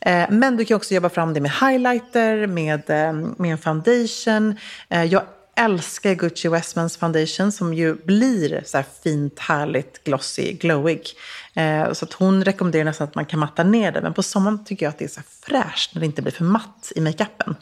Eh, 0.00 0.26
men 0.30 0.56
du 0.56 0.64
kan 0.64 0.76
också 0.76 0.94
jobba 0.94 1.08
fram 1.08 1.34
det 1.34 1.40
med 1.40 1.50
highlighter, 1.50 2.46
med, 2.46 2.90
eh, 2.90 3.12
med 3.12 3.52
en 3.52 3.58
foundation. 3.58 4.56
Eh, 4.88 5.04
jag 5.04 5.22
älskar 5.56 6.14
Gucci 6.14 6.48
Westmans 6.48 6.96
foundation 6.96 7.52
som 7.52 7.74
ju 7.74 7.94
blir 7.94 8.62
så 8.64 8.76
här 8.76 8.84
fint, 9.02 9.38
härligt, 9.38 10.04
glossy, 10.04 10.52
glowig. 10.52 11.06
Eh, 11.54 11.92
så 11.92 12.04
att 12.04 12.12
hon 12.12 12.44
rekommenderar 12.44 12.84
nästan 12.84 13.08
att 13.08 13.14
man 13.14 13.24
kan 13.24 13.40
matta 13.40 13.64
ner 13.64 13.92
det. 13.92 14.00
Men 14.00 14.14
på 14.14 14.22
sommaren 14.22 14.64
tycker 14.64 14.86
jag 14.86 14.90
att 14.90 14.98
det 14.98 15.04
är 15.04 15.08
så 15.08 15.20
här 15.20 15.26
fräscht 15.62 15.94
när 15.94 16.00
det 16.00 16.06
inte 16.06 16.22
blir 16.22 16.32
för 16.32 16.44
matt 16.44 16.92
i 16.96 17.00
makeupen. 17.00 17.56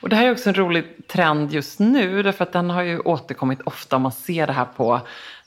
Och 0.00 0.08
det 0.08 0.16
här 0.16 0.26
är 0.26 0.32
också 0.32 0.48
en 0.48 0.54
rolig 0.54 0.84
trend 1.08 1.52
just 1.52 1.78
nu. 1.78 2.22
Därför 2.22 2.44
att 2.44 2.52
den 2.52 2.70
har 2.70 2.82
ju 2.82 2.98
återkommit 2.98 3.60
ofta. 3.64 3.96
om 3.96 4.02
Man 4.02 4.12
ser 4.12 4.46
det 4.46 4.52
här 4.52 4.66
på 4.76 5.00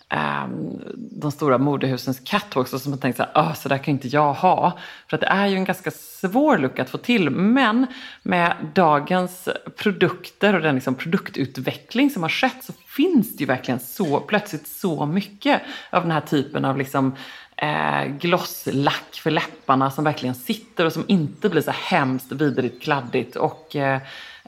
Ehm, 0.09 0.81
de 0.95 1.31
stora 1.31 1.57
modehusens 1.57 2.19
catwalks. 2.19 2.73
Och 2.73 2.81
som 2.81 2.89
man 2.89 2.99
tänkt 2.99 3.17
så 3.17 3.23
här, 3.23 3.31
"Åh, 3.35 3.53
så 3.53 3.69
där 3.69 3.77
kan 3.77 3.91
inte 3.91 4.07
jag 4.07 4.33
ha. 4.33 4.77
För 5.07 5.17
att 5.17 5.21
det 5.21 5.27
är 5.27 5.47
ju 5.47 5.55
en 5.55 5.65
ganska 5.65 5.91
svår 5.91 6.57
look 6.57 6.79
att 6.79 6.89
få 6.89 6.97
till. 6.97 7.29
Men 7.29 7.87
med 8.23 8.53
dagens 8.75 9.49
produkter 9.77 10.55
och 10.55 10.61
den 10.61 10.75
liksom 10.75 10.95
produktutveckling 10.95 12.09
som 12.09 12.21
har 12.21 12.29
skett 12.29 12.63
så 12.63 12.73
finns 12.87 13.37
det 13.37 13.39
ju 13.39 13.45
verkligen 13.45 13.79
så, 13.79 14.19
plötsligt 14.19 14.67
så 14.67 15.05
mycket 15.05 15.61
av 15.89 16.01
den 16.01 16.11
här 16.11 16.21
typen 16.21 16.65
av 16.65 16.77
liksom 16.77 17.15
eh, 17.61 18.05
glosslack 18.19 19.13
för 19.23 19.31
läpparna 19.31 19.91
som 19.91 20.03
verkligen 20.03 20.35
sitter 20.35 20.85
och 20.85 20.93
som 20.93 21.05
inte 21.07 21.49
blir 21.49 21.61
så 21.61 21.71
hemskt 21.71 22.31
vidrigt 22.31 22.83
kladdigt. 22.83 23.35
Och 23.35 23.75
eh, 23.75 23.99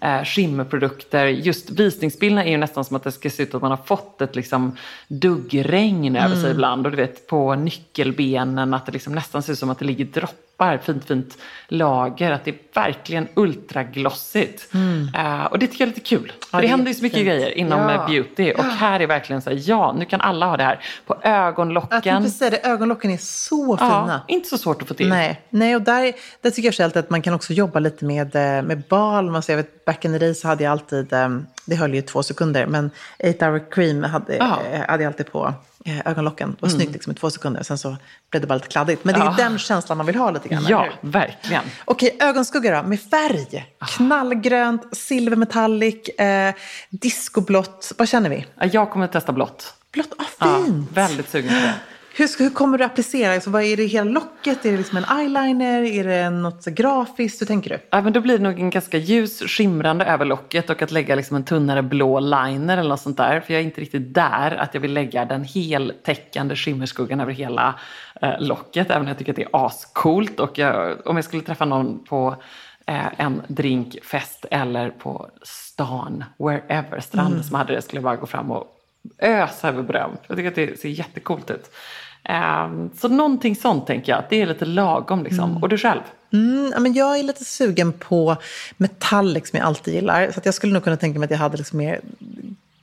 eh, 0.01 0.23
skimmerprodukter. 0.23 1.25
Just 1.25 1.69
visningsbilderna 1.69 2.45
är 2.45 2.49
ju 2.51 2.57
nästan 2.57 2.85
som 2.85 2.95
att 2.95 3.03
det 3.03 3.11
ska 3.11 3.29
se 3.29 3.43
ut 3.43 3.55
att 3.55 3.61
man 3.61 3.71
har 3.71 3.77
fått 3.85 4.21
ett 4.21 4.35
liksom, 4.35 4.77
duggregn 5.07 6.15
över 6.15 6.35
sig 6.35 6.51
ibland. 6.51 6.85
Och 6.85 6.91
du 6.91 6.97
vet 6.97 7.27
på 7.27 7.55
nyckelbenen 7.55 8.73
att 8.73 8.85
det 8.85 8.91
liksom 8.91 9.15
nästan 9.15 9.43
ser 9.43 9.53
ut 9.53 9.59
som 9.59 9.69
att 9.69 9.79
det 9.79 9.85
ligger 9.85 10.05
droppar, 10.05 10.77
fint 10.77 11.05
fint 11.05 11.37
lager. 11.67 12.31
Att 12.31 12.45
det 12.45 12.51
är 12.51 12.57
verkligen 12.73 13.27
ultraglossigt. 13.35 14.67
Eh, 15.15 15.45
och 15.45 15.59
det 15.59 15.67
tycker 15.67 15.81
jag 15.85 15.91
är 15.91 15.95
lite 15.95 16.09
kul. 16.09 16.31
För 16.51 16.57
det 16.57 16.61
det 16.63 16.67
händer 16.67 16.87
ju 16.87 16.93
så 16.93 17.03
mycket 17.03 17.19
jättefint. 17.19 17.41
grejer 17.43 17.57
inom 17.57 17.79
Ja. 17.79 17.91
eh, 17.93 18.05
beauty. 18.07 18.51
Och 18.53 18.63
här 18.63 18.99
är 18.99 19.07
verkligen 19.07 19.41
så 19.41 19.49
här, 19.49 19.59
ja 19.65 19.95
nu 19.99 20.05
kan 20.05 20.21
alla 20.21 20.45
ha 20.45 20.57
det 20.57 20.63
här. 20.63 20.79
På 21.05 21.17
Jag 21.23 21.31
ögonlocken. 21.47 22.01
tänkte 22.01 22.29
säga 22.31 22.49
det, 22.51 22.65
ögonlocken 22.67 23.00
är 23.09 23.17
så 23.17 23.77
Ja, 23.79 24.01
fina. 24.03 24.21
inte 24.27 24.49
så 24.49 24.57
svårt 24.57 24.81
att 24.81 24.87
få 24.87 24.93
till. 24.93 25.09
Nej, 25.09 25.41
nej 25.49 25.75
och 25.75 25.81
där, 25.81 26.13
där 26.41 26.49
tycker 26.51 26.67
jag 26.67 26.73
själv 26.75 26.97
att 26.97 27.09
man 27.09 27.21
kan 27.21 27.33
också 27.33 27.53
jobba 27.53 27.79
lite 27.79 28.05
med, 28.05 28.35
eh, 28.35 28.63
med 28.63 28.83
balm. 28.89 29.35
Alltså 29.35 29.51
jag 29.51 29.57
vet, 29.57 29.85
back 29.85 30.05
in 30.05 30.11
the 30.13 30.19
day 30.19 30.35
så 30.35 30.47
hade 30.47 30.63
jag 30.63 30.71
alltid, 30.71 31.13
eh, 31.13 31.29
det 31.65 31.75
höll 31.75 31.93
ju 31.93 32.01
två 32.01 32.23
sekunder, 32.23 32.65
men 32.65 32.91
8 33.23 33.45
hour 33.45 33.71
cream 33.71 34.03
hade, 34.03 34.35
Ja. 34.35 34.59
Mm. 34.65 34.81
eh, 34.81 34.87
hade 34.89 35.03
jag 35.03 35.09
alltid 35.11 35.31
på 35.31 35.53
eh, 35.85 35.99
ögonlocken. 36.07 36.49
Det 36.51 36.61
var 36.61 36.69
snyggt 36.69 36.91
liksom 36.93 37.11
i 37.11 37.15
två 37.15 37.29
sekunder, 37.29 37.63
sen 37.63 37.77
så 37.77 37.95
blev 38.29 38.41
det 38.41 38.47
bara 38.47 38.55
lite 38.55 38.67
kladdigt. 38.67 39.03
Men 39.05 39.13
det 39.13 39.19
är 39.21 39.25
Ja. 39.25 39.31
ju 39.37 39.43
den 39.43 39.57
känslan 39.59 39.97
man 39.97 40.05
vill 40.05 40.15
ha 40.15 40.31
lite 40.31 40.49
grann. 40.49 40.65
Ja, 40.69 40.85
verkligen. 41.01 41.63
Okej, 41.85 42.17
ögonskugga 42.19 42.81
då, 42.81 42.87
med 42.87 43.01
färg. 43.01 43.65
Ah. 43.79 43.85
Knallgrönt, 43.85 44.97
silvermetallic, 44.97 46.07
eh, 46.09 46.53
discoblått. 46.89 47.91
Vad 47.97 48.07
känner 48.09 48.29
vi? 48.29 48.45
Ja, 48.59 48.65
Jag 48.65 48.89
kommer 48.91 49.05
att 49.05 49.11
testa 49.11 49.31
blått. 49.31 49.73
Blått, 49.91 50.13
ah, 50.17 50.23
Ja, 50.39 50.63
fint! 50.65 50.91
väldigt 50.93 51.29
sugen 51.29 51.49
på 51.49 51.55
det. 51.55 51.73
Hur, 52.13 52.27
ska, 52.27 52.43
hur 52.43 52.49
kommer 52.49 52.77
du 52.77 52.83
applicera? 52.83 53.33
Alltså, 53.33 53.49
vad 53.49 53.63
är 53.63 53.77
det 53.77 53.85
hela 53.85 54.11
locket? 54.11 54.65
Är 54.65 54.71
det 54.71 54.77
liksom 54.77 54.97
en 54.97 55.19
eyeliner? 55.19 55.83
Är 55.83 56.03
det 56.03 56.29
något 56.29 56.63
så 56.63 56.71
grafiskt? 56.71 57.41
Hur 57.41 57.45
tänker 57.45 57.69
du? 57.69 57.79
Ja, 57.89 58.01
men 58.01 58.13
då 58.13 58.21
blir 58.21 58.37
det 58.37 58.43
nog 58.43 58.59
en 58.59 58.69
ganska 58.69 58.97
ljus 58.97 59.39
skimrande 59.39 60.05
över 60.05 60.25
locket 60.25 60.69
och 60.69 60.81
att 60.81 60.91
lägga 60.91 61.15
liksom 61.15 61.35
en 61.35 61.43
tunnare 61.43 61.81
blå 61.81 62.19
liner 62.19 62.77
eller 62.77 62.89
något 62.89 63.01
sånt 63.01 63.17
där. 63.17 63.39
För 63.39 63.53
jag 63.53 63.61
är 63.61 63.65
inte 63.65 63.81
riktigt 63.81 64.13
där 64.13 64.55
att 64.55 64.73
jag 64.73 64.81
vill 64.81 64.93
lägga 64.93 65.25
den 65.25 65.43
heltäckande 65.43 66.55
skimmerskuggan 66.55 67.19
över 67.19 67.33
hela 67.33 67.79
eh, 68.21 68.39
locket. 68.39 68.91
Även 68.91 69.01
om 69.01 69.07
jag 69.07 69.17
tycker 69.17 69.31
att 69.31 69.35
det 69.35 69.43
är 69.43 69.65
ascoolt. 69.65 70.39
Och 70.39 70.57
jag, 70.57 71.07
om 71.07 71.15
jag 71.15 71.25
skulle 71.25 71.43
träffa 71.43 71.65
någon 71.65 72.03
på 72.03 72.35
eh, 72.85 73.19
en 73.21 73.41
drinkfest 73.47 74.45
eller 74.51 74.89
på 74.89 75.29
stan, 75.43 76.23
wherever, 76.37 76.99
stranden 76.99 77.43
som 77.43 77.55
hade 77.55 77.73
det, 77.73 77.81
skulle 77.81 77.97
jag 77.97 78.03
bara 78.03 78.15
gå 78.15 78.25
fram 78.25 78.51
och 78.51 78.77
ösa 79.19 79.67
över 79.67 79.83
beröm. 79.83 80.11
Jag 80.27 80.37
tycker 80.37 80.49
att 80.49 80.55
det 80.55 80.79
ser 80.79 80.89
jättecoolt 80.89 81.51
ut. 81.51 81.71
Ehm, 82.23 82.89
så 82.99 83.07
någonting 83.07 83.55
sånt 83.55 83.87
tänker 83.87 84.11
jag, 84.11 84.23
det 84.29 84.41
är 84.41 84.45
lite 84.45 84.65
lagom 84.65 85.23
liksom. 85.23 85.57
Och 85.63 85.69
du 85.69 85.77
själv? 85.77 86.01
Mm, 86.33 86.71
ja, 86.73 86.79
men 86.79 86.93
jag 86.93 87.19
är 87.19 87.23
lite 87.23 87.45
sugen 87.45 87.93
på 87.93 88.37
metallic 88.77 89.49
som 89.49 89.57
jag 89.59 89.65
alltid 89.67 89.93
gillar. 89.93 90.31
Så 90.31 90.39
jag 90.43 90.53
skulle 90.53 90.73
nog 90.73 90.83
kunna 90.83 90.97
tänka 90.97 91.19
mig 91.19 91.25
att 91.25 91.31
jag 91.31 91.37
hade 91.37 91.57
liksom 91.57 91.77
mer 91.77 92.01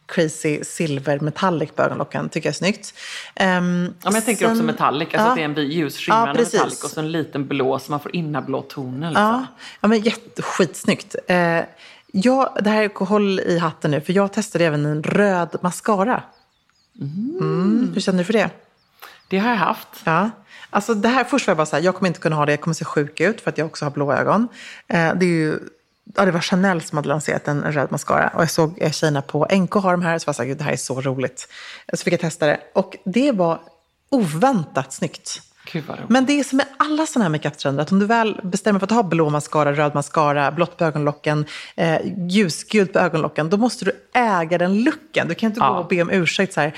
crazy 0.06 0.64
silver 0.64 1.20
metallic 1.20 1.70
på 1.72 1.82
ögonlocken. 1.82 2.28
Tycker 2.28 2.46
jag 2.48 2.52
är 2.52 2.56
snyggt. 2.56 2.94
Ehm, 3.34 3.94
Ja, 4.02 4.10
men 4.10 4.14
jag 4.14 4.24
tänker 4.24 4.44
sen- 4.44 4.52
också 4.52 4.64
metallic, 4.64 5.08
alltså 5.08 5.18
Ja. 5.18 5.28
att 5.30 5.36
det 5.36 5.40
är 5.42 5.44
en 5.44 5.54
vit 5.54 5.72
ljus 5.72 5.96
skimrande 5.98 6.30
Ja, 6.30 6.34
precis. 6.34 6.52
metallic 6.52 6.84
och 6.84 6.90
så 6.90 7.00
en 7.00 7.12
liten 7.12 7.46
blå 7.46 7.78
så 7.78 7.90
man 7.92 8.00
får 8.00 8.16
inna 8.16 8.42
blå 8.42 8.62
tonen. 8.62 9.10
Liksom. 9.10 9.24
Ja, 9.24 9.46
ja 9.80 9.88
men 9.88 10.00
jätte, 10.00 10.42
skitsnyggt. 10.42 11.16
Eh, 11.26 11.60
ja, 12.12 12.56
det 12.60 12.70
här 12.70 12.82
är 12.82 13.04
håll 13.04 13.40
i 13.40 13.58
hatten 13.58 13.90
nu, 13.90 14.00
för 14.00 14.12
jag 14.12 14.32
testade 14.32 14.64
även 14.66 14.86
en 14.86 15.02
röd 15.02 15.56
mascara. 15.60 16.22
Mm. 17.00 17.90
Hur 17.94 18.00
känner 18.00 18.18
du 18.18 18.24
för 18.24 18.32
det? 18.32 18.50
Det 19.28 19.38
har 19.38 19.50
jag 19.50 19.56
haft. 19.56 19.88
Ja. 20.04 20.30
Alltså 20.70 20.94
det 20.94 21.08
här, 21.08 21.24
först 21.24 21.46
var 21.46 21.50
jag 21.52 21.56
bara 21.56 21.66
så 21.66 21.76
här, 21.76 21.82
jag 21.82 21.94
kommer 21.94 22.08
inte 22.08 22.20
kunna 22.20 22.36
ha 22.36 22.46
det, 22.46 22.52
jag 22.52 22.60
kommer 22.60 22.74
se 22.74 22.84
sjuk 22.84 23.20
ut 23.20 23.40
för 23.40 23.50
att 23.50 23.58
jag 23.58 23.66
också 23.66 23.84
har 23.84 23.90
blå 23.90 24.12
ögon. 24.12 24.48
Eh, 24.86 25.14
det 25.14 25.26
är 25.26 25.30
ju, 25.30 25.58
ja, 26.14 26.24
det 26.24 26.30
var 26.30 26.40
Chanel 26.40 26.82
som 26.82 26.98
hade 26.98 27.08
lanserat 27.08 27.48
en, 27.48 27.64
en 27.64 27.72
röd 27.72 27.92
mascara 27.92 28.28
och 28.34 28.42
jag 28.42 28.50
såg 28.50 28.78
eh, 28.80 28.90
tjejerna 28.90 29.22
på 29.22 29.46
NK 29.52 29.72
ha 29.72 29.90
de 29.90 30.02
här 30.02 30.18
så 30.18 30.26
var 30.26 30.30
jag 30.30 30.36
så 30.36 30.42
här, 30.42 30.48
gud 30.48 30.58
det 30.58 30.64
här 30.64 30.72
är 30.72 30.76
så 30.76 31.00
roligt. 31.00 31.48
Så 31.92 32.04
fick 32.04 32.12
jag 32.12 32.20
testa 32.20 32.46
det 32.46 32.60
och 32.74 32.96
det 33.04 33.32
var 33.32 33.60
oväntat 34.10 34.92
snyggt. 34.92 35.42
Men 36.08 36.26
det 36.26 36.32
är 36.40 36.44
som 36.44 36.56
med 36.56 36.66
alla 36.76 37.06
sådana 37.06 37.24
här 37.24 37.30
makeup-trender, 37.30 37.82
att 37.82 37.92
om 37.92 37.98
du 37.98 38.06
väl 38.06 38.40
bestämmer 38.42 38.78
för 38.80 38.86
att 38.86 38.90
ha 38.90 39.02
blå 39.02 39.30
mascara, 39.30 39.72
röd 39.72 39.94
mascara, 39.94 40.52
blått 40.52 40.76
på 40.76 40.84
ögonlocken, 40.84 41.44
eh, 41.76 41.96
ljusgult 42.28 42.92
på 42.92 42.98
ögonlocken, 42.98 43.50
då 43.50 43.56
måste 43.56 43.84
du 43.84 43.92
äga 44.14 44.58
den 44.58 44.82
looken. 44.84 45.28
Du 45.28 45.34
kan 45.34 45.46
inte 45.46 45.60
Ja. 45.60 45.68
gå 45.72 45.78
och 45.78 45.88
be 45.88 46.02
om 46.02 46.10
ursäkt 46.10 46.52
så 46.54 46.60
här, 46.60 46.74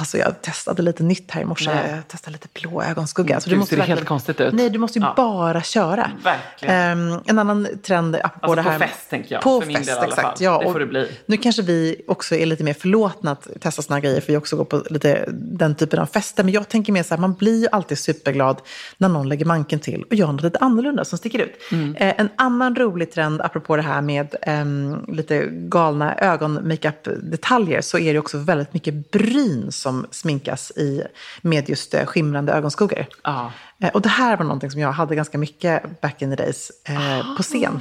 alltså 0.00 0.18
jag 0.18 0.42
testade 0.42 0.82
lite 0.82 1.02
nytt 1.02 1.30
här 1.30 1.40
i 1.42 1.44
morse, 1.44 1.70
jag 1.94 2.08
testade 2.08 2.32
lite 2.32 2.48
blå 2.60 2.82
ögonskugga. 2.82 3.34
Alltså, 3.34 3.50
Gud, 3.50 3.68
ser 3.68 3.76
det 3.76 3.82
helt 3.82 4.04
konstigt 4.06 4.40
ut? 4.40 4.54
Nej, 4.54 4.70
du 4.70 4.78
måste 4.78 4.98
ju 4.98 5.04
Ja. 5.04 5.12
bara 5.16 5.62
köra. 5.62 6.10
Verkligen. 6.24 6.74
Ehm, 6.74 7.20
en 7.26 7.38
annan 7.38 7.68
trend 7.82 8.16
apropå 8.16 8.46
Alltså 8.46 8.54
det 8.56 8.62
på 8.62 8.70
här. 8.70 8.78
fest, 8.78 9.10
tänker 9.10 9.34
jag. 9.34 9.42
På 9.42 9.60
För 9.60 9.66
min 9.66 9.76
fest, 9.76 9.86
del 9.88 9.94
i 9.96 9.98
alla 9.98 10.06
exakt. 10.06 10.22
fall. 10.22 10.36
Ja, 10.40 10.58
Det 10.66 10.72
får 10.72 10.78
det 10.80 10.86
bli. 10.86 11.10
Nu 11.26 11.36
kanske 11.36 11.62
vi 11.62 12.02
också 12.08 12.34
är 12.34 12.46
lite 12.46 12.64
mer 12.64 12.74
förlåtna 12.74 13.30
att 13.30 13.48
testa 13.60 13.94
här 13.94 14.00
grejer, 14.00 14.20
för 14.20 14.28
vi 14.32 14.36
också 14.36 14.56
går 14.56 14.64
på 14.64 14.82
lite 14.90 15.24
den 15.32 15.74
typen 15.74 15.98
av 15.98 16.06
fester. 16.06 16.44
Men 16.44 16.52
jag 16.52 16.68
tänker 16.68 16.92
mer 16.92 17.02
så 17.02 17.14
här, 17.14 17.20
man 17.20 17.34
blir 17.34 17.60
ju 17.60 17.66
alltid 17.72 17.98
superglad 18.32 18.60
när 18.98 19.08
någon 19.08 19.28
lägger 19.28 19.44
manken 19.44 19.80
till 19.80 20.04
och 20.10 20.14
gör 20.14 20.32
något 20.32 20.42
lite 20.42 20.58
annorlunda 20.58 21.04
som 21.04 21.18
sticker 21.18 21.38
ut. 21.38 21.52
Mm. 21.72 21.94
Eh, 21.96 22.14
en 22.18 22.28
annan 22.36 22.76
rolig 22.76 23.12
trend, 23.12 23.40
apropå 23.40 23.76
det 23.76 23.82
här 23.82 24.02
med 24.02 24.34
ehm, 24.42 25.04
lite 25.08 25.48
galna 25.50 26.14
ögon-makeup-detaljer, 26.14 27.80
så 27.80 27.98
är 27.98 28.12
det 28.12 28.18
också 28.18 28.38
väldigt 28.38 28.74
mycket 28.74 29.10
bryn 29.10 29.72
som 29.72 30.06
sminkas 30.10 30.70
i, 30.70 31.02
med 31.42 31.68
just 31.68 31.94
eh, 31.94 32.06
skimrande 32.06 32.52
ögonskuggor. 32.52 33.06
Ja. 33.24 33.52
Eh, 33.80 33.90
Och 33.94 34.02
det 34.02 34.08
här 34.08 34.36
var 34.36 34.44
någonting 34.44 34.70
som 34.70 34.80
jag 34.80 34.92
hade 34.92 35.14
ganska 35.14 35.38
mycket 35.38 36.00
back 36.00 36.22
in 36.22 36.30
the 36.30 36.42
days 36.42 36.70
eh, 36.88 37.36
på 37.36 37.42
scen. 37.42 37.80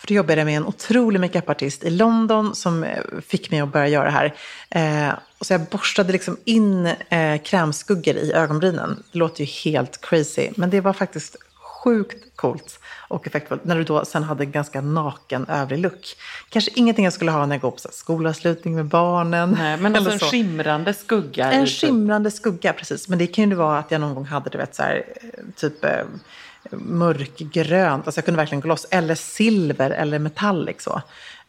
För 0.00 0.06
då 0.06 0.14
jobbade 0.14 0.40
jag 0.40 0.46
med 0.46 0.56
en 0.56 0.66
otrolig 0.66 1.20
makeupartist 1.20 1.84
i 1.84 1.90
London 1.90 2.54
som 2.54 2.84
eh, 2.84 2.98
fick 3.26 3.50
mig 3.50 3.60
att 3.60 3.72
börja 3.72 3.88
göra 3.88 4.04
det 4.04 4.10
här. 4.10 4.34
Eh, 4.70 5.14
och 5.38 5.46
så 5.46 5.52
jag 5.52 5.60
borstade 5.60 6.12
liksom 6.12 6.36
in 6.44 6.86
eh, 6.86 7.42
krämskuggor 7.42 8.16
i 8.16 8.32
ögonbrynen. 8.32 9.02
Det 9.12 9.18
låter 9.18 9.44
ju 9.44 9.46
helt 9.46 10.00
crazy, 10.00 10.50
men 10.56 10.70
det 10.70 10.80
var 10.80 10.92
faktiskt 10.92 11.36
sjukt 11.84 12.36
coolt 12.36 12.80
och 13.08 13.26
effektfullt 13.26 13.64
när 13.64 13.76
du 13.76 13.84
då 13.84 14.04
sen 14.04 14.22
hade 14.22 14.44
en 14.44 14.50
ganska 14.50 14.80
naken 14.80 15.46
övrig 15.46 15.78
look. 15.78 16.16
Kanske 16.48 16.70
ingenting 16.74 17.04
jag 17.04 17.14
skulle 17.14 17.30
ha 17.30 17.46
när 17.46 17.54
jag 17.54 17.62
går 17.62 17.70
på 17.70 17.78
skolavslutning 17.92 18.74
med 18.74 18.86
barnen. 18.86 19.56
Nej, 19.58 19.76
men 19.76 19.96
alltså 19.96 20.12
en 20.12 20.18
så. 20.18 20.26
skimrande 20.26 20.94
skugga. 20.94 21.52
En 21.52 21.66
typ- 21.66 21.80
skimrande 21.80 22.30
skugga, 22.30 22.72
precis. 22.72 23.08
Men 23.08 23.18
det 23.18 23.26
kan 23.26 23.50
ju 23.50 23.56
vara 23.56 23.78
att 23.78 23.90
jag 23.90 24.00
någon 24.00 24.14
gång 24.14 24.24
hade, 24.24 24.50
du 24.50 24.58
vet, 24.58 24.74
så 24.74 24.82
här, 24.82 25.04
eh, 25.16 25.28
typ 25.56 25.84
eh, 25.84 25.90
mörkgrönt. 26.70 28.06
Alltså 28.06 28.18
jag 28.18 28.24
kunde 28.24 28.38
verkligen 28.38 28.60
gå 28.60 28.68
loss. 28.68 28.86
Eller 28.90 29.14
silver 29.14 29.90
eller 29.90 30.18
metallic 30.18 30.76
så. 30.82 31.02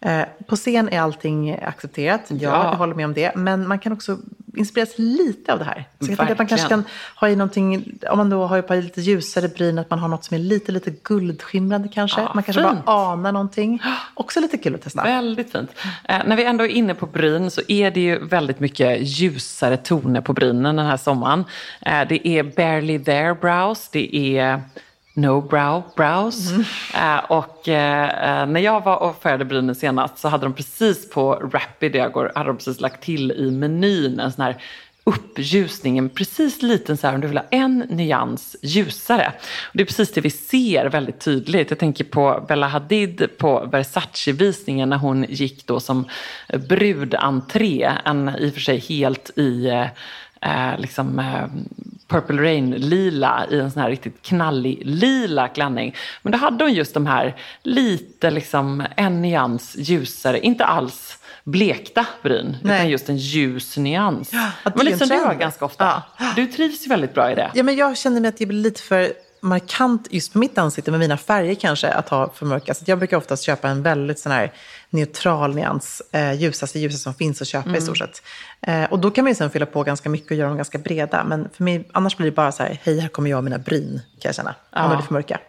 Eh, 0.06 0.22
på 0.48 0.56
scen 0.56 0.90
är 0.90 1.02
allting 1.02 1.52
accepterat. 1.64 2.22
Ja, 2.28 2.36
Ja. 2.38 2.64
jag 2.72 2.78
håller 2.78 2.96
med 2.96 3.06
om 3.06 3.14
det. 3.14 3.36
Men 3.36 3.68
man 3.68 3.80
kan 3.80 3.94
också 3.94 4.18
inspireras 4.56 4.90
lite 4.98 5.54
av 5.54 5.60
det 5.60 5.66
här. 5.66 5.88
Så 6.00 6.12
jag 6.12 6.18
tänker 6.18 6.32
att 6.34 6.38
man 6.38 6.48
kanske 6.48 6.68
kan 6.70 6.84
ha 7.16 7.30
i 7.30 7.36
någonting, 7.36 8.00
om 8.10 8.18
man 8.18 8.30
då 8.30 8.46
har 8.46 8.58
ett 8.58 8.68
par 8.68 8.76
lite 8.76 9.02
ljusare 9.02 9.48
bryn, 9.48 9.78
att 9.80 9.90
man 9.90 10.00
har 10.00 10.08
något 10.08 10.24
som 10.24 10.36
är 10.36 10.40
lite, 10.40 10.72
lite 10.72 10.92
guldskimrande 11.04 11.88
kanske. 11.94 12.22
Ja, 12.22 12.32
man 12.34 12.44
kanske 12.44 12.64
fint. 12.70 12.86
bara 12.86 13.12
anar 13.14 13.32
någonting. 13.32 13.82
Också 14.14 14.40
lite 14.40 14.58
kul 14.58 14.76
att 14.76 14.82
testa. 14.82 15.04
Väldigt 15.04 15.52
fint. 15.52 15.70
Eh, 16.04 16.20
när 16.26 16.36
vi 16.36 16.44
ändå 16.46 16.64
är 16.64 16.68
inne 16.70 16.96
på 16.96 17.06
bryn 17.06 17.52
så 17.52 17.62
är 17.68 17.92
det 17.92 18.00
ju 18.02 18.26
väldigt 18.26 18.60
mycket 18.60 19.02
ljusare 19.02 19.78
toner 19.78 20.22
på 20.22 20.34
brynen 20.34 20.76
den 20.76 20.86
här 20.86 20.98
sommaren. 20.98 21.46
Eh, 21.82 22.02
det 22.10 22.28
är 22.28 22.44
barely 22.44 23.00
there 23.00 23.34
brows, 23.36 23.90
det 23.92 24.16
är 24.38 24.62
no 25.14 25.42
brow 25.42 25.84
brows. 25.96 26.52
Eh, 26.96 27.18
och 27.18 27.68
eh, 27.68 28.48
när 28.48 28.60
jag 28.60 28.84
var 28.84 28.98
och 28.98 29.22
färgade 29.22 29.46
brynen 29.46 29.76
senast 29.76 30.18
så 30.18 30.28
hade 30.28 30.46
de 30.46 30.54
precis 30.54 31.10
på 31.10 31.34
Rapid, 31.34 31.96
jag 31.96 32.12
går, 32.12 32.32
hade 32.36 32.50
de 32.50 32.58
precis 32.58 32.82
lagt 32.82 33.04
till 33.04 33.32
i 33.32 33.52
menyn 33.52 34.20
en 34.20 34.32
sån 34.32 34.44
här 34.44 34.58
uppljusning, 35.04 35.98
en 35.98 36.10
precis 36.10 36.62
liten 36.62 36.98
så 36.98 37.08
här, 37.08 37.16
om 37.16 37.22
du 37.22 37.28
vill 37.28 37.38
ha 37.38 37.46
en 37.52 37.80
nyans 37.80 38.56
ljusare. 38.62 39.34
Och 39.64 39.78
det 39.78 39.84
är 39.84 39.86
precis 39.86 40.14
det 40.14 40.22
vi 40.22 40.30
ser 40.30 40.86
väldigt 40.86 41.20
tydligt. 41.20 41.70
Jag 41.70 41.80
tänker 41.80 42.04
på 42.04 42.46
Bella 42.48 42.68
Hadid 42.68 43.28
på 43.38 43.66
Versace-visningen 43.72 44.90
när 44.90 44.98
hon 44.98 45.26
gick 45.30 45.68
då 45.68 45.80
som 45.80 46.08
brudentré, 46.70 47.92
en 48.06 48.30
i 48.40 48.50
och 48.50 48.54
för 48.54 48.62
sig 48.62 48.78
helt 48.80 49.38
i 49.38 49.68
eh, 49.68 49.88
eh, 50.42 50.80
liksom 50.80 51.20
eh, 51.20 51.46
Purple 52.12 52.42
Rain-lila 52.42 53.46
i 53.52 53.60
en 53.60 53.72
sån 53.72 53.82
här 53.82 53.90
riktigt 53.90 54.22
knallig 54.22 54.82
lila 54.86 55.48
klänning. 55.48 55.96
Men 56.22 56.32
då 56.32 56.38
hade 56.38 56.64
hon 56.64 56.74
just 56.74 56.94
de 56.94 57.06
här 57.06 57.36
lite 57.64 58.32
liksom 58.32 58.84
en 58.98 59.22
nyans 59.22 59.76
ljusare, 59.78 60.40
inte 60.40 60.66
alls 60.66 61.18
blekta 61.44 62.06
bryn, 62.22 62.58
Nej. 62.64 62.76
utan 62.76 62.90
just 62.90 63.10
en 63.10 63.18
ljus 63.18 63.78
nyans. 63.78 64.32
att 64.64 64.76
Men 64.76 64.86
det 64.86 64.92
är 64.92 64.94
lite 64.94 65.08
som 65.08 65.12
en 65.12 65.22
du 65.22 65.26
har 65.26 65.36
ganska 65.36 65.66
ofta. 65.66 66.04
Du 66.36 66.48
trivs 66.48 66.86
ju 66.86 66.90
väldigt 66.90 67.14
bra 67.14 67.32
i 67.32 67.36
det. 67.36 67.52
Ja, 67.54 67.64
men 67.64 67.76
jag 67.76 67.98
känner 67.98 68.22
mig 68.22 68.30
att 68.30 68.38
det 68.38 68.46
blir 68.46 68.60
lite 68.60 68.82
för 68.82 69.14
markant 69.42 70.08
just 70.12 70.34
på 70.34 70.40
mitt 70.40 70.58
ansikte 70.58 70.92
med 70.92 71.00
mina 71.00 71.18
färger 71.18 71.56
kanske 71.56 71.90
att 71.92 72.10
ha 72.10 72.30
för 72.34 72.46
mörka. 72.46 72.74
Så 72.74 72.84
jag 72.88 72.98
brukar 72.98 73.18
oftast 73.18 73.44
köpa 73.44 73.70
en 73.70 73.84
väldigt 73.84 74.20
sån 74.20 74.32
här 74.32 74.52
neutral 74.90 75.56
nyans, 75.56 76.02
eh, 76.12 76.34
ljusaste 76.34 76.80
ljuset 76.80 77.00
som 77.02 77.14
finns 77.14 77.42
att 77.42 77.48
köpa 77.48 77.70
Mm. 77.70 77.78
i 77.78 77.82
stort 77.82 77.98
sett. 77.98 78.22
Eh, 78.62 78.84
och 78.84 79.00
då 79.00 79.12
kan 79.12 79.24
man 79.24 79.32
ju 79.32 79.36
sen 79.36 79.50
fylla 79.50 79.66
på 79.66 79.84
ganska 79.84 80.10
mycket 80.10 80.32
och 80.32 80.38
göra 80.38 80.48
dem 80.48 80.58
ganska 80.58 80.78
breda. 80.78 81.24
Men 81.24 81.50
för 81.54 81.64
mig, 81.64 81.90
annars 81.94 82.18
blir 82.18 82.26
det 82.26 82.36
bara 82.36 82.52
så 82.52 82.64
här, 82.64 82.80
hej 82.84 83.00
här 83.00 83.08
kommer 83.10 83.30
jag 83.30 83.38
och 83.38 83.44
mina 83.44 83.58
bryn, 83.58 84.02
kan 84.20 84.30
jag 84.30 84.36
känna. 84.36 84.56
Om 84.76 84.90
de 84.90 84.98
är 84.98 85.02
för 85.02 85.14
mörka. 85.14 85.40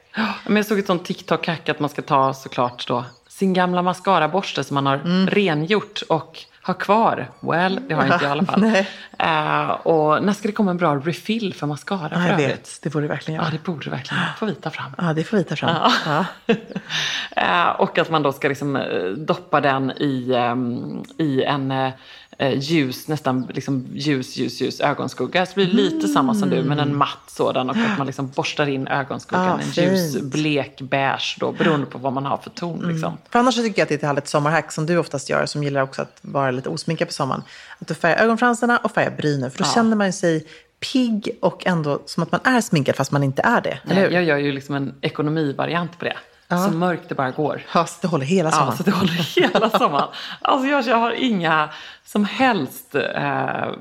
Men 0.47 0.57
jag 0.57 0.67
såg 0.67 0.79
ett 0.79 0.87
sånt 0.87 1.05
TikTok-hack 1.09 1.69
att 1.71 1.81
man 1.81 1.91
ska 1.91 2.03
ta 2.03 2.35
såklart 2.35 2.87
då 2.89 3.05
sin 3.29 3.53
gamla 3.53 3.83
mascaraborste 3.83 4.65
som 4.65 4.75
man 4.75 4.87
har 4.87 4.95
Mm. 4.97 5.27
rengjort 5.27 6.03
och 6.09 6.39
har 6.63 6.75
kvar. 6.75 7.29
Well, 7.41 7.81
det 7.89 7.95
har 7.95 8.03
inte 8.05 8.15
jag 8.21 8.23
i 8.23 8.27
alla 8.27 8.45
fall. 8.53 8.61
Nej. 8.61 8.89
Eh, 9.19 9.71
och 9.71 10.25
när 10.25 10.33
ska 10.33 10.49
det 10.49 10.53
komma 10.53 10.71
en 10.71 10.77
bra 10.77 10.97
refill 10.97 11.55
för 11.55 11.67
mascara 11.67 12.09
Ja, 12.13 12.17
för 12.17 12.23
jag 12.23 12.31
övrigt? 12.33 12.49
vet, 12.49 12.79
det 12.83 12.91
borde 12.91 13.05
du 13.05 13.09
verkligen 13.09 13.37
Ja, 13.41 13.43
göra. 13.43 13.53
det 13.53 13.63
borde 13.65 13.85
det 13.85 13.91
verkligen. 13.91 14.23
får 14.39 14.47
vi 14.47 14.55
ta 14.55 14.71
fram. 14.71 14.91
Ja, 14.99 15.13
det 15.13 15.25
får 15.25 15.37
vi 15.37 15.45
ta 15.45 15.57
fram. 15.57 15.77
Ja. 16.07 16.25
Eh, 17.37 17.69
och 17.69 17.99
att 17.99 18.11
man 18.11 18.23
då 18.23 18.33
ska 18.33 18.49
liksom 18.49 18.77
eh, 18.77 19.05
doppa 19.17 19.61
den 19.61 19.91
i, 19.91 20.35
ehm, 20.37 21.03
i 21.19 21.43
en 21.43 21.91
eh, 22.43 22.59
ljus, 22.59 23.09
nästan 23.09 23.49
liksom 23.55 23.87
ljus, 23.93 24.37
ljus, 24.37 24.61
ljus 24.61 24.81
ögonskugga. 24.81 25.47
Så 25.47 25.53
det 25.55 25.67
blir 25.67 25.75
lite 25.75 26.09
samma 26.09 26.35
som 26.35 26.51
du, 26.51 26.63
men 26.63 26.79
en 26.79 26.97
matt 26.97 27.19
sådan. 27.27 27.71
Och 27.71 27.77
att 27.77 27.99
man 27.99 28.07
liksom 28.07 28.29
borstar 28.29 28.67
in 28.69 28.89
ögonskuggan. 28.89 29.49
Ah, 29.49 29.59
en 29.59 29.63
fint. 29.63 29.87
ljus, 29.87 30.21
blek, 30.21 30.81
beige 30.81 31.37
då, 31.41 31.53
beroende 31.53 31.87
på 31.87 31.99
vad 31.99 32.13
man 32.13 32.27
har 32.27 32.37
för 32.37 32.51
ton. 32.51 32.89
Liksom. 32.93 33.19
För 33.31 33.39
annars 33.39 33.57
tycker 33.57 33.81
jag 33.81 33.83
att 33.83 33.89
det 33.89 33.95
är 33.95 33.97
ett 33.97 34.03
härligt 34.03 34.29
sommarhack 34.29 34.73
som 34.73 34.87
du 34.87 34.97
oftast 34.97 35.31
gör, 35.31 35.47
som 35.47 35.65
gillar 35.65 35.83
också 35.83 36.03
att 36.03 36.19
vara 36.23 36.51
lite 36.51 36.69
osminkad 36.69 37.09
på 37.09 37.15
sommaren. 37.15 37.43
Att 37.79 37.89
du 37.89 37.95
färgar 37.95 38.25
ögonfransarna 38.25 38.79
och 38.79 38.91
färgar 38.91 39.17
brynen, 39.17 39.51
för 39.51 39.59
då 39.59 39.65
känner 39.65 39.97
man 39.97 40.13
sig 40.13 40.47
pigg 40.93 41.39
och 41.41 41.67
ändå 41.67 42.03
som 42.07 42.23
att 42.23 42.33
man 42.33 42.41
är 42.45 42.61
sminkad 42.61 42.97
fast 42.97 43.13
man 43.13 43.23
inte 43.23 43.43
är 43.43 43.61
det. 43.61 43.79
Nej, 43.85 44.13
jag 44.13 44.25
gör 44.25 44.37
ju 44.37 44.53
liksom 44.53 44.75
en 44.75 44.95
ekonomivariant 45.01 45.99
på 45.99 46.05
det. 46.05 46.17
Så 46.59 46.71
mörkt 46.71 47.09
det 47.09 47.15
bara 47.15 47.31
går. 47.31 47.63
Ja, 47.75 47.87
så 47.87 47.99
det 48.03 48.09
håller 48.09 48.27
hela 48.27 48.51
sommaren. 48.51 48.69
Ja, 48.71 48.77
så 48.77 48.83
det 48.83 48.91
håller 48.91 49.41
hela 49.41 49.71
sommaren. 49.71 50.09
Alltså 50.41 50.69
jag, 50.69 50.87
jag 50.87 50.97
har 50.97 51.11
inga 51.13 51.69
som 52.05 52.25
helst 52.25 52.95
eh, 52.95 53.63
eh, 53.63 53.73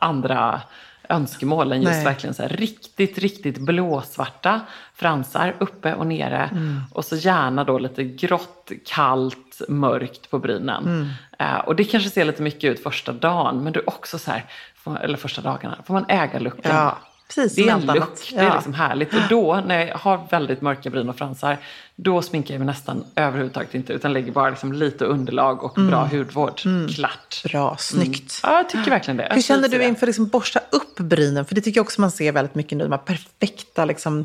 andra 0.00 0.60
önskemål 1.08 1.72
än 1.72 1.82
just 1.82 1.92
Nej. 1.94 2.04
verkligen 2.04 2.34
så 2.34 2.42
här 2.42 2.48
riktigt, 2.48 3.18
riktigt 3.18 3.58
blåsvarta 3.58 4.60
fransar 4.94 5.54
uppe 5.58 5.94
och 5.94 6.06
nere. 6.06 6.48
Mm. 6.52 6.80
Och 6.92 7.04
så 7.04 7.16
gärna 7.16 7.64
då 7.64 7.78
lite 7.78 8.04
grått, 8.04 8.70
kallt, 8.86 9.60
mörkt 9.68 10.30
på 10.30 10.38
brynen. 10.38 10.84
Mm. 10.86 11.08
Eh, 11.38 11.58
och 11.58 11.76
det 11.76 11.84
kanske 11.84 12.10
ser 12.10 12.24
lite 12.24 12.42
mycket 12.42 12.64
ut 12.70 12.82
första 12.82 13.12
dagen, 13.12 13.64
men 13.64 13.72
du 13.72 13.82
också 13.86 14.18
så 14.18 14.30
här, 14.30 14.44
får, 14.76 15.00
eller 15.00 15.16
första 15.18 15.42
dagarna, 15.42 15.78
får 15.86 15.94
man 15.94 16.04
äga 16.08 16.38
looken. 16.38 16.76
Ja, 16.76 16.98
precis. 17.34 17.54
Det 17.54 17.68
är 17.68 17.72
en 17.74 17.80
look, 17.86 17.96
annat. 17.96 18.28
det 18.30 18.38
är 18.38 18.44
Ja. 18.44 18.54
liksom 18.54 18.74
härligt. 18.74 19.14
Och 19.14 19.20
då, 19.28 19.62
när 19.66 19.86
jag 19.86 19.98
har 19.98 20.20
väldigt 20.30 20.60
mörka 20.60 20.90
bryn 20.90 21.08
och 21.08 21.16
fransar, 21.16 21.58
då 22.00 22.22
sminkar 22.22 22.54
jag 22.54 22.58
mig 22.58 22.66
nästan 22.66 23.04
överhuvudtaget 23.16 23.74
inte, 23.74 23.92
utan 23.92 24.12
lägger 24.12 24.32
bara 24.32 24.50
liksom 24.50 24.72
lite 24.72 25.04
underlag 25.04 25.64
och 25.64 25.74
bra 25.74 26.04
hudvård. 26.04 26.60
Klart. 26.94 27.42
Bra, 27.44 27.76
snyggt. 27.78 28.40
Ja, 28.42 28.56
jag 28.56 28.68
tycker 28.68 28.90
verkligen 28.90 29.16
det. 29.16 29.22
Jag 29.22 29.30
Mm. 29.30 29.36
Hur 29.36 29.42
känner 29.42 29.68
du 29.68 29.84
inför 29.84 30.06
liksom 30.06 30.26
borsta 30.26 30.60
upp 30.70 30.98
brynen? 30.98 31.44
För 31.44 31.54
det 31.54 31.60
tycker 31.60 31.78
jag 31.78 31.84
också 31.84 32.00
man 32.00 32.10
ser 32.10 32.32
väldigt 32.32 32.54
mycket 32.54 32.78
nu. 32.78 32.84
De 32.84 32.92
här 32.92 32.98
perfekta, 32.98 33.84
liksom, 33.84 34.24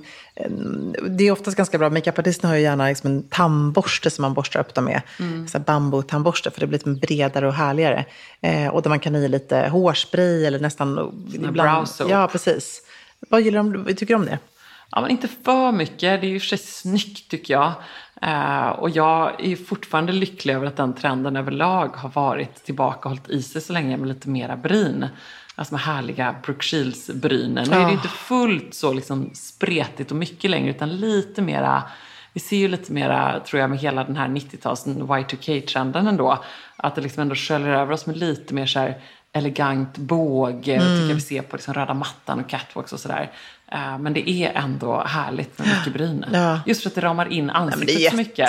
det 1.09 1.24
är 1.24 1.32
oftast 1.32 1.57
ganska 1.57 1.78
bra. 1.78 1.89
Makeupartisterna 1.89 2.49
har 2.49 2.57
ju 2.57 2.63
gärna 2.63 2.88
liksom 2.88 3.11
en 3.11 3.24
tandborste 3.24 4.09
som 4.09 4.21
man 4.21 4.34
borstar 4.34 4.59
upp 4.59 4.74
dem 4.74 4.86
med. 4.86 5.01
Mm. 5.19 5.47
Så 5.47 5.59
bambutandborste, 5.59 6.51
för 6.51 6.59
det 6.59 6.67
blir 6.67 6.78
liksom 6.78 6.97
bredare 6.97 7.47
och 7.47 7.53
härligare. 7.53 8.05
Eh, 8.41 8.67
och 8.67 8.82
där 8.82 8.89
man 8.89 8.99
kan 8.99 9.15
i 9.15 9.28
lite 9.28 9.67
hårspray 9.67 10.45
eller 10.45 10.59
nästan... 10.59 10.95
brow 11.53 11.86
soap. 11.86 12.09
Ja, 12.09 12.28
precis. 12.28 12.82
Vad, 13.30 13.41
gillar 13.41 13.63
de, 13.63 13.86
tycker 13.86 14.05
du 14.05 14.15
om 14.15 14.26
det? 14.26 14.39
Ja, 14.95 15.01
men 15.01 15.11
inte 15.11 15.27
för 15.27 15.71
mycket. 15.71 16.21
Det 16.21 16.27
är 16.27 16.29
ju 16.29 16.39
för 16.39 16.47
sig 16.47 16.57
snyggt 16.57 17.29
tycker 17.29 17.53
jag. 17.53 17.73
Eh, 18.21 18.67
och 18.67 18.89
jag 18.89 19.41
är 19.41 19.47
ju 19.47 19.55
fortfarande 19.55 20.11
lycklig 20.11 20.53
över 20.53 20.67
att 20.67 20.77
den 20.77 20.93
trenden 20.93 21.35
överlag 21.35 21.87
har 21.87 22.09
varit 22.09 22.55
tillbaka 22.55 23.09
och 23.09 23.15
hållit 23.15 23.29
i 23.29 23.41
sig 23.41 23.61
så 23.61 23.73
länge 23.73 23.97
med 23.97 24.07
lite 24.07 24.29
mera 24.29 24.57
bryn. 24.57 25.07
Alltså 25.55 25.73
med 25.73 25.81
härliga 25.81 26.35
Brooke 26.43 26.63
Shields-brynen. 26.63 27.67
Nu 27.69 27.75
är 27.75 27.85
det 27.85 27.91
inte 27.91 28.07
fullt 28.07 28.73
så 28.73 28.93
liksom 28.93 29.31
spretigt 29.33 30.11
och 30.11 30.17
mycket 30.17 30.51
längre 30.51 30.69
utan 30.69 30.95
lite 30.95 31.41
mera 31.41 31.83
vi 32.33 32.39
ser 32.39 32.57
ju 32.57 32.67
lite 32.67 32.93
mera, 32.93 33.39
tror 33.39 33.61
jag, 33.61 33.69
med 33.69 33.79
hela 33.79 34.03
den 34.03 34.15
här 34.15 34.27
90-tals 34.27 34.87
Y2K-trenden 34.87 36.07
ändå. 36.07 36.43
Att 36.75 36.95
det 36.95 37.01
liksom 37.01 37.21
ändå 37.21 37.35
sköljer 37.35 37.69
över 37.69 37.93
oss 37.93 38.05
med 38.05 38.17
lite 38.17 38.53
mer 38.53 38.65
så 38.65 38.79
här 38.79 39.01
elegant 39.34 39.97
båge. 39.97 40.75
Mm. 40.75 40.88
tycker 40.88 41.07
jag 41.07 41.15
vi 41.15 41.21
ser 41.21 41.41
på 41.41 41.55
liksom 41.55 41.73
röda 41.73 41.93
mattan 41.93 42.39
och 42.39 42.49
catwalks 42.49 42.93
och 42.93 42.99
sådär. 42.99 43.31
Eh, 43.71 43.97
Men 43.97 44.13
det 44.13 44.29
är 44.29 44.51
ändå 44.53 45.03
härligt 45.03 45.59
med 45.59 45.67
mycket 45.67 45.93
bryn. 45.93 46.25
Ja. 46.34 46.59
Just 46.65 46.84
för 46.84 46.89
att 46.89 46.95
det 46.95 47.01
ramar 47.01 47.25
in 47.34 47.49
ansiktet 47.49 47.89
är 47.89 48.09
så 48.09 48.15
mycket. 48.15 48.47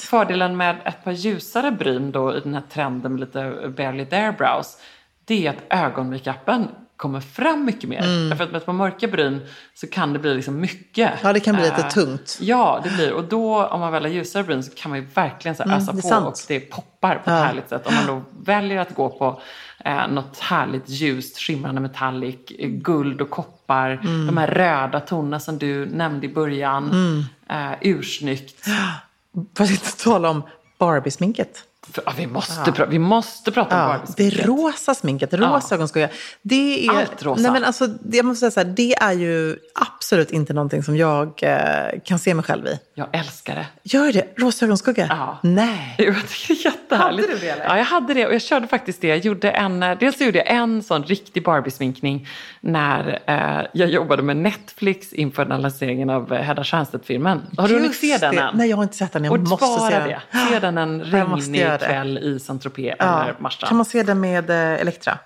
Fördelen 0.00 0.56
med 0.56 0.76
ett 0.84 1.04
par 1.04 1.12
ljusare 1.12 1.70
bryn 1.70 2.12
då 2.12 2.36
i 2.36 2.40
den 2.40 2.54
här 2.54 2.62
trenden 2.72 3.12
med 3.12 3.20
lite 3.20 3.68
barely 3.76 4.04
there 4.06 4.32
brows. 4.32 4.76
Det 5.24 5.46
är 5.46 5.50
att 5.50 5.84
ögonmakeupen 5.84 6.68
kommer 6.98 7.20
fram 7.20 7.64
mycket 7.64 7.88
mer. 7.88 8.02
Mm. 8.02 8.28
Därför 8.28 8.44
att 8.44 8.50
med 8.50 8.58
ett 8.58 8.66
par 8.66 8.72
mörka 8.72 9.08
bryn 9.08 9.40
så 9.74 9.86
kan 9.86 10.12
det 10.12 10.18
bli 10.18 10.34
liksom 10.34 10.60
mycket. 10.60 11.12
Ja, 11.22 11.32
det 11.32 11.40
kan 11.40 11.54
bli 11.54 11.64
lite 11.64 11.76
Eh, 11.82 11.88
tungt. 11.88 12.38
Ja, 12.40 12.80
det 12.84 12.90
blir. 12.90 13.12
Och 13.12 13.24
då 13.24 13.66
om 13.66 13.80
man 13.80 13.92
väl 13.92 14.02
har 14.02 14.10
ljusare 14.10 14.42
bryn 14.44 14.62
så 14.62 14.70
kan 14.74 14.90
man 14.90 14.98
ju 15.00 15.06
verkligen 15.14 15.54
så 15.56 15.62
här 15.62 15.76
ösa 15.76 15.90
Mm, 15.90 16.02
på 16.02 16.08
sant. 16.08 16.26
och 16.26 16.34
det 16.48 16.60
poppar 16.60 17.14
på 17.14 17.20
ett 17.20 17.26
Ja. 17.26 17.32
härligt 17.32 17.68
sätt. 17.68 17.86
Om 17.86 17.94
man 17.94 18.06
då 18.06 18.22
väljer 18.44 18.78
att 18.80 18.94
gå 18.94 19.08
på 19.08 19.40
eh, 19.84 20.08
något 20.08 20.38
härligt 20.38 20.88
ljust, 20.88 21.38
skimrande 21.38 21.80
metallic, 21.80 22.36
eh, 22.58 22.68
guld 22.68 23.20
och 23.20 23.30
koppar. 23.30 23.90
Mm. 23.90 24.26
De 24.26 24.36
här 24.36 24.46
röda 24.46 25.00
tonerna 25.00 25.40
som 25.40 25.58
du 25.58 25.86
nämnde 25.86 26.26
i 26.26 26.34
början. 26.34 26.90
Mm. 26.90 27.24
Eh, 27.72 27.78
ursnyggt. 27.80 28.64
För 29.56 29.64
att 29.64 29.70
inte 29.70 29.96
tala 30.04 30.30
om 30.30 30.42
Barbie-sminket. 30.78 31.64
Ja, 32.06 32.12
vi, 32.16 32.26
måste 32.26 32.70
pra- 32.70 32.86
vi 32.88 32.98
måste 32.98 33.52
prata 33.52 33.74
om 33.76 33.80
Ja, 33.82 33.88
Barbie. 33.98 34.30
det 34.30 34.46
rosa 34.46 34.94
sminket, 34.94 35.34
rosa 35.34 35.74
ögonskugga. 35.74 36.08
Det 36.42 36.86
är, 36.86 36.90
Allt 36.98 37.22
rosa. 37.22 37.42
Nej, 37.42 37.50
men 37.52 37.64
alltså, 37.64 37.86
det- 37.86 38.16
jag 38.16 38.26
måste 38.26 38.38
säga 38.40 38.50
så 38.50 38.60
här, 38.60 38.74
det 38.76 38.94
är 38.94 39.12
ju 39.12 39.56
absolut 39.74 40.30
inte 40.30 40.52
någonting 40.52 40.82
som 40.82 40.96
jag 40.96 41.42
eh, 41.42 42.00
kan 42.04 42.18
se 42.18 42.34
mig 42.34 42.44
själv 42.44 42.66
i. 42.66 42.78
Jag 42.94 43.06
älskar 43.12 43.54
det. 43.54 43.66
Gör 43.82 44.12
det? 44.12 44.24
Rosa 44.36 44.64
ögonskugga? 44.64 45.06
Ja. 45.10 45.38
Nej. 45.42 45.94
Jo, 45.98 46.04
jag 46.12 46.28
tycker 46.28 46.54
det 46.54 46.60
är 46.60 46.64
jättehärligt. 46.72 47.28
Hade 47.28 47.38
du 47.40 47.46
det, 47.46 47.50
eller? 47.50 47.64
Ja, 47.64 47.76
jag 47.76 47.84
hade 47.84 48.14
det. 48.14 48.26
Och 48.26 48.34
jag 48.34 48.42
körde 48.42 48.66
faktiskt 48.66 49.00
det. 49.00 49.08
Jag 49.08 49.18
gjorde 49.18 49.50
en, 49.50 49.82
eh, 49.82 49.98
dels 49.98 50.20
gjorde 50.20 50.38
jag 50.38 50.50
en 50.50 50.82
sån 50.82 51.02
riktig 51.04 51.44
Barbie-sminkning 51.44 52.28
när 52.60 53.18
eh, 53.26 53.66
jag 53.72 53.88
jobbade 53.90 54.22
med 54.22 54.36
Netflix 54.36 55.12
inför 55.12 55.44
den 55.44 55.62
lanseringen 55.62 56.10
av 56.10 56.32
eh, 56.32 56.40
Hedda 56.42 56.64
Stiernstedt-filmen. 56.64 57.42
Har 57.56 57.68
du 57.68 57.74
hunnit 57.74 57.88
Just 57.88 58.00
se 58.00 58.18
den 58.26 58.38
än? 58.38 58.56
Nej, 58.56 58.68
jag 58.70 58.76
har 58.76 58.82
inte 58.82 58.96
sett 58.96 59.12
den. 59.12 59.24
Jag 59.24 59.32
och 59.32 59.40
måste 59.40 59.66
se 59.66 59.98
den. 59.98 60.08
det. 60.08 60.20
Se 60.50 60.58
den 60.58 60.78
en 60.78 61.00
regnig 61.04 61.66
det. 61.80 61.86
kväll 61.86 62.18
i 62.18 62.38
Saint-Tropez 62.38 62.94
Ja. 62.98 63.22
eller 63.22 63.34
Marstrand. 63.38 63.68
Kan 63.68 63.76
man 63.76 63.84
se 63.84 64.02
den 64.02 64.20
med 64.20 64.50
eh, 64.50 64.80
Elektra? 64.80 65.18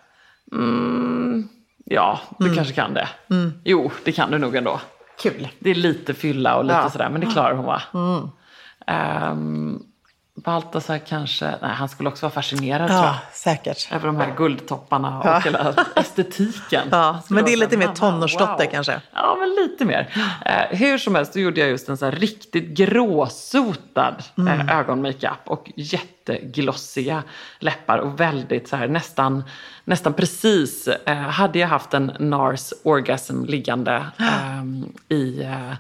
Ja, 1.85 2.21
du 2.39 2.45
Mm. 2.45 2.57
kanske 2.57 2.75
kan 2.75 2.95
det. 2.95 3.09
Jo, 3.65 3.91
det 4.05 4.13
kan 4.13 4.31
du 4.31 4.39
nog 4.39 4.57
ändå. 4.57 4.81
Kul. 5.23 5.49
Det 5.59 5.71
är 5.71 5.75
lite 5.75 6.15
fylla 6.15 6.57
och 6.57 6.65
lite 6.65 6.75
Ja. 6.75 6.81
Mm. 6.81 6.91
sådär, 6.91 7.09
men 7.11 7.21
det 7.21 7.27
klarar 7.27 7.55
hon 7.55 7.65
va? 7.65 7.83
Um, 9.31 9.83
Baltasar 10.35 10.99
kanske, 10.99 11.45
nej 11.63 11.71
han 11.75 11.89
skulle 11.89 12.09
också 12.09 12.27
vara 12.27 12.33
fascinerad 12.33 12.89
tror 12.89 13.01
jag. 13.01 13.09
Ja, 13.09 13.19
säkert. 13.33 13.93
Över 13.93 14.07
de 14.07 14.17
här 14.17 14.35
guldtopparna 14.37 15.19
och 15.21 15.43
hela 15.43 15.75
estetiken. 15.97 16.83
Ja, 16.91 17.23
men 17.29 17.45
det 17.45 17.53
är 17.53 17.57
lite 17.57 17.77
mer 17.77 17.89
tonårsdotter 17.95 18.67
kanske. 18.67 19.01
Ja, 19.15 19.37
men 19.41 19.49
lite 19.49 19.85
mer. 19.85 20.09
Eh, 20.47 20.79
hur 20.79 20.99
som 20.99 21.15
helst, 21.15 21.33
då 21.35 21.41
gjorde 21.41 21.61
jag 21.61 21.69
just 21.71 21.89
en 21.89 21.97
så 21.97 22.11
riktigt 22.11 22.65
gråsotad 22.69 24.15
Mm. 24.39 24.61
eh, 24.69 24.79
ögonmakeup 24.79 25.39
och 25.45 25.73
jätteglossiga 25.77 27.23
läppar 27.59 27.99
och 27.99 28.21
väldigt 28.21 28.69
så 28.69 28.77
här 28.77 28.89
nästan, 28.89 29.45
nästan 29.85 30.13
precis. 30.13 30.89
Eh, 30.89 31.17
hade 31.17 31.59
jag 31.59 31.69
haft 31.69 31.95
en 31.95 32.13
NARS 32.19 32.73
orgasm 32.85 33.45
liggande 33.45 34.07
ehm, 34.19 34.93
i 35.09 35.43
eh, 35.43 35.73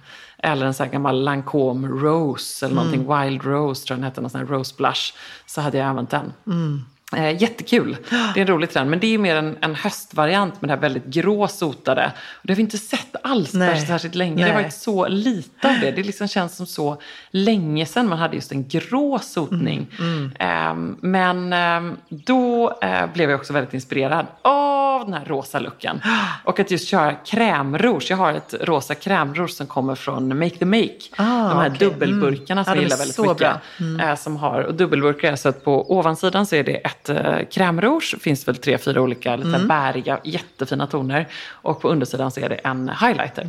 eller 0.42 0.66
en 0.66 0.74
sån 0.74 0.84
här 0.86 0.92
gammal 0.92 1.22
Lancome 1.24 1.88
Rose 1.88 2.66
eller 2.66 2.74
någonting, 2.74 3.00
Mm. 3.00 3.22
Wild 3.22 3.44
Rose 3.44 3.86
tror 3.86 3.94
jag 3.94 3.98
den 3.98 4.04
hette, 4.04 4.20
någon 4.20 4.30
sån 4.30 4.40
här 4.40 4.46
Rose 4.46 4.74
Blush, 4.78 5.14
så 5.46 5.60
hade 5.60 5.78
jag 5.78 5.86
använt 5.86 6.10
den. 6.10 6.32
Mm. 6.46 6.84
Eh, 7.16 7.42
jättekul. 7.42 7.96
Det 8.10 8.40
är 8.40 8.42
en 8.42 8.46
rolig 8.46 8.70
trend. 8.70 8.90
Men 8.90 8.98
det 9.00 9.14
är 9.14 9.18
mer 9.18 9.36
en, 9.36 9.56
en 9.60 9.74
höstvariant 9.74 10.62
med 10.62 10.68
det 10.68 10.74
här 10.74 10.80
väldigt 10.80 11.06
grå 11.06 11.48
sotade. 11.48 12.12
Och 12.16 12.46
det 12.46 12.52
har 12.52 12.56
vi 12.56 12.62
inte 12.62 12.78
sett 12.78 13.16
alls 13.22 13.54
Nej. 13.54 13.68
där 13.68 13.86
särskilt 13.86 14.14
länge. 14.14 14.36
Det 14.36 14.42
har 14.42 14.54
Nej. 14.54 14.62
varit 14.62 14.74
så 14.74 15.08
lite 15.08 15.68
av 15.68 15.74
det. 15.80 15.90
Det 15.90 16.02
liksom 16.02 16.28
känns 16.28 16.56
som 16.56 16.66
så 16.66 17.00
länge 17.30 17.86
sedan 17.86 18.08
man 18.08 18.18
hade 18.18 18.34
just 18.34 18.52
en 18.52 18.68
grå 18.68 19.18
sotning. 19.18 19.86
Mm, 19.98 20.32
Ehm, 20.38 20.96
men 21.00 21.52
ehm, 21.52 21.96
då 22.08 22.78
eh, 22.82 23.06
blev 23.14 23.30
jag 23.30 23.40
också 23.40 23.52
väldigt 23.52 23.74
inspirerad 23.74 24.26
av 24.42 25.04
den 25.04 25.14
här 25.14 25.24
rosa 25.24 25.58
looken. 25.58 26.00
Och 26.44 26.60
att 26.60 26.70
just 26.70 26.88
köra 26.88 27.12
krämrouge. 27.14 28.10
Jag 28.10 28.16
har 28.16 28.32
ett 28.32 28.54
rosa 28.60 28.94
krämrouge 28.94 29.50
som 29.50 29.66
kommer 29.66 29.94
från 29.94 30.38
Make 30.38 30.56
the 30.56 30.64
Make. 30.64 30.98
Ah, 31.16 31.48
de 31.48 31.58
här 31.58 31.70
okej. 31.74 31.88
dubbelburkarna 31.88 32.64
som 32.64 32.70
Ja, 32.70 32.76
jag 32.76 32.82
gillar 32.82 32.96
väldigt 32.96 33.18
mycket. 33.18 33.56
Mm. 33.80 34.00
Eh, 34.00 34.16
som 34.16 34.36
har, 34.36 34.60
och 34.60 34.74
dubbelburkar 34.74 35.32
är 35.32 35.36
så 35.36 35.48
att 35.48 35.64
på 35.64 35.98
ovansidan 35.98 36.46
så 36.46 36.56
är 36.56 36.64
det 36.64 36.74
ett 36.76 37.01
eh, 37.08 37.38
krämrouge. 37.50 38.16
finns 38.20 38.48
väl 38.48 38.56
tre, 38.56 38.78
fyra 38.78 39.00
olika 39.00 39.36
lite 39.36 39.48
Mm. 39.48 39.68
bäriga, 39.68 40.20
jättefina 40.24 40.86
toner. 40.86 41.28
Och 41.48 41.80
på 41.80 41.88
undersidan 41.88 42.30
så 42.30 42.40
är 42.40 42.48
det 42.48 42.54
en 42.54 42.88
highlighter. 42.88 43.48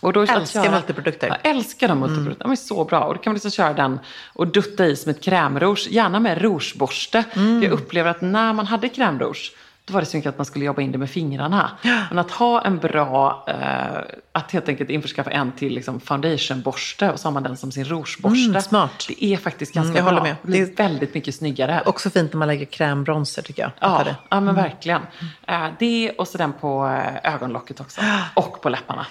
Och 0.00 0.12
då 0.12 0.22
Älskar 0.22 0.70
multiprodukter. 0.70 1.28
Jag 1.28 1.50
älskar 1.56 1.88
de 1.88 1.98
multiprodukterna. 1.98 2.44
De 2.44 2.52
är 2.52 2.56
så 2.56 2.84
bra. 2.84 3.00
Och 3.00 3.14
då 3.14 3.20
kan 3.20 3.30
man 3.30 3.34
liksom 3.34 3.50
köra 3.50 3.72
den 3.72 3.98
och 4.32 4.46
dutta 4.46 4.86
i 4.86 4.96
som 4.96 5.10
ett 5.10 5.22
krämrouge. 5.22 5.88
Gärna 5.90 6.20
med 6.20 6.42
rougeborste. 6.42 7.24
Mm. 7.32 7.62
Jag 7.62 7.72
upplever 7.72 8.10
att 8.10 8.20
när 8.20 8.52
man 8.52 8.66
hade 8.66 8.88
krämrouge 8.88 9.52
då 9.90 9.94
var 9.94 10.00
det 10.00 10.06
så 10.06 10.16
mycket 10.16 10.28
att 10.28 10.38
man 10.38 10.46
skulle 10.46 10.64
jobba 10.64 10.82
in 10.82 10.92
det 10.92 10.98
med 10.98 11.10
fingrarna. 11.10 11.70
Men 12.08 12.18
att 12.18 12.30
ha 12.30 12.62
en 12.62 12.78
bra, 12.78 13.44
eh, 13.48 14.00
att 14.32 14.52
helt 14.52 14.68
enkelt 14.68 14.90
införskaffa 14.90 15.30
en 15.30 15.52
till 15.52 15.74
liksom 15.74 16.00
foundationborste 16.00 17.10
och 17.12 17.20
så 17.20 17.28
har 17.28 17.32
man 17.32 17.42
den 17.42 17.56
som 17.56 17.72
sin 17.72 17.84
rougeborste. 17.84 18.48
Mm, 18.50 18.60
smart. 18.62 19.04
Det 19.08 19.24
är 19.24 19.36
faktiskt 19.36 19.74
ganska 19.74 19.90
Mm, 19.90 19.96
jag 19.96 20.04
bra. 20.04 20.10
håller 20.20 20.22
med. 20.32 20.36
Det 20.42 20.48
blir 20.48 20.76
väldigt 20.76 21.14
mycket 21.14 21.34
snyggare. 21.34 21.82
Också 21.86 22.10
fint 22.10 22.32
när 22.32 22.38
man 22.38 22.48
lägger 22.48 22.64
krämbronser 22.66 23.42
tycker 23.42 23.62
jag. 23.62 23.70
Ja, 23.80 24.02
det. 24.04 24.16
ja 24.28 24.40
men 24.40 24.54
verkligen. 24.54 25.02
Eh, 25.46 25.66
det 25.78 26.10
och 26.18 26.28
så 26.28 26.38
den 26.38 26.52
på 26.52 26.86
eh, 26.86 27.34
ögonlocket 27.34 27.80
också. 27.80 28.00
Och 28.34 28.62
på 28.62 28.68
läpparna. 28.68 29.06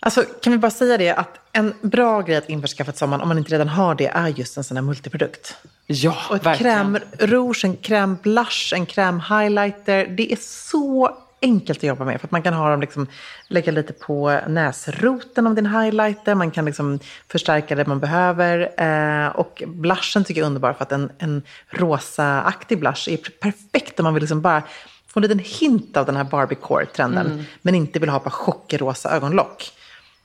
Alltså, 0.00 0.24
kan 0.42 0.52
vi 0.52 0.58
bara 0.58 0.70
säga 0.70 0.98
det 0.98 1.10
att 1.10 1.38
en 1.52 1.74
bra 1.80 2.20
grej 2.20 2.36
att 2.36 2.48
införskaffa 2.48 2.92
till 2.92 2.98
sommaren, 2.98 3.22
om 3.22 3.28
man 3.28 3.38
inte 3.38 3.52
redan 3.52 3.68
har 3.68 3.94
det, 3.94 4.06
är 4.06 4.28
just 4.28 4.56
en 4.56 4.64
sån 4.64 4.76
här 4.76 4.84
multiprodukt. 4.84 5.56
Ja, 5.86 6.16
Och 6.30 6.36
ett 6.36 6.46
verkligen. 6.46 6.98
krämrouge, 7.18 7.64
en 7.64 7.76
krämblush, 7.76 8.74
en 8.74 8.86
krämhighlighter. 8.86 10.06
Det 10.06 10.32
är 10.32 10.38
så 10.40 11.16
enkelt 11.42 11.78
att 11.78 11.82
jobba 11.82 12.04
med. 12.04 12.20
För 12.20 12.26
att 12.26 12.30
man 12.30 12.42
kan 12.42 12.54
ha 12.54 12.70
dem 12.70 12.80
liksom, 12.80 13.06
lägga 13.48 13.72
lite 13.72 13.92
på 13.92 14.40
näsroten 14.48 15.46
om 15.46 15.54
din 15.54 15.66
highlighter. 15.66 16.34
Man 16.34 16.50
kan 16.50 16.64
liksom 16.64 16.98
förstärka 17.28 17.74
det 17.74 17.86
man 17.86 18.00
behöver. 18.00 18.80
Eh, 18.80 19.28
och 19.28 19.62
blushen 19.66 20.24
tycker 20.24 20.40
jag 20.40 20.44
är 20.44 20.48
underbar 20.48 20.72
för 20.72 20.82
att 20.82 20.92
en, 20.92 21.10
en 21.18 21.42
rosa-aktig 21.70 22.80
blush 22.80 23.08
är 23.10 23.16
perfekt 23.16 24.00
om 24.00 24.04
man 24.04 24.14
vill 24.14 24.22
liksom 24.22 24.40
bara 24.40 24.62
få 25.06 25.18
en 25.20 25.22
liten 25.22 25.38
hint 25.38 25.96
av 25.96 26.06
den 26.06 26.16
här 26.16 26.24
Barbie-core-trenden. 26.24 27.44
Men 27.62 27.74
inte 27.74 27.98
vill 27.98 28.08
ha 28.08 28.18
bara 28.18 28.30
chockrosa 28.30 29.10
ögonlock. 29.10 29.72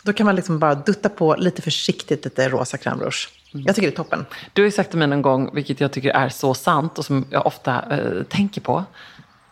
Då 0.04 0.14
kan 0.14 0.26
man 0.26 0.36
liksom 0.36 0.60
bara 0.60 0.76
dutta 0.76 1.10
på 1.10 1.36
lite 1.36 1.62
försiktigt 1.62 2.26
lite 2.26 2.50
rosa 2.50 2.78
krämrouge. 2.78 3.30
Jag 3.52 3.76
tycker 3.76 3.88
det 3.88 3.94
är 3.94 3.96
toppen. 3.96 4.26
Du 4.54 4.62
har 4.62 4.66
ju 4.66 4.72
sagt 4.72 4.90
till 4.90 5.00
mig 5.00 5.08
någon 5.08 5.22
gång, 5.22 5.50
vilket 5.54 5.82
jag 5.82 5.92
tycker 5.92 6.10
är 6.10 6.30
så 6.30 6.54
sant 6.54 6.98
och 6.98 7.06
som 7.06 7.26
jag 7.30 7.46
ofta 7.46 7.84
eh, 7.92 8.24
tänker 8.24 8.62
på. 8.62 8.84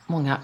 Många 0.08 0.38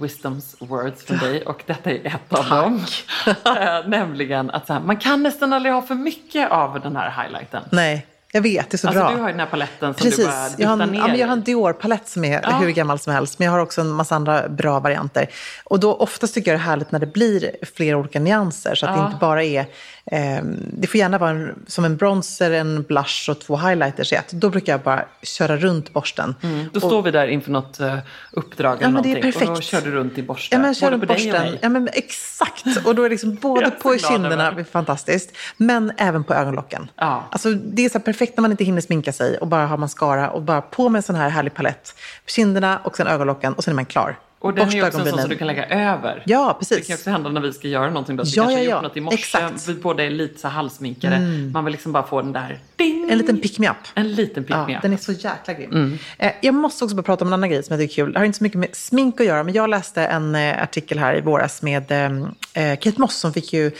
wisdoms 0.00 0.56
words 0.60 1.04
från 1.04 1.18
dig 1.18 1.42
och 1.42 1.62
detta 1.66 1.90
är 1.90 2.06
ett 2.06 2.32
av 2.32 2.48
dem. 2.48 2.84
eh, 3.26 3.88
nämligen 3.88 4.50
att 4.50 4.68
här, 4.68 4.80
man 4.80 4.96
kan 4.96 5.22
nästan 5.22 5.52
aldrig 5.52 5.74
ha 5.74 5.82
för 5.82 5.94
mycket 5.94 6.50
av 6.50 6.80
den 6.80 6.96
här 6.96 7.22
highlighten. 7.22 7.62
Nej, 7.72 8.06
jag 8.32 8.40
vet. 8.42 8.70
Det 8.70 8.74
är 8.74 8.78
så 8.78 8.88
Alltså 8.88 9.02
bra. 9.02 9.10
du 9.10 9.16
har 9.16 9.28
ju 9.28 9.32
den 9.32 9.40
här 9.40 9.46
paletten 9.46 9.94
som 9.94 10.10
du 10.10 10.16
bara 10.16 10.32
Precis. 10.32 10.58
Jag 10.58 10.68
har, 10.68 10.76
ner 10.76 10.84
en, 10.84 10.94
ja, 10.94 11.06
men 11.06 11.18
jag 11.18 11.26
har 11.26 11.32
en. 11.32 11.42
Dior-palett 11.42 12.08
som 12.08 12.24
är 12.24 12.40
Ja. 12.42 12.50
hur 12.50 12.70
gammal 12.70 12.98
som 12.98 13.12
helst. 13.12 13.38
Men 13.38 13.46
jag 13.46 13.52
har 13.52 13.58
också 13.60 13.80
en 13.80 13.88
massa 13.92 14.14
andra 14.16 14.48
bra 14.48 14.80
varianter. 14.80 15.28
Och 15.64 15.80
då 15.80 15.94
oftast 15.94 16.34
tycker 16.34 16.50
jag 16.50 16.60
det 16.60 16.62
är 16.62 16.66
härligt 16.66 16.92
när 16.92 16.98
det 16.98 17.06
blir 17.06 17.50
flera 17.76 17.96
olika 17.96 18.20
nyanser. 18.20 18.74
Så 18.74 18.86
att 18.86 18.94
det 18.94 19.00
Ja. 19.00 19.06
inte 19.06 19.18
bara 19.20 19.44
är... 19.44 19.66
Eh, 20.12 20.40
det 20.72 20.86
får 20.86 20.98
gärna 20.98 21.18
vara 21.18 21.30
en, 21.30 21.64
som 21.66 21.84
en 21.84 21.96
bronzer, 21.96 22.50
en 22.50 22.82
blush 22.82 23.30
och 23.30 23.40
två 23.40 23.56
highlighters 23.56 24.12
i 24.12 24.16
ett. 24.16 24.32
Då 24.32 24.50
brukar 24.50 24.72
jag 24.72 24.80
bara 24.80 25.04
köra 25.22 25.56
runt 25.56 25.92
borsten. 25.92 26.34
Mm, 26.42 26.66
Då 26.72 26.80
står 26.80 27.02
vi 27.02 27.10
där 27.10 27.26
inför 27.28 27.50
något 27.50 27.80
eh, 27.80 27.98
uppdrag 28.32 28.72
eller 28.76 28.82
Ja, 28.86 28.90
men 28.90 29.02
det 29.02 29.08
är 29.08 29.14
någonting 29.14 29.40
och 29.42 29.46
då 29.48 29.54
perfekt. 29.54 29.68
kör 29.70 29.80
du 29.80 29.90
runt 29.90 30.18
i 30.18 30.22
borsten. 30.22 30.58
Ja, 30.60 30.62
men 30.66 30.74
kör 30.74 30.90
runt 30.90 31.02
och 31.02 31.08
borsten. 31.08 31.58
Ja, 31.60 31.68
men 31.68 31.88
exakt. 31.92 32.64
Och 32.86 32.94
då 32.94 33.02
är 33.02 33.08
det 33.08 33.12
liksom 33.12 33.34
både 33.42 33.70
på 33.70 33.98
kinderna, 33.98 34.50
det 34.50 34.60
är 34.60 34.64
fantastiskt, 34.64 35.32
men 35.56 35.92
även 35.96 36.24
på 36.24 36.34
ögonlocken. 36.34 36.90
Ja. 36.96 37.28
Alltså, 37.30 37.50
det 37.50 37.84
är 37.84 37.88
så 37.88 38.00
perfekt 38.00 38.36
när 38.36 38.42
man 38.42 38.50
inte 38.50 38.64
hinner 38.64 38.80
sminka 38.80 39.12
sig 39.12 39.38
och 39.38 39.46
bara 39.46 39.66
har 39.66 39.76
mascara 39.76 40.30
och 40.30 40.42
bara 40.42 40.60
på 40.60 40.88
med 40.88 40.98
en 40.98 41.02
sån 41.02 41.16
här 41.16 41.28
härlig 41.28 41.54
palett. 41.54 41.94
På 42.24 42.30
kinderna 42.30 42.78
och 42.84 42.96
sen 42.96 43.06
ögonlocken 43.06 43.52
och 43.52 43.64
sen 43.64 43.72
är 43.72 43.76
man 43.76 43.84
klar. 43.86 44.18
Och 44.40 44.54
den 44.54 44.68
är 44.74 44.86
också 44.86 44.98
en 44.98 45.06
sån 45.06 45.18
som 45.20 45.30
du 45.30 45.36
kan 45.36 45.46
lägga 45.46 45.66
över. 45.66 46.22
Ja, 46.26 46.46
Det 46.60 46.66
precis. 46.66 46.86
kan 46.86 46.94
också 46.94 47.10
hända 47.10 47.30
när 47.30 47.40
vi 47.40 47.52
ska 47.52 47.68
göra 47.68 47.86
någonting. 47.88 48.16
Vi 48.16 48.22
Ja, 48.26 48.42
kanske 48.44 48.62
ja, 48.62 48.68
ja. 48.70 48.74
gjort 48.74 48.82
något 48.82 48.96
i 48.96 49.00
morse. 49.00 49.18
Exakt. 49.18 49.42
Mm. 49.42 49.58
Vi 49.66 49.74
båda 49.74 50.04
är 50.04 50.10
lite 50.10 50.40
så 50.40 50.48
halsminkade. 50.48 51.20
Man 51.52 51.64
vill 51.64 51.72
liksom 51.72 51.92
bara 51.92 52.02
få 52.02 52.22
den 52.22 52.32
där 52.32 52.58
ding 52.76 53.10
En 53.10 53.18
liten 53.18 53.40
pick-me-up. 53.40 53.76
En 53.94 54.12
liten 54.14 54.44
pick 54.44 54.56
Ja, 54.56 54.78
den 54.82 54.92
är 54.92 54.96
så 54.96 55.12
jäkla 55.12 55.54
grym. 55.54 55.98
Eh, 56.18 56.32
jag 56.42 56.54
måste 56.54 56.84
också 56.84 56.96
bara 56.96 57.02
prata 57.02 57.24
om 57.24 57.28
en 57.28 57.32
annan 57.32 57.50
grej 57.50 57.62
som 57.62 57.72
jag 57.80 57.88
tycker 57.88 58.02
är 58.02 58.06
kul. 58.06 58.12
Det 58.12 58.18
har 58.18 58.26
inte 58.26 58.38
så 58.38 58.44
mycket 58.44 58.58
med 58.58 58.68
smink 58.72 59.20
att 59.20 59.26
göra, 59.26 59.42
men 59.44 59.54
jag 59.54 59.70
läste 59.70 60.06
en 60.06 60.34
eh, 60.34 60.62
artikel 60.62 60.98
här 60.98 61.16
i 61.16 61.20
våras 61.20 61.62
med 61.62 61.92
eh, 61.92 62.76
Kate 62.76 63.00
Moss 63.00 63.14
som 63.14 63.32
fick 63.32 63.52
ju 63.52 63.70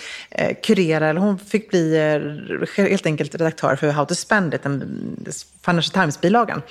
kurera, 0.63 1.09
eller 1.09 1.21
hon 1.21 1.39
fick 1.39 1.71
bli 1.71 1.99
helt 2.77 3.07
enkelt 3.07 3.35
redaktör 3.35 3.77
för 3.77 3.91
How 3.91 4.05
to 4.05 4.15
Spend 4.15 4.55
It, 4.55 4.63
den 4.63 5.27
Financial 5.65 5.93
Times-bilagan. 5.93 6.63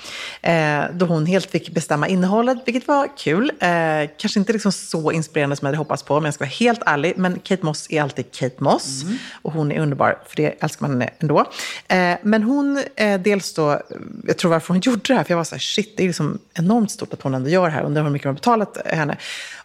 Då 0.92 1.06
hon 1.06 1.26
helt 1.26 1.50
fick 1.50 1.70
bestämma 1.70 2.08
innehållet, 2.08 2.58
vilket 2.66 2.88
var 2.88 3.08
kul. 3.16 3.52
Eh, 3.78 4.10
kanske 4.18 4.38
inte 4.38 4.52
liksom 4.52 4.72
så 4.72 5.12
inspirerande 5.12 5.56
som 5.56 5.66
jag 5.66 5.68
hade 5.68 5.78
hoppats 5.78 6.02
på, 6.02 6.14
men 6.14 6.24
jag 6.24 6.34
ska 6.34 6.44
vara 6.44 6.50
helt 6.50 6.80
ärlig. 6.86 7.14
Men 7.16 7.38
Kate 7.38 7.66
Moss 7.66 7.86
är 7.90 8.02
alltid 8.02 8.32
Kate 8.32 8.56
Moss. 8.58 9.02
Och 9.42 9.52
hon 9.52 9.72
är 9.72 9.80
underbar, 9.80 10.18
för 10.26 10.36
det 10.36 10.46
älskar 10.60 10.88
man 10.88 10.90
henne 10.90 11.10
ändå. 11.18 11.40
Eh, 11.88 12.14
men 12.22 12.42
hon, 12.42 12.82
eh, 12.96 13.20
dels 13.20 13.54
då, 13.54 13.82
jag 14.26 14.36
tror 14.36 14.50
varför 14.50 14.74
hon 14.74 14.80
gjorde 14.84 15.00
det 15.06 15.14
här, 15.14 15.24
för 15.24 15.32
jag 15.32 15.36
var 15.36 15.44
så 15.44 15.54
här, 15.54 15.60
shit, 15.60 15.96
det 15.96 16.02
är 16.02 16.06
liksom 16.06 16.38
enormt 16.54 16.90
stort 16.90 17.12
att 17.12 17.22
hon 17.22 17.34
ändå 17.34 17.50
gör 17.50 17.64
det 17.64 17.72
här. 17.72 17.82
Undrar 17.82 18.02
hur 18.02 18.10
mycket 18.10 18.24
de 18.24 18.28
har 18.28 18.34
betalat 18.34 18.78
henne. 18.86 19.16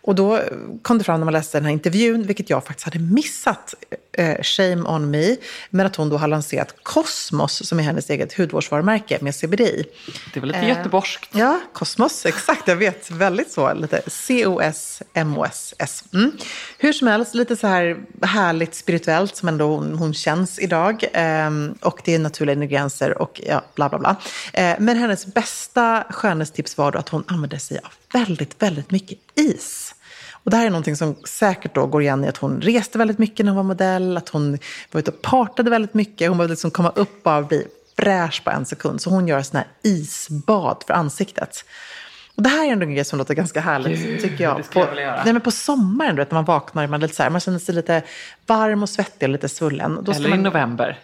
Och 0.01 0.16
då 0.16 0.39
kom 0.82 0.97
det 0.97 1.03
fram 1.03 1.20
när 1.20 1.26
man 1.26 1.34
läste 1.34 1.57
den 1.57 1.66
här 1.66 1.74
intervjun, 1.74 2.24
vilket 2.24 2.49
jag 2.49 2.66
faktiskt 2.66 2.86
hade 2.86 2.99
missat, 2.99 3.76
shame 4.41 4.84
on 4.89 5.11
me, 5.11 5.36
men 5.70 5.86
att 5.86 5.95
hon 5.95 6.09
då 6.09 6.18
har 6.18 6.28
lanserat 6.28 6.76
Cosmos, 6.84 7.68
som 7.68 7.80
är 7.80 7.84
hennes 7.84 8.09
eget 8.09 8.34
hudvårdsvarumärke 8.34 9.18
med 9.22 9.36
CBD. 9.36 9.61
Det 10.34 10.39
var 10.39 10.47
lite 10.47 10.59
Eh, 10.64 10.70
göteborgskt. 10.70 11.30
Ja, 11.32 11.59
Cosmos, 11.74 12.26
exakt. 12.26 12.68
Jag 12.68 12.76
vet, 12.76 13.11
väldigt 13.11 13.51
så. 13.51 13.74
Lite 13.74 14.01
C-O-S-M-O-S-S. 14.07 16.03
Mm. 16.14 16.32
Hur 16.78 16.93
som 16.93 17.07
helst, 17.07 17.36
lite 17.36 17.55
så 17.55 17.68
här 17.68 17.97
härligt 18.22 18.76
spirituellt 18.76 19.36
som 19.36 19.47
ändå 19.47 19.76
hon, 19.76 19.93
hon 19.93 20.14
känns 20.14 20.59
idag. 20.59 21.03
Ehm, 21.14 21.76
och 21.82 22.01
det 22.05 22.16
är 22.16 22.20
naturliga 22.20 22.53
ingredienser 22.55 23.22
och 23.22 23.41
ja, 23.45 23.64
bla 23.76 23.89
bla 23.89 23.99
bla. 23.99 24.16
Eh, 24.53 24.76
men 24.80 24.97
hennes 24.97 25.26
bästa 25.26 26.03
skönhetstips 26.09 26.78
var 26.78 26.91
då 26.91 26.99
att 26.99 27.09
hon 27.09 27.24
använde 27.28 27.59
sig 27.59 27.80
av 27.84 27.93
väldigt, 28.14 28.61
väldigt 28.61 28.91
mycket 28.91 29.18
is. 29.36 29.95
Och 30.44 30.52
det 30.52 30.58
här 30.58 30.66
är 30.66 30.70
någonting 30.70 30.96
som 30.96 31.16
säkert 31.24 31.76
då 31.76 31.86
går 31.86 32.02
igen 32.02 32.24
i 32.24 32.28
att 32.28 32.38
hon 32.38 32.62
reste 32.62 32.98
väldigt 32.98 33.18
mycket 33.18 33.46
när 33.46 33.52
hon 33.52 33.58
var 33.58 33.64
modell, 33.64 34.18
att 34.18 34.30
hon 34.30 34.58
var 34.91 35.00
ute 35.00 35.12
och 35.12 35.22
partade 35.22 35.70
väldigt 35.70 35.94
mycket. 35.94 36.30
Hon 36.30 36.38
behövde 36.38 36.54
liksom 36.54 36.72
komma 36.72 36.89
upp 36.96 37.28
och 37.28 37.46
bli 37.46 37.68
fräsch 37.98 38.44
på 38.44 38.52
en 38.52 38.66
sekund. 38.66 39.02
Så 39.02 39.10
hon 39.10 39.28
gör 39.28 39.41
sådana 39.41 39.66
här 39.66 39.91
isbad 39.91 40.84
för 40.88 40.94
ansiktet. 40.94 41.66
Och 42.36 42.44
det 42.44 42.50
här 42.50 42.68
är 42.68 42.72
ändå 42.72 42.86
en 42.86 42.94
grej 42.94 43.06
som 43.06 43.20
låter 43.20 43.34
ganska 43.34 43.60
härligt, 43.60 44.00
Gud, 44.00 44.22
tycker 44.22 44.44
jag. 44.44 44.70
på, 44.72 44.80
jag 44.80 44.96
nej, 44.96 45.34
men 45.34 45.41
på 45.41 45.52
sommaren, 45.52 46.16
du 46.16 46.22
vet, 46.22 46.32
när 46.32 46.36
man 46.36 46.46
vaknar, 46.46 46.88
man, 46.88 47.00
är 47.00 47.02
lite 47.02 47.16
så 47.16 47.24
här, 47.24 47.30
man 47.30 47.41
känner 47.41 47.60
sig 47.60 47.76
lite 47.76 48.02
varm 48.48 48.84
och 48.84 48.89
svettig 48.89 49.28
och 49.28 49.32
lite 49.32 49.50
svullen. 49.50 50.00
Då 50.04 50.12
Eller 50.12 50.28
i 50.28 50.30
man, 50.30 50.44
november. 50.44 51.00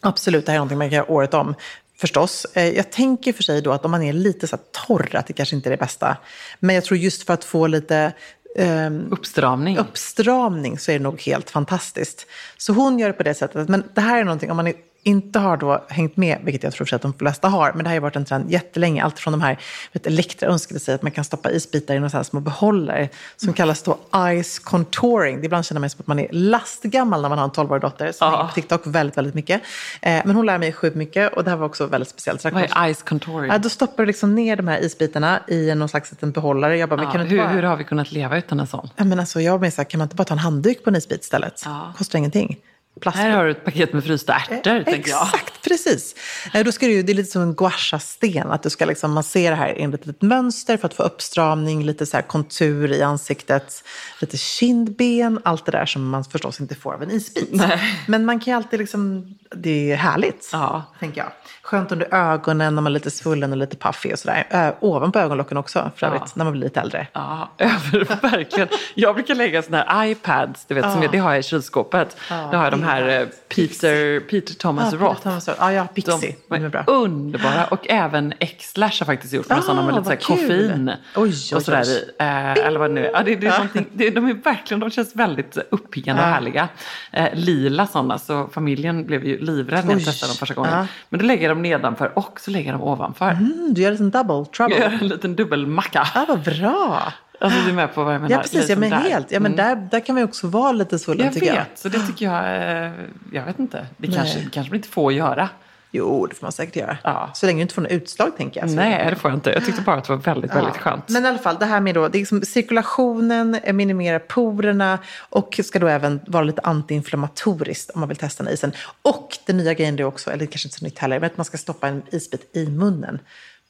Absolut, 0.00 0.46
det 0.46 0.52
här 0.52 0.56
är 0.56 0.58
någonting 0.58 0.78
man 0.78 0.90
kan 0.90 0.96
göra 0.96 1.10
året 1.10 1.34
om. 1.34 1.54
Förstås. 2.00 2.46
Eh, 2.54 2.68
Jag 2.68 2.92
tänker 2.92 3.32
för 3.32 3.42
sig 3.42 3.62
då 3.62 3.72
att 3.72 3.84
om 3.84 3.90
man 3.90 4.02
är 4.02 4.12
lite 4.12 4.46
så 4.46 4.56
torr, 4.86 5.16
att 5.16 5.26
det 5.26 5.32
kanske 5.32 5.56
inte 5.56 5.68
är 5.68 5.70
det 5.70 5.76
bästa. 5.76 6.16
Men 6.60 6.74
jag 6.74 6.84
tror 6.84 6.98
just 6.98 7.26
för 7.26 7.34
att 7.34 7.44
få 7.44 7.66
lite 7.66 8.12
ehm, 8.56 9.12
Uppstramning. 9.12 9.78
uppstramning 9.78 10.78
så 10.78 10.90
är 10.90 10.98
det 10.98 11.02
nog 11.02 11.20
helt 11.20 11.50
fantastiskt. 11.50 12.26
Så 12.56 12.72
hon 12.72 12.98
gör 12.98 13.08
det 13.08 13.12
på 13.12 13.22
det 13.22 13.34
sättet. 13.34 13.68
Men 13.68 13.84
det 13.94 14.00
här 14.00 14.20
är 14.20 14.24
någonting, 14.24 14.50
om 14.50 14.56
man 14.56 14.66
inte 15.02 15.38
har 15.38 15.56
då 15.56 15.84
hängt 15.88 16.16
med, 16.16 16.38
vilket 16.44 16.62
jag 16.62 16.72
tror 16.72 16.94
att 16.94 17.02
de 17.02 17.12
flesta 17.14 17.48
har, 17.48 17.72
men 17.72 17.78
det 17.78 17.82
här 17.84 17.88
har 17.90 17.94
ju 17.94 18.00
varit 18.00 18.16
en 18.16 18.24
trend 18.24 18.50
jättelänge. 18.50 19.04
Allt 19.04 19.18
från 19.18 19.32
de 19.32 19.40
här, 19.40 19.58
vet, 19.92 20.06
Elektra 20.06 20.48
önskade 20.48 20.80
sig 20.80 20.94
att 20.94 21.02
man 21.02 21.12
kan 21.12 21.24
stoppa 21.24 21.50
isbitar 21.50 21.94
i 21.94 21.98
några 21.98 22.24
små 22.24 22.40
behållare 22.40 23.08
som 23.36 23.52
kallas 23.52 23.82
då 23.82 23.98
ice 24.42 24.58
contouring. 24.58 25.44
Ibland 25.44 25.64
känner 25.64 25.80
man 25.80 25.90
sig 25.90 25.96
som 25.96 26.02
att 26.02 26.06
man 26.06 26.18
är 26.18 26.28
lastgammal 26.32 27.22
när 27.22 27.28
man 27.28 27.38
har 27.38 27.44
en 27.44 27.50
12-årig 27.50 27.82
dotter 27.82 28.12
som 28.12 28.26
Ja. 28.26 28.36
hänger 28.36 28.48
på 28.48 28.54
TikTok 28.54 28.80
väldigt, 28.84 29.16
väldigt 29.18 29.34
mycket. 29.34 29.62
Eh, 30.02 30.22
men 30.24 30.36
hon 30.36 30.46
lär 30.46 30.58
mig 30.58 30.72
sjukt 30.72 30.96
mycket 30.96 31.32
och 31.32 31.44
det 31.44 31.50
här 31.50 31.56
var 31.56 31.66
också 31.66 31.86
väldigt 31.86 32.08
speciellt. 32.08 32.44
Vad 32.44 32.62
är 32.70 32.94
ice 32.94 33.02
contouring? 33.02 33.50
Ja, 33.50 33.58
då 33.58 33.68
stoppar 33.68 34.02
du 34.02 34.06
liksom 34.06 34.34
ner 34.34 34.56
de 34.56 34.68
här 34.68 34.84
isbitarna 34.84 35.40
i 35.48 35.74
någon 35.74 35.88
slags 35.88 36.10
liten 36.10 36.30
behållare. 36.32 36.78
Jag 36.78 36.88
bara, 36.88 37.02
Ja, 37.02 37.10
kan 37.12 37.20
hur, 37.26 37.38
bara... 37.38 37.48
hur 37.48 37.62
har 37.62 37.76
vi 37.76 37.84
kunnat 37.84 38.12
leva 38.12 38.38
utan 38.38 38.60
en 38.60 38.66
sån? 38.66 38.88
Ja, 38.96 39.04
men 39.04 39.20
alltså, 39.20 39.40
jag 39.40 39.60
menar 39.60 39.70
så 39.70 39.76
här, 39.76 39.84
kan 39.90 39.98
man 39.98 40.04
inte 40.06 40.16
bara 40.16 40.24
ta 40.24 40.34
en 40.34 40.38
handduk 40.38 40.84
på 40.84 40.90
en 40.90 40.96
isbit 40.96 41.22
istället? 41.22 41.62
Ja. 41.64 41.92
Kostar 41.98 42.18
ingenting. 42.18 42.56
Plast. 43.00 43.18
Här 43.18 43.30
har 43.30 43.44
du 43.44 43.50
ett 43.50 43.64
paket 43.64 43.92
med 43.92 44.04
frysta 44.04 44.32
ärtor, 44.34 44.82
tänker 44.84 45.10
jag. 45.10 45.22
Exakt, 45.26 45.62
precis. 45.64 46.14
Eh, 46.54 46.64
Då 46.64 46.72
ska 46.72 46.86
du, 46.86 47.02
det 47.02 47.12
är 47.12 47.14
lite 47.14 47.30
som 47.30 47.42
en 47.42 47.54
gouache-sten, 47.54 48.50
att 48.50 48.62
du 48.62 48.70
ska 48.70 48.84
liksom 48.84 49.12
massera 49.12 49.54
här 49.54 49.74
enligt 49.76 50.06
ett 50.06 50.22
mönster 50.22 50.76
för 50.76 50.86
att 50.86 50.94
få 50.94 51.02
uppstramning, 51.02 51.84
lite 51.84 52.06
så 52.06 52.22
kontur 52.22 52.92
i 52.92 53.02
ansiktet, 53.02 53.84
lite 54.20 54.36
kindben, 54.36 55.40
allt 55.44 55.66
det 55.66 55.72
där 55.72 55.86
som 55.86 56.08
man 56.10 56.24
förstås 56.24 56.60
inte 56.60 56.74
får 56.74 56.94
av 56.94 57.02
en 57.02 57.10
isbit. 57.10 57.48
Nej. 57.52 57.80
Men 58.08 58.24
man 58.24 58.40
kan 58.40 58.52
ju 58.52 58.56
alltid 58.56 58.78
liksom, 58.78 59.34
det 59.56 59.92
är 59.92 59.96
härligt, 59.96 60.48
Ja. 60.52 60.82
tänker 61.00 61.20
jag. 61.20 61.30
Skönt 61.70 61.92
under 61.92 62.14
ögonen 62.14 62.74
när 62.74 62.82
man 62.82 62.92
är 62.92 62.94
lite 62.94 63.10
svullen 63.10 63.50
och 63.52 63.58
lite 63.58 63.76
puffig 63.76 64.12
och 64.12 64.18
sådär. 64.18 64.46
Ö, 64.50 64.72
ovanpå 64.80 65.18
ögonlocken 65.18 65.56
också, 65.56 65.90
för 65.96 66.06
Ja. 66.06 66.14
övrigt, 66.14 66.36
när 66.36 66.44
man 66.44 66.52
blir 66.52 66.62
lite 66.62 66.80
äldre. 66.80 67.06
Ja, 67.12 67.50
över, 67.58 68.30
verkligen. 68.30 68.68
Jag 68.94 69.14
brukar 69.14 69.34
lägga 69.34 69.62
såna 69.62 69.82
här 69.82 70.06
iPads, 70.06 70.64
du 70.66 70.74
vet, 70.74 70.84
som 70.84 70.92
Ja. 70.96 71.02
jag, 71.02 71.12
det 71.12 71.18
har 71.18 71.30
jag 71.30 71.38
i 71.40 71.42
kylskåpet. 71.42 72.16
Ja, 72.30 72.48
Då 72.52 72.56
har 72.56 72.64
jag 72.64 72.72
de 72.72 72.82
här 72.82 73.08
eh. 73.20 73.26
Peter, 73.56 74.20
Peter 74.20 74.54
Thomas 74.54 74.92
Ja, 74.92 74.98
Roth. 74.98 75.22
Thomas 75.22 75.48
Roth. 75.48 75.60
Ja, 75.60 75.72
ja, 75.72 75.86
Pixie. 75.94 76.36
De, 76.48 76.58
De 76.58 76.64
är 76.64 76.68
bra. 76.68 76.84
underbara. 76.86 77.64
Och 77.64 77.88
även 77.90 78.32
X-Lash 78.38 78.98
har 79.00 79.06
faktiskt 79.06 79.32
gjort 79.32 79.48
några 79.48 79.62
Ah, 79.62 79.64
sådana 79.64 79.82
med 79.82 79.94
lite 79.94 80.04
så 80.04 80.10
här 80.10 80.18
vad 80.28 80.38
kul. 80.38 80.48
koffein. 80.68 80.88
Oj, 81.16 81.22
oj, 81.52 81.56
och 81.56 81.62
sådär 81.62 81.82
oj. 81.82 81.88
i. 81.88 82.10
Eh, 82.18 82.66
eller 82.66 82.78
vad 82.78 82.90
det 82.90 82.94
nu 82.94 83.06
är. 83.06 83.10
Ja, 83.12 83.22
det, 83.22 83.36
det 83.36 83.46
är 83.46 83.84
det, 83.92 84.10
de 84.10 84.26
är 84.30 84.34
verkligen, 84.34 84.80
de 84.80 84.90
känns 84.90 85.16
väldigt 85.16 85.58
uppiggande 85.70 86.22
och 86.22 86.28
Ja. 86.28 86.32
härliga. 86.32 86.68
Eh, 87.12 87.28
lila 87.32 87.86
sådana, 87.86 88.18
så 88.18 88.48
familjen 88.52 89.06
blev 89.06 89.24
ju 89.24 89.38
livrädd 89.40 89.84
när 89.84 89.92
jag 89.92 89.98
Oj. 89.98 90.04
testade 90.04 90.30
dem 90.32 90.36
första 90.36 90.54
gången. 90.54 90.72
Ja. 90.72 90.86
Men 91.08 91.20
då 91.20 91.26
lägger 91.26 91.42
jag 91.42 91.50
dem 91.56 91.59
nedanför 91.62 92.12
och 92.18 92.40
så 92.40 92.50
lägger 92.50 92.70
jag 92.72 92.80
dem 92.80 92.88
ovanför. 92.88 93.30
Mm, 93.30 93.68
du 93.74 93.80
gör 93.82 93.92
en 94.00 94.10
double 94.10 94.44
trouble. 94.56 94.76
Jag 94.76 94.92
gör 94.92 94.98
en 95.02 95.08
liten 95.08 95.36
dubbelmacka. 95.36 96.06
Ja, 96.14 96.24
vad 96.28 96.40
bra. 96.42 97.12
Alltså 97.40 97.60
du 97.64 97.70
är 97.70 97.74
med 97.74 97.94
på 97.94 98.04
vad 98.04 98.14
jag 98.14 98.20
menar? 98.22 98.34
Ja, 98.36 98.38
precis. 98.42 98.54
Ja, 98.54 98.60
Liksom 98.60 98.80
men 98.80 98.90
där. 98.90 98.96
helt. 99.10 99.30
Ja, 99.32 99.40
men 99.40 99.52
Mm. 99.54 99.66
där, 99.80 99.88
där 99.90 100.00
kan 100.06 100.14
man 100.14 100.20
ju 100.22 100.24
också 100.28 100.46
vara 100.46 100.72
lite 100.72 100.98
svullen, 100.98 101.24
Jag 101.24 101.34
tycker 101.34 101.46
vet, 101.46 101.54
jag. 101.56 101.66
så 101.78 101.88
det 101.88 101.98
tycker 102.06 102.24
jag, 102.26 102.44
eh, 102.86 102.92
jag 103.32 103.44
vet 103.44 103.58
inte. 103.58 103.86
Det 103.96 104.08
Nej. 104.08 104.16
kanske, 104.16 104.40
kanske 104.52 104.70
man 104.70 104.76
inte 104.76 104.88
får 104.88 105.12
göra. 105.12 105.48
Jo, 105.92 106.26
det 106.26 106.34
får 106.34 106.44
man 106.44 106.52
säkert 106.52 106.76
göra. 106.76 106.98
Ja. 107.04 107.30
Så 107.34 107.46
länge 107.46 107.58
du 107.58 107.62
inte 107.62 107.74
får 107.74 107.82
något 107.82 107.90
utslag, 107.90 108.36
tänker 108.36 108.60
jag. 108.60 108.70
Nej, 108.70 109.06
det 109.10 109.16
får 109.16 109.30
jag 109.30 109.36
inte. 109.38 109.50
Jag 109.50 109.64
tyckte 109.64 109.82
bara 109.82 109.96
att 109.96 110.04
det 110.04 110.12
var 110.12 110.20
väldigt, 110.20 110.54
väldigt 110.54 110.74
Ja. 110.76 110.80
skönt. 110.82 111.08
Men 111.08 111.24
i 111.24 111.28
alla 111.28 111.38
fall, 111.38 111.56
det 111.60 111.66
här 111.66 111.80
med 111.80 111.94
då, 111.94 112.08
det 112.08 112.18
är 112.18 112.20
liksom 112.20 112.42
cirkulationen, 112.42 113.54
eh, 113.54 113.72
minimera 113.72 114.18
porerna 114.18 114.98
och 115.18 115.60
ska 115.64 115.78
då 115.78 115.86
även 115.86 116.20
vara 116.26 116.42
lite 116.42 116.60
antiinflammatoriskt 116.62 117.90
om 117.90 118.00
man 118.00 118.08
vill 118.08 118.18
testa 118.18 118.44
den 118.44 118.52
isen. 118.52 118.72
Och 119.02 119.38
den 119.46 119.56
nya 119.56 119.74
grejen 119.74 119.98
är 119.98 120.04
också, 120.04 120.30
eller 120.30 120.46
kanske 120.46 120.66
inte 120.66 120.78
så 120.78 120.84
nytt 120.84 120.98
heller, 120.98 121.20
men 121.20 121.26
att 121.30 121.36
man 121.36 121.44
ska 121.44 121.58
stoppa 121.58 121.88
en 121.88 122.02
isbit 122.10 122.56
i 122.56 122.66
munnen. 122.66 123.18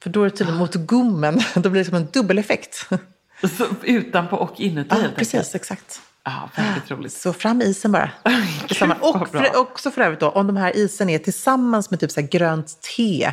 För 0.03 0.11
då 0.11 0.21
är 0.21 0.25
det 0.25 0.37
tydligen 0.37 0.59
mot 0.59 0.75
gommen, 0.75 1.41
då 1.55 1.71
blir 1.71 1.81
det 1.81 1.85
som 1.89 1.97
en 1.97 2.09
dubbeleffekt. 2.13 2.87
Så, 3.59 3.67
utanpå 3.83 4.37
och 4.37 4.61
inuti 4.61 4.89
Ja, 4.91 5.09
precis, 5.17 5.55
exakt. 5.55 6.01
Ja, 6.25 6.51
väldigt 6.57 6.91
roligt. 6.91 7.13
Så 7.13 7.33
fram 7.33 7.59
med 7.59 7.67
isen 7.67 7.93
bara. 7.93 8.11
Vad 8.81 8.97
Och 9.01 9.29
för, 9.29 9.57
också 9.57 9.91
för 9.91 10.01
övrigt 10.01 10.21
då, 10.21 10.29
om 10.29 10.47
de 10.47 10.57
här 10.57 10.77
isen 10.77 11.09
är 11.11 11.19
tillsammans 11.19 11.91
med 11.91 12.01
typ 12.01 12.11
så 12.11 12.23
grönt 12.31 12.83
te 12.97 13.33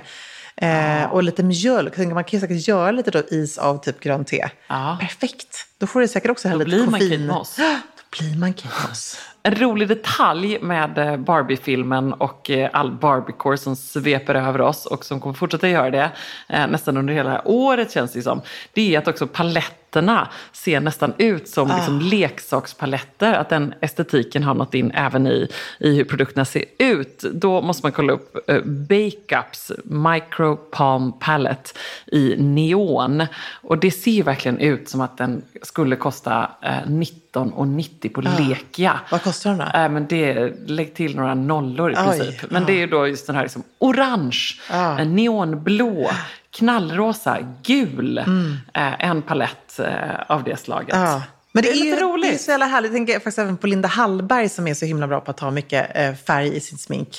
eh, 0.56 1.04
och 1.04 1.24
lite 1.24 1.44
mjölk. 1.44 1.98
Man 1.98 2.24
kan 2.24 2.40
ju 2.40 2.40
säkert 2.40 2.68
göra 2.68 2.92
lite 2.92 3.12
då 3.12 3.22
is 3.30 3.58
av 3.58 3.78
typ 3.78 4.00
grönt 4.00 4.28
te. 4.28 4.50
Ja. 4.68 4.98
Perfekt. 5.02 5.68
Då 5.78 5.88
får 5.88 6.02
du 6.02 6.08
säkert 6.08 6.32
också 6.32 6.48
här 6.48 6.56
Då 6.56 6.64
lite 6.64 6.70
blir 6.70 6.86
man 6.86 7.00
koffein. 7.00 7.28
Kate 7.28 7.34
Moss. 7.34 7.56
Då 8.12 8.18
blir 8.20 8.38
man 8.38 8.54
Kate 8.54 8.88
Moss. 8.90 9.18
En 9.44 9.56
rolig 9.56 9.88
detalj 9.88 10.60
med 10.62 10.98
eh, 10.98 11.18
Barbie-filmen 11.18 12.14
och 12.14 12.50
eh, 12.50 12.70
all 12.74 12.92
Barbiecore 12.92 13.58
som 13.58 13.76
sveper 13.76 14.36
över 14.36 14.62
oss 14.62 14.86
och 14.86 15.06
som 15.06 15.20
kommer 15.20 15.34
fortsätta 15.34 15.70
göra 15.70 15.90
det 15.90 16.12
eh, 16.50 16.68
nästan 16.68 16.98
under 16.98 17.14
hela 17.14 17.48
året 17.48 17.92
känns 17.92 18.14
det 18.14 18.22
som. 18.22 18.42
Det 18.74 18.96
är 18.96 19.00
att 19.00 19.08
också 19.08 19.28
paletterna 19.28 20.28
ser 20.52 20.80
nästan 20.80 21.14
ut 21.18 21.48
som 21.48 21.68
liksom, 21.68 22.00
leksakspaletter. 22.00 23.34
Att 23.34 23.50
den 23.50 23.74
estetiken 23.82 24.44
har 24.44 24.54
nått 24.54 24.74
in 24.74 24.92
även 24.92 25.28
i, 25.28 25.48
i 25.80 25.96
hur 25.96 26.04
produkterna 26.04 26.46
ser 26.46 26.64
ut. 26.78 27.26
Då 27.34 27.62
måste 27.62 27.86
man 27.86 27.92
kolla 27.92 28.14
upp 28.14 28.38
Bakeups 28.66 29.72
Micro 29.84 30.56
Palm 30.56 31.12
Palette 31.20 31.72
i 32.06 32.36
neon. 32.38 33.26
Och 33.62 33.78
det 33.78 33.92
ser 33.92 34.24
verkligen 34.24 34.60
ut 34.60 34.90
som 34.90 35.02
att 35.02 35.18
den 35.18 35.42
skulle 35.62 35.96
kosta 35.96 36.52
eh, 36.62 36.88
19,90 36.88 38.14
på 38.14 38.22
Lekia. 38.22 39.00
Kostar 39.28 39.50
den 39.50 39.60
då? 39.60 39.66
Äh, 39.80 39.90
men 39.90 40.08
det, 40.08 40.54
lägg 40.68 40.94
till 40.94 41.16
några 41.16 41.34
nollor 41.36 41.92
i 41.92 41.96
Oj, 41.98 42.04
princip. 42.20 42.52
Men 42.52 42.62
ja. 42.62 42.68
det 42.68 42.74
är 42.74 42.78
ju 42.80 42.88
då 42.88 43.08
just 43.08 43.28
den 43.28 43.36
här 43.36 43.44
liksom 43.44 43.64
orange, 43.80 44.38
Ja. 44.70 45.00
eh, 45.00 45.08
neonblå, 45.08 46.10
knallrosa, 46.58 47.38
gul. 47.64 48.18
Mm. 48.18 48.58
Eh, 48.74 49.06
en 49.10 49.22
palett 49.22 49.80
eh, 49.80 49.88
av 50.28 50.44
det 50.44 50.60
slaget. 50.60 50.96
Ja. 50.96 51.22
Men 51.52 51.64
det, 51.64 51.70
Det 51.70 51.74
är 51.74 51.84
lite 51.84 51.88
ju, 51.88 51.96
roligt. 52.08 52.32
det 52.32 52.36
är 52.36 52.40
så 52.40 52.52
jävla 52.52 52.66
härligt. 52.66 52.92
Jag 52.92 52.98
tänker 52.98 53.14
faktiskt 53.14 53.40
även 53.40 53.58
på 53.58 53.68
Linda 53.68 53.88
Hallberg 53.88 54.50
som 54.50 54.68
är 54.68 54.74
så 54.74 54.86
himla 54.86 55.08
bra 55.08 55.20
på 55.22 55.32
att 55.32 55.40
ha 55.40 55.52
mycket 55.52 55.98
eh, 55.98 56.14
färg 56.14 56.56
i 56.56 56.60
sitt 56.60 56.82
smink. 56.82 57.10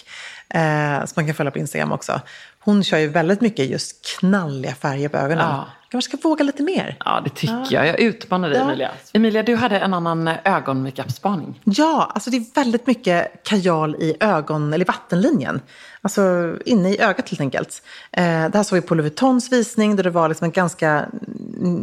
Eh, 0.55 0.99
som 1.05 1.13
man 1.17 1.27
kan 1.27 1.35
följa 1.35 1.51
på 1.51 1.59
Instagram 1.59 1.93
också. 1.93 2.21
Hon 2.61 2.85
kör 2.85 2.99
ju 2.99 3.09
väldigt 3.09 3.41
mycket 3.41 3.71
just 3.71 4.19
knalliga 4.19 4.75
färger 4.75 5.09
på 5.09 5.17
ögonen. 5.17 5.45
Ja. 5.49 5.69
kanske 5.91 6.17
ska 6.17 6.29
våga 6.29 6.45
lite 6.45 6.63
mer. 6.63 6.97
Ja, 7.05 7.21
det 7.25 7.31
tycker 7.31 7.67
jag. 7.71 7.87
Jag 7.87 8.01
utmanar 8.01 8.49
dig 8.49 8.59
Ja. 8.59 8.65
Emilia. 8.65 8.91
Emilia, 9.13 9.43
du 9.43 9.57
hade 9.57 9.79
en 9.79 9.95
annan 9.95 10.29
ögonmakeup-spaning. 10.45 11.61
Ja, 11.65 12.13
alltså 12.15 12.31
det 12.31 12.37
är 12.37 12.55
väldigt 12.55 12.87
mycket 12.87 13.45
kajal 13.45 13.95
i 13.95 14.17
ögon, 14.21 14.73
eller 14.73 14.85
i 14.85 14.89
vattenlinjen. 14.89 15.61
Alltså 16.03 16.55
inne 16.65 16.91
i 16.91 17.01
ögat 17.01 17.29
helt 17.29 17.41
enkelt. 17.41 17.83
Eh, 18.13 18.23
det 18.25 18.55
här 18.55 18.63
såg 18.63 18.77
vi 18.77 18.87
på 18.87 18.95
Louis 18.95 19.05
Vuittons 19.11 19.53
visning 19.53 19.97
där 19.97 20.05
det 20.05 20.11
var 20.11 20.29
liksom 20.29 20.45
en 20.45 20.51
ganska 20.51 21.07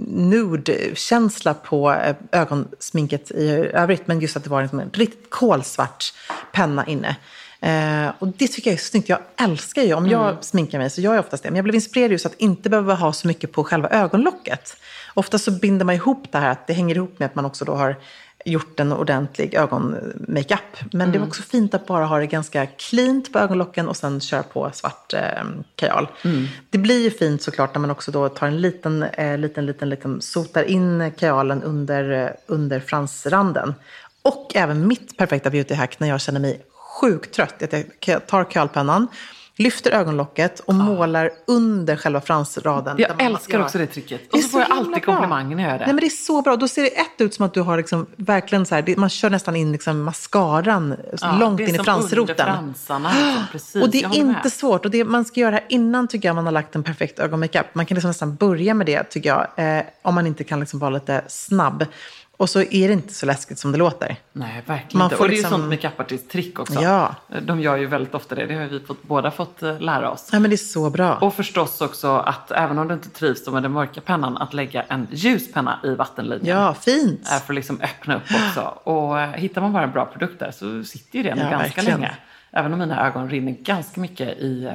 nude-känsla 0.08 1.54
på 1.54 1.92
eh, 1.92 2.16
ögonsminket 2.32 3.32
i 3.32 3.50
övrigt. 3.74 4.08
Men 4.08 4.20
just 4.20 4.38
att 4.38 4.44
det 4.44 4.50
var 4.50 4.62
liksom 4.62 4.80
en 4.80 4.90
riktigt 4.94 5.30
kolsvart 5.30 6.14
penna 6.52 6.86
inne. 6.86 7.16
Eh, 7.66 8.12
och 8.20 8.28
det 8.28 8.48
tycker 8.48 8.70
jag 8.70 8.74
är 8.74 8.82
snyggt. 8.82 9.10
Jag 9.10 9.20
älskar 9.38 9.82
ju, 9.82 9.94
om 9.94 10.08
jag 10.08 10.44
sminkar 10.44 10.80
mig 10.80 10.90
så 10.90 11.02
gör 11.02 11.14
jag 11.14 11.26
oftast 11.26 11.44
det. 11.44 11.50
Men 11.50 11.56
jag 11.56 11.64
blev 11.64 11.76
inspirerad 11.76 12.12
just 12.12 12.26
att 12.26 12.36
inte 12.38 12.70
behöva 12.70 12.94
ha 12.94 13.14
så 13.14 13.28
mycket 13.28 13.52
på 13.52 13.64
själva 13.64 13.90
ögonlocket. 13.90 14.78
Ofta 15.14 15.40
så 15.40 15.52
binder 15.52 15.86
man 15.86 15.96
ihop 15.96 16.32
det 16.32 16.38
här, 16.38 16.50
att 16.50 16.68
det 16.68 16.74
hänger 16.74 16.96
ihop 16.96 17.20
med 17.20 17.26
att 17.26 17.36
man 17.36 17.46
också 17.46 17.66
då 17.66 17.76
har 17.76 17.96
gjort 18.46 18.80
en 18.80 18.94
ordentlig 18.94 19.54
ögonmakeup. 19.54 20.60
Men 20.92 21.12
det 21.12 21.20
var 21.20 21.28
också 21.28 21.42
fint 21.42 21.74
att 21.74 21.86
bara 21.88 22.06
ha 22.06 22.20
det 22.20 22.28
ganska 22.28 22.66
cleant 22.66 23.34
på 23.34 23.40
ögonlocken 23.40 23.88
och 23.88 23.98
sen 23.98 24.22
köra 24.22 24.44
på 24.44 24.72
svart 24.74 25.14
eh, 25.14 25.44
kajal. 25.76 26.08
Det 26.70 26.78
blir 26.78 27.04
ju 27.04 27.12
fint 27.12 27.42
såklart 27.42 27.74
när 27.74 27.82
man 27.82 27.92
också 27.92 28.12
då 28.12 28.30
tar 28.30 28.48
en 28.48 28.62
liten, 28.62 29.04
eh, 29.04 29.38
liten, 29.38 29.66
liten, 29.66 29.90
liten 29.90 30.22
sotar 30.22 30.64
in 30.64 31.12
kajalen 31.18 31.64
under, 31.64 32.12
eh, 32.12 32.30
under 32.46 32.80
fransranden. 32.80 33.74
Och 34.22 34.52
även 34.56 34.88
mitt 34.88 35.18
perfekta 35.18 35.50
beautyhack 35.50 36.00
när 36.00 36.08
jag 36.08 36.22
känner 36.22 36.40
mig 36.40 36.62
sjukt 37.02 37.34
trött. 37.36 37.64
Att 37.64 37.74
jag 38.06 38.28
tar 38.28 38.44
kajalpennan, 38.44 39.08
lyfter 39.58 39.92
ögonlocket 39.92 40.60
och 40.60 40.76
målar 40.76 41.32
under 41.48 41.96
själva 41.96 42.22
fransraden. 42.22 42.96
Jag 43.00 43.22
älskar 43.22 43.58
gör- 43.58 43.66
också 43.66 43.78
det 43.78 43.88
tricket. 43.88 44.22
Det 44.32 44.38
är 44.38 44.40
Och 44.40 44.44
så 44.44 44.50
får 44.50 44.62
jag 44.62 44.72
alltid 44.72 45.06
komplimanger 45.06 45.56
när 45.56 45.64
jag 45.64 45.72
gör 45.72 45.80
det. 45.80 45.86
Nej, 45.86 45.94
men 45.94 46.02
det 46.02 46.08
är 46.08 46.10
så 46.10 46.42
bra. 46.42 46.56
Då 46.56 46.68
ser 46.68 46.82
det 46.82 46.88
ett 46.98 47.22
ut 47.22 47.34
som 47.34 47.46
att 47.46 47.54
du 47.54 47.62
har 47.62 47.78
liksom 47.78 48.06
verkligen 48.16 48.66
så 48.66 48.76
här, 48.76 48.82
det, 48.82 48.98
man 48.98 49.10
kör 49.10 49.30
nästan 49.30 49.56
in 49.56 49.72
liksom 49.72 50.04
mascaran 50.04 50.96
Ja, 51.22 51.38
långt 51.40 51.58
det 51.58 51.64
är 51.64 51.68
in 51.68 51.74
i 51.76 51.78
som 51.78 51.86
fransroten. 51.86 52.36
Under 52.48 52.54
fransarna, 52.54 53.10
liksom. 53.10 53.44
Precis, 53.52 53.84
Och 53.84 53.90
det 53.90 54.04
är 54.04 54.16
inte 54.16 54.42
med. 54.44 54.54
svårt. 54.54 54.86
Och 54.86 54.92
det, 54.92 55.04
man 55.06 55.26
ska 55.26 55.40
göra 55.40 55.52
det 55.52 55.58
här 55.58 55.66
innan 55.70 56.08
tycker 56.08 56.30
jag 56.30 56.36
man 56.36 56.46
har 56.46 56.52
lagt 56.52 56.76
en 56.76 56.84
perfekt 56.84 57.20
ögonmakeup. 57.20 57.66
Man 57.76 57.86
kan 57.86 57.96
liksom 57.96 58.10
nästan 58.10 58.36
börja 58.36 58.74
med 58.74 58.86
det 58.88 59.04
tycker 59.04 59.30
jag. 59.30 59.78
Eh, 59.78 59.84
om 60.02 60.16
man 60.16 60.28
inte 60.28 60.44
kan 60.44 60.60
liksom 60.60 60.80
vara 60.80 60.90
lite 60.90 61.22
snabb. 61.28 61.86
Och 62.38 62.50
så 62.50 62.62
är 62.62 62.88
det 62.88 62.94
inte 62.94 63.14
så 63.14 63.26
läskigt 63.26 63.60
som 63.60 63.72
det 63.72 63.78
låter. 63.78 64.16
Nej, 64.34 64.64
verkligen 64.66 64.98
Man 64.98 65.06
inte. 65.06 65.16
får 65.16 65.24
Och 65.24 65.30
det 65.30 65.34
är 65.34 65.38
ju 65.38 65.42
liksom- 65.42 65.60
sånt 65.62 65.74
makeupartist-trick 65.74 66.60
också. 66.60 66.82
Ja. 66.82 67.16
De 67.42 67.60
gör 67.62 67.76
ju 67.78 67.86
väldigt 67.86 68.16
ofta 68.16 68.36
det. 68.36 68.46
Det 68.46 68.56
har 68.56 68.66
vi 68.66 68.80
fått, 68.80 69.04
båda 69.04 69.32
fått 69.32 69.64
eh, 69.64 69.80
lära 69.80 70.12
oss. 70.12 70.30
Nej, 70.32 70.42
men 70.42 70.50
det 70.50 70.56
är 70.56 70.58
så 70.58 70.90
bra. 70.90 71.16
Och 71.16 71.34
förstås 71.34 71.82
också 71.82 72.16
att 72.18 72.52
även 72.52 72.78
om 72.78 72.88
du 72.88 72.94
inte 72.94 73.10
trivs 73.10 73.48
med 73.48 73.64
den 73.64 73.72
mörka 73.72 74.02
pennan, 74.02 74.38
att 74.38 74.54
lägga 74.54 74.82
en 74.82 75.08
ljus 75.12 75.54
penna 75.54 75.80
i 75.84 75.96
vattenlinjen. 75.96 76.58
ja, 76.58 76.74
fint. 76.74 77.28
Är 77.32 77.40
för 77.40 77.54
att 77.54 77.56
liksom 77.56 77.82
öppna 77.82 78.16
upp 78.16 78.24
också. 78.48 78.62
Och 78.84 79.20
eh, 79.20 79.30
hittar 79.30 79.62
man 79.62 79.74
bara 79.74 79.84
en 79.84 79.92
bra 79.92 80.06
produkt 80.06 80.40
där 80.40 80.52
så 80.52 80.84
sitter 80.84 81.18
ju 81.20 81.24
det 81.24 81.30
Ja, 81.30 81.36
ganska 81.36 81.58
verkligen. 81.58 82.00
länge. 82.00 82.12
Även 82.52 82.74
om 82.74 82.80
mina 82.80 83.08
ögon 83.08 83.30
rinner 83.30 83.52
ganska 83.52 84.02
mycket 84.02 84.38
i 84.38 84.66
eh, 84.66 84.74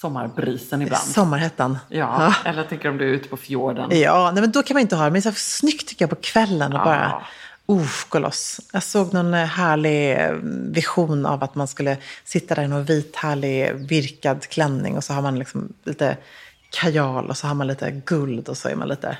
sommarbrisen 0.00 0.82
ibland. 0.82 1.02
Sommarhettan. 1.04 1.78
Ja, 1.88 2.34
eller 2.44 2.58
jag 2.58 2.68
tänker 2.68 2.88
om 2.88 2.98
du 2.98 3.04
är 3.10 3.12
ute 3.12 3.28
på 3.28 3.36
fjorden. 3.36 3.90
Ja, 4.00 4.30
nej, 4.34 4.40
men 4.40 4.52
då 4.52 4.62
kan 4.62 4.74
man 4.74 4.80
inte 4.80 4.96
ha 4.96 5.04
det. 5.04 5.10
Men 5.10 5.20
det 5.22 5.28
är 5.28 5.32
så 5.32 5.38
snyggt 5.38 5.88
tycker 5.88 6.02
jag 6.02 6.10
på 6.10 6.16
kvällen 6.16 6.72
och 6.72 6.78
Ja. 6.78 6.84
bara 6.84 7.22
Uff, 7.70 8.06
gå 8.08 8.18
loss. 8.18 8.60
Jag 8.72 8.82
såg 8.82 9.14
någon 9.14 9.34
eh, 9.34 9.44
härlig 9.44 10.12
eh, 10.12 10.32
vision 10.72 11.26
av 11.26 11.44
att 11.44 11.54
man 11.54 11.68
skulle 11.68 11.96
sitta 12.24 12.54
där 12.54 12.62
i 12.62 12.68
någon 12.68 12.84
vit 12.84 13.16
härlig 13.16 13.74
virkad 13.74 14.48
klänning 14.48 14.96
och 14.96 15.04
så 15.04 15.12
har 15.12 15.22
man 15.22 15.38
liksom 15.38 15.72
lite 15.84 16.16
kajal 16.70 17.28
och 17.30 17.36
så 17.36 17.46
har 17.46 17.54
man 17.54 17.66
lite 17.66 17.90
guld 17.90 18.48
och 18.48 18.56
så 18.56 18.68
är 18.68 18.74
man 18.76 18.88
lite 18.88 19.16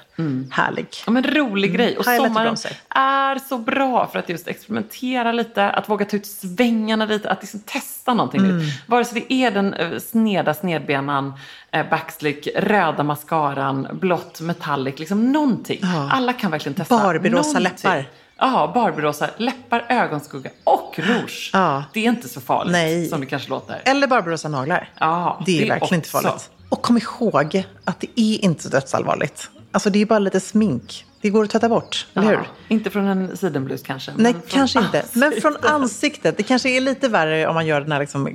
härlig. 0.51 0.87
Ja, 1.07 1.13
men 1.13 1.23
rolig 1.25 1.75
grej. 1.75 1.93
Och 1.93 1.99
och 1.99 2.05
sommaren 2.05 2.57
är 2.91 3.39
så 3.49 3.59
bra 3.59 4.07
för 4.07 4.19
att 4.19 4.29
just 4.29 4.49
experimentera 4.49 5.33
lite, 5.33 5.71
att 5.71 5.89
våga 5.89 6.05
ta 6.05 6.17
ut 6.17 6.27
svängarna 6.27 7.05
lite, 7.05 7.31
att 7.31 7.41
liksom 7.43 7.61
testa 7.61 8.15
någonting 8.15 8.41
Mm. 8.41 8.59
nytt. 8.59 8.75
Vare 8.89 9.05
sig 9.05 9.25
det 9.29 9.35
är 9.35 9.51
den 9.51 9.75
eh, 9.75 9.99
sneda 9.99 10.55
snedbenan, 10.55 11.33
eh, 11.71 11.89
backslick, 11.91 12.49
röda 12.57 13.03
mascaran, 13.03 13.89
blått 13.93 14.41
metallic, 14.41 14.99
liksom 14.99 15.33
någonting. 15.33 15.79
Ja. 15.83 16.09
Alla 16.13 16.33
kan 16.33 16.51
verkligen 16.51 16.75
testa 16.75 16.99
Barbierosa 16.99 17.59
läppar. 17.59 18.05
Ja, 18.41 18.71
Barbierosa 18.75 19.29
läppar, 19.37 19.87
ögonskugga 19.89 20.51
och 20.65 20.99
rouge. 20.99 21.51
Ja. 21.53 21.85
Det 21.93 22.01
är 22.01 22.09
inte 22.09 22.29
så 22.29 22.41
farligt 22.41 22.73
Nej. 22.73 23.07
som 23.09 23.21
det 23.21 23.27
kanske 23.27 23.51
låter. 23.51 23.83
Eller 23.85 24.07
Barbarossa 24.07 24.49
naglar. 24.49 24.91
Ja, 24.99 25.43
det 25.47 25.57
är 25.59 25.63
det 25.63 25.69
verkligen 25.71 25.95
inte 25.95 26.09
också. 26.17 26.27
farligt. 26.29 26.51
Och 26.69 26.83
kom 26.83 26.97
ihåg 26.97 27.65
att 27.85 28.01
det 28.01 28.21
är 28.21 28.45
inte 28.45 28.63
så 28.63 28.69
dödsallvarligt. 28.69 29.51
Alltså 29.73 29.91
det 29.91 30.03
är 30.03 30.07
bara 30.07 30.19
lite 30.19 30.41
smink. 30.41 31.05
Det 31.21 31.31
går 31.31 31.45
att 31.45 31.51
tvätta 31.51 31.69
bort, 31.69 32.07
eller 32.15 32.27
hur? 32.27 32.35
Ja, 32.35 32.45
inte 32.69 32.91
från 32.91 33.07
en 33.07 33.37
sidenblus 33.37 33.83
kanske. 33.83 34.13
Nej, 34.17 34.35
kanske 34.49 34.79
inte. 34.79 35.05
Men 35.13 35.33
från 35.33 35.53
ansiktet. 35.53 35.71
ansiktet. 35.71 36.37
Det 36.37 36.43
kanske 36.43 36.69
är 36.69 36.81
lite 36.81 37.09
värre 37.09 37.47
om 37.47 37.55
man 37.55 37.67
gör 37.67 37.81
den 37.81 37.93
här 37.93 38.01
liksom 38.01 38.29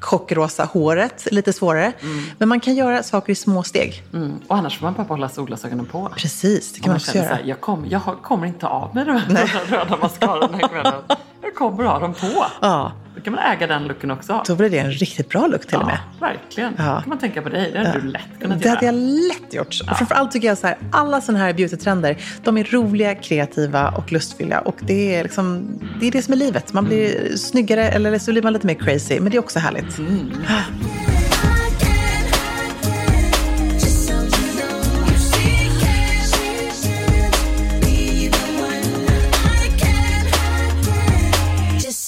chockrosa 0.00 0.64
håret. 0.64 1.28
Lite 1.30 1.52
svårare. 1.52 1.92
Men 2.38 2.48
man 2.48 2.60
kan 2.60 2.74
göra 2.74 3.02
saker 3.02 3.32
i 3.32 3.34
små 3.34 3.62
steg. 3.62 4.02
Mm. 4.12 4.32
Och 4.46 4.56
annars 4.56 4.78
får 4.78 4.86
man 4.86 4.94
bara 4.94 5.04
behålla 5.04 5.28
solglasögonen 5.28 5.86
på. 5.86 6.12
Precis, 6.16 6.72
det 6.72 6.80
kan 6.80 6.90
Om 6.90 6.92
man 6.92 6.92
man 6.92 6.96
också 6.96 7.18
göra. 7.18 7.34
här, 7.34 7.42
jag, 7.44 7.60
kom, 7.60 7.86
jag 7.88 8.02
kommer 8.22 8.46
inte 8.46 8.66
av 8.66 8.90
de 8.94 9.00
här 9.00 9.66
röda 9.70 9.96
mascaran 9.96 10.50
den 10.52 10.60
här 10.60 10.68
kvällen. 10.68 11.02
Jag 11.48 11.54
kommer 11.54 11.84
ha 11.84 11.98
dem 11.98 12.14
på. 12.14 12.46
Ja, 12.60 12.92
Då 13.16 13.20
kan 13.22 13.32
man 13.32 13.42
äga 13.52 13.66
den 13.66 13.84
looken 13.86 14.10
också. 14.10 14.42
då 14.46 14.54
blir 14.56 14.70
det 14.70 14.78
en 14.78 14.90
riktigt 14.92 15.28
bra 15.28 15.46
look 15.46 15.66
till 15.66 15.76
och 15.78 15.86
med. 15.86 15.98
Ja, 16.20 16.26
verkligen. 16.26 16.74
Ja. 16.78 16.84
Då 16.84 17.00
kan 17.00 17.08
man 17.08 17.18
tänka 17.18 17.42
på 17.42 17.48
dig. 17.48 17.70
Det 17.72 17.78
hade 17.78 18.00
du 18.00 18.08
lätt 18.08 18.22
kunnat 18.40 18.62
Det 18.62 18.68
hade 18.68 18.86
göra. 18.86 18.94
jag 18.96 19.02
lätt 19.28 19.54
gjort. 19.54 19.80
Och 19.90 19.96
framförallt 19.96 20.30
tycker 20.30 20.48
jag 20.48 20.58
så 20.58 20.66
här, 20.66 20.76
alla 20.92 21.20
sådana 21.20 21.44
här 21.44 21.52
beautytrender, 21.52 22.16
de 22.44 22.58
är 22.58 22.64
roliga, 22.64 23.14
kreativa 23.14 23.88
och 23.90 24.12
lustfyllda. 24.12 24.60
Och 24.60 24.76
det 24.80 25.14
är, 25.16 25.22
liksom, 25.22 25.78
det 26.00 26.06
är 26.06 26.10
det 26.10 26.22
som 26.22 26.32
är 26.34 26.38
livet. 26.38 26.72
Man 26.72 26.84
blir 26.84 27.36
snyggare 27.36 27.84
eller 27.88 28.18
så 28.18 28.32
blir 28.32 28.42
man 28.42 28.52
lite 28.52 28.66
mer 28.66 28.74
crazy. 28.74 29.20
Men 29.20 29.30
det 29.30 29.36
är 29.36 29.40
också 29.40 29.58
härligt. 29.58 29.84
Just 29.98 29.98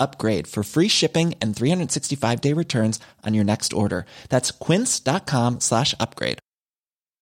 upgrade 0.00 0.46
for 0.46 0.62
free 0.62 0.88
shipping 0.88 1.34
and 1.40 1.54
365 1.54 2.40
day 2.40 2.52
returns 2.54 2.98
on 3.26 3.34
your 3.34 3.44
next 3.44 3.72
order. 3.72 4.06
That's 4.28 4.50
quince.com 4.50 5.60
slash 5.60 5.94
upgrade. 6.00 6.38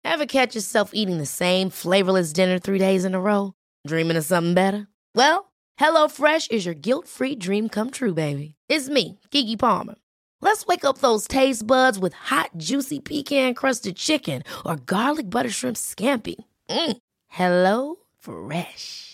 Ever 0.05 0.27
catch 0.27 0.55
yourself 0.55 0.91
eating 0.93 1.19
the 1.19 1.27
same 1.27 1.71
flavorless 1.71 2.33
dinner 2.33 2.59
three 2.59 2.79
days 2.79 3.05
in 3.07 3.15
a 3.15 3.21
row? 3.21 3.55
Dreaming 3.87 4.19
of 4.19 4.25
something 4.25 4.53
better? 4.53 4.87
Well, 5.15 5.51
HelloFresh 5.81 6.51
is 6.51 6.67
your 6.67 6.75
guilt-free 6.75 7.37
dream 7.37 7.69
come 7.69 7.91
true, 7.91 8.13
baby. 8.15 8.55
It's 8.69 8.89
me, 8.89 9.19
Kiki 9.31 9.57
Palmer. 9.57 9.95
Let's 10.43 10.67
wake 10.67 10.85
up 10.85 10.99
those 10.99 11.27
taste 11.27 11.67
buds 11.67 11.99
with 11.99 12.13
hot, 12.13 12.51
juicy 12.59 13.01
pecan-crusted 13.01 13.97
chicken 13.97 14.43
or 14.67 14.77
garlic 14.77 15.31
butter 15.31 15.51
shrimp 15.51 15.77
scampi. 15.77 16.37
Mm. 16.69 16.97
Hello 17.29 17.97
Fresh. 18.19 19.14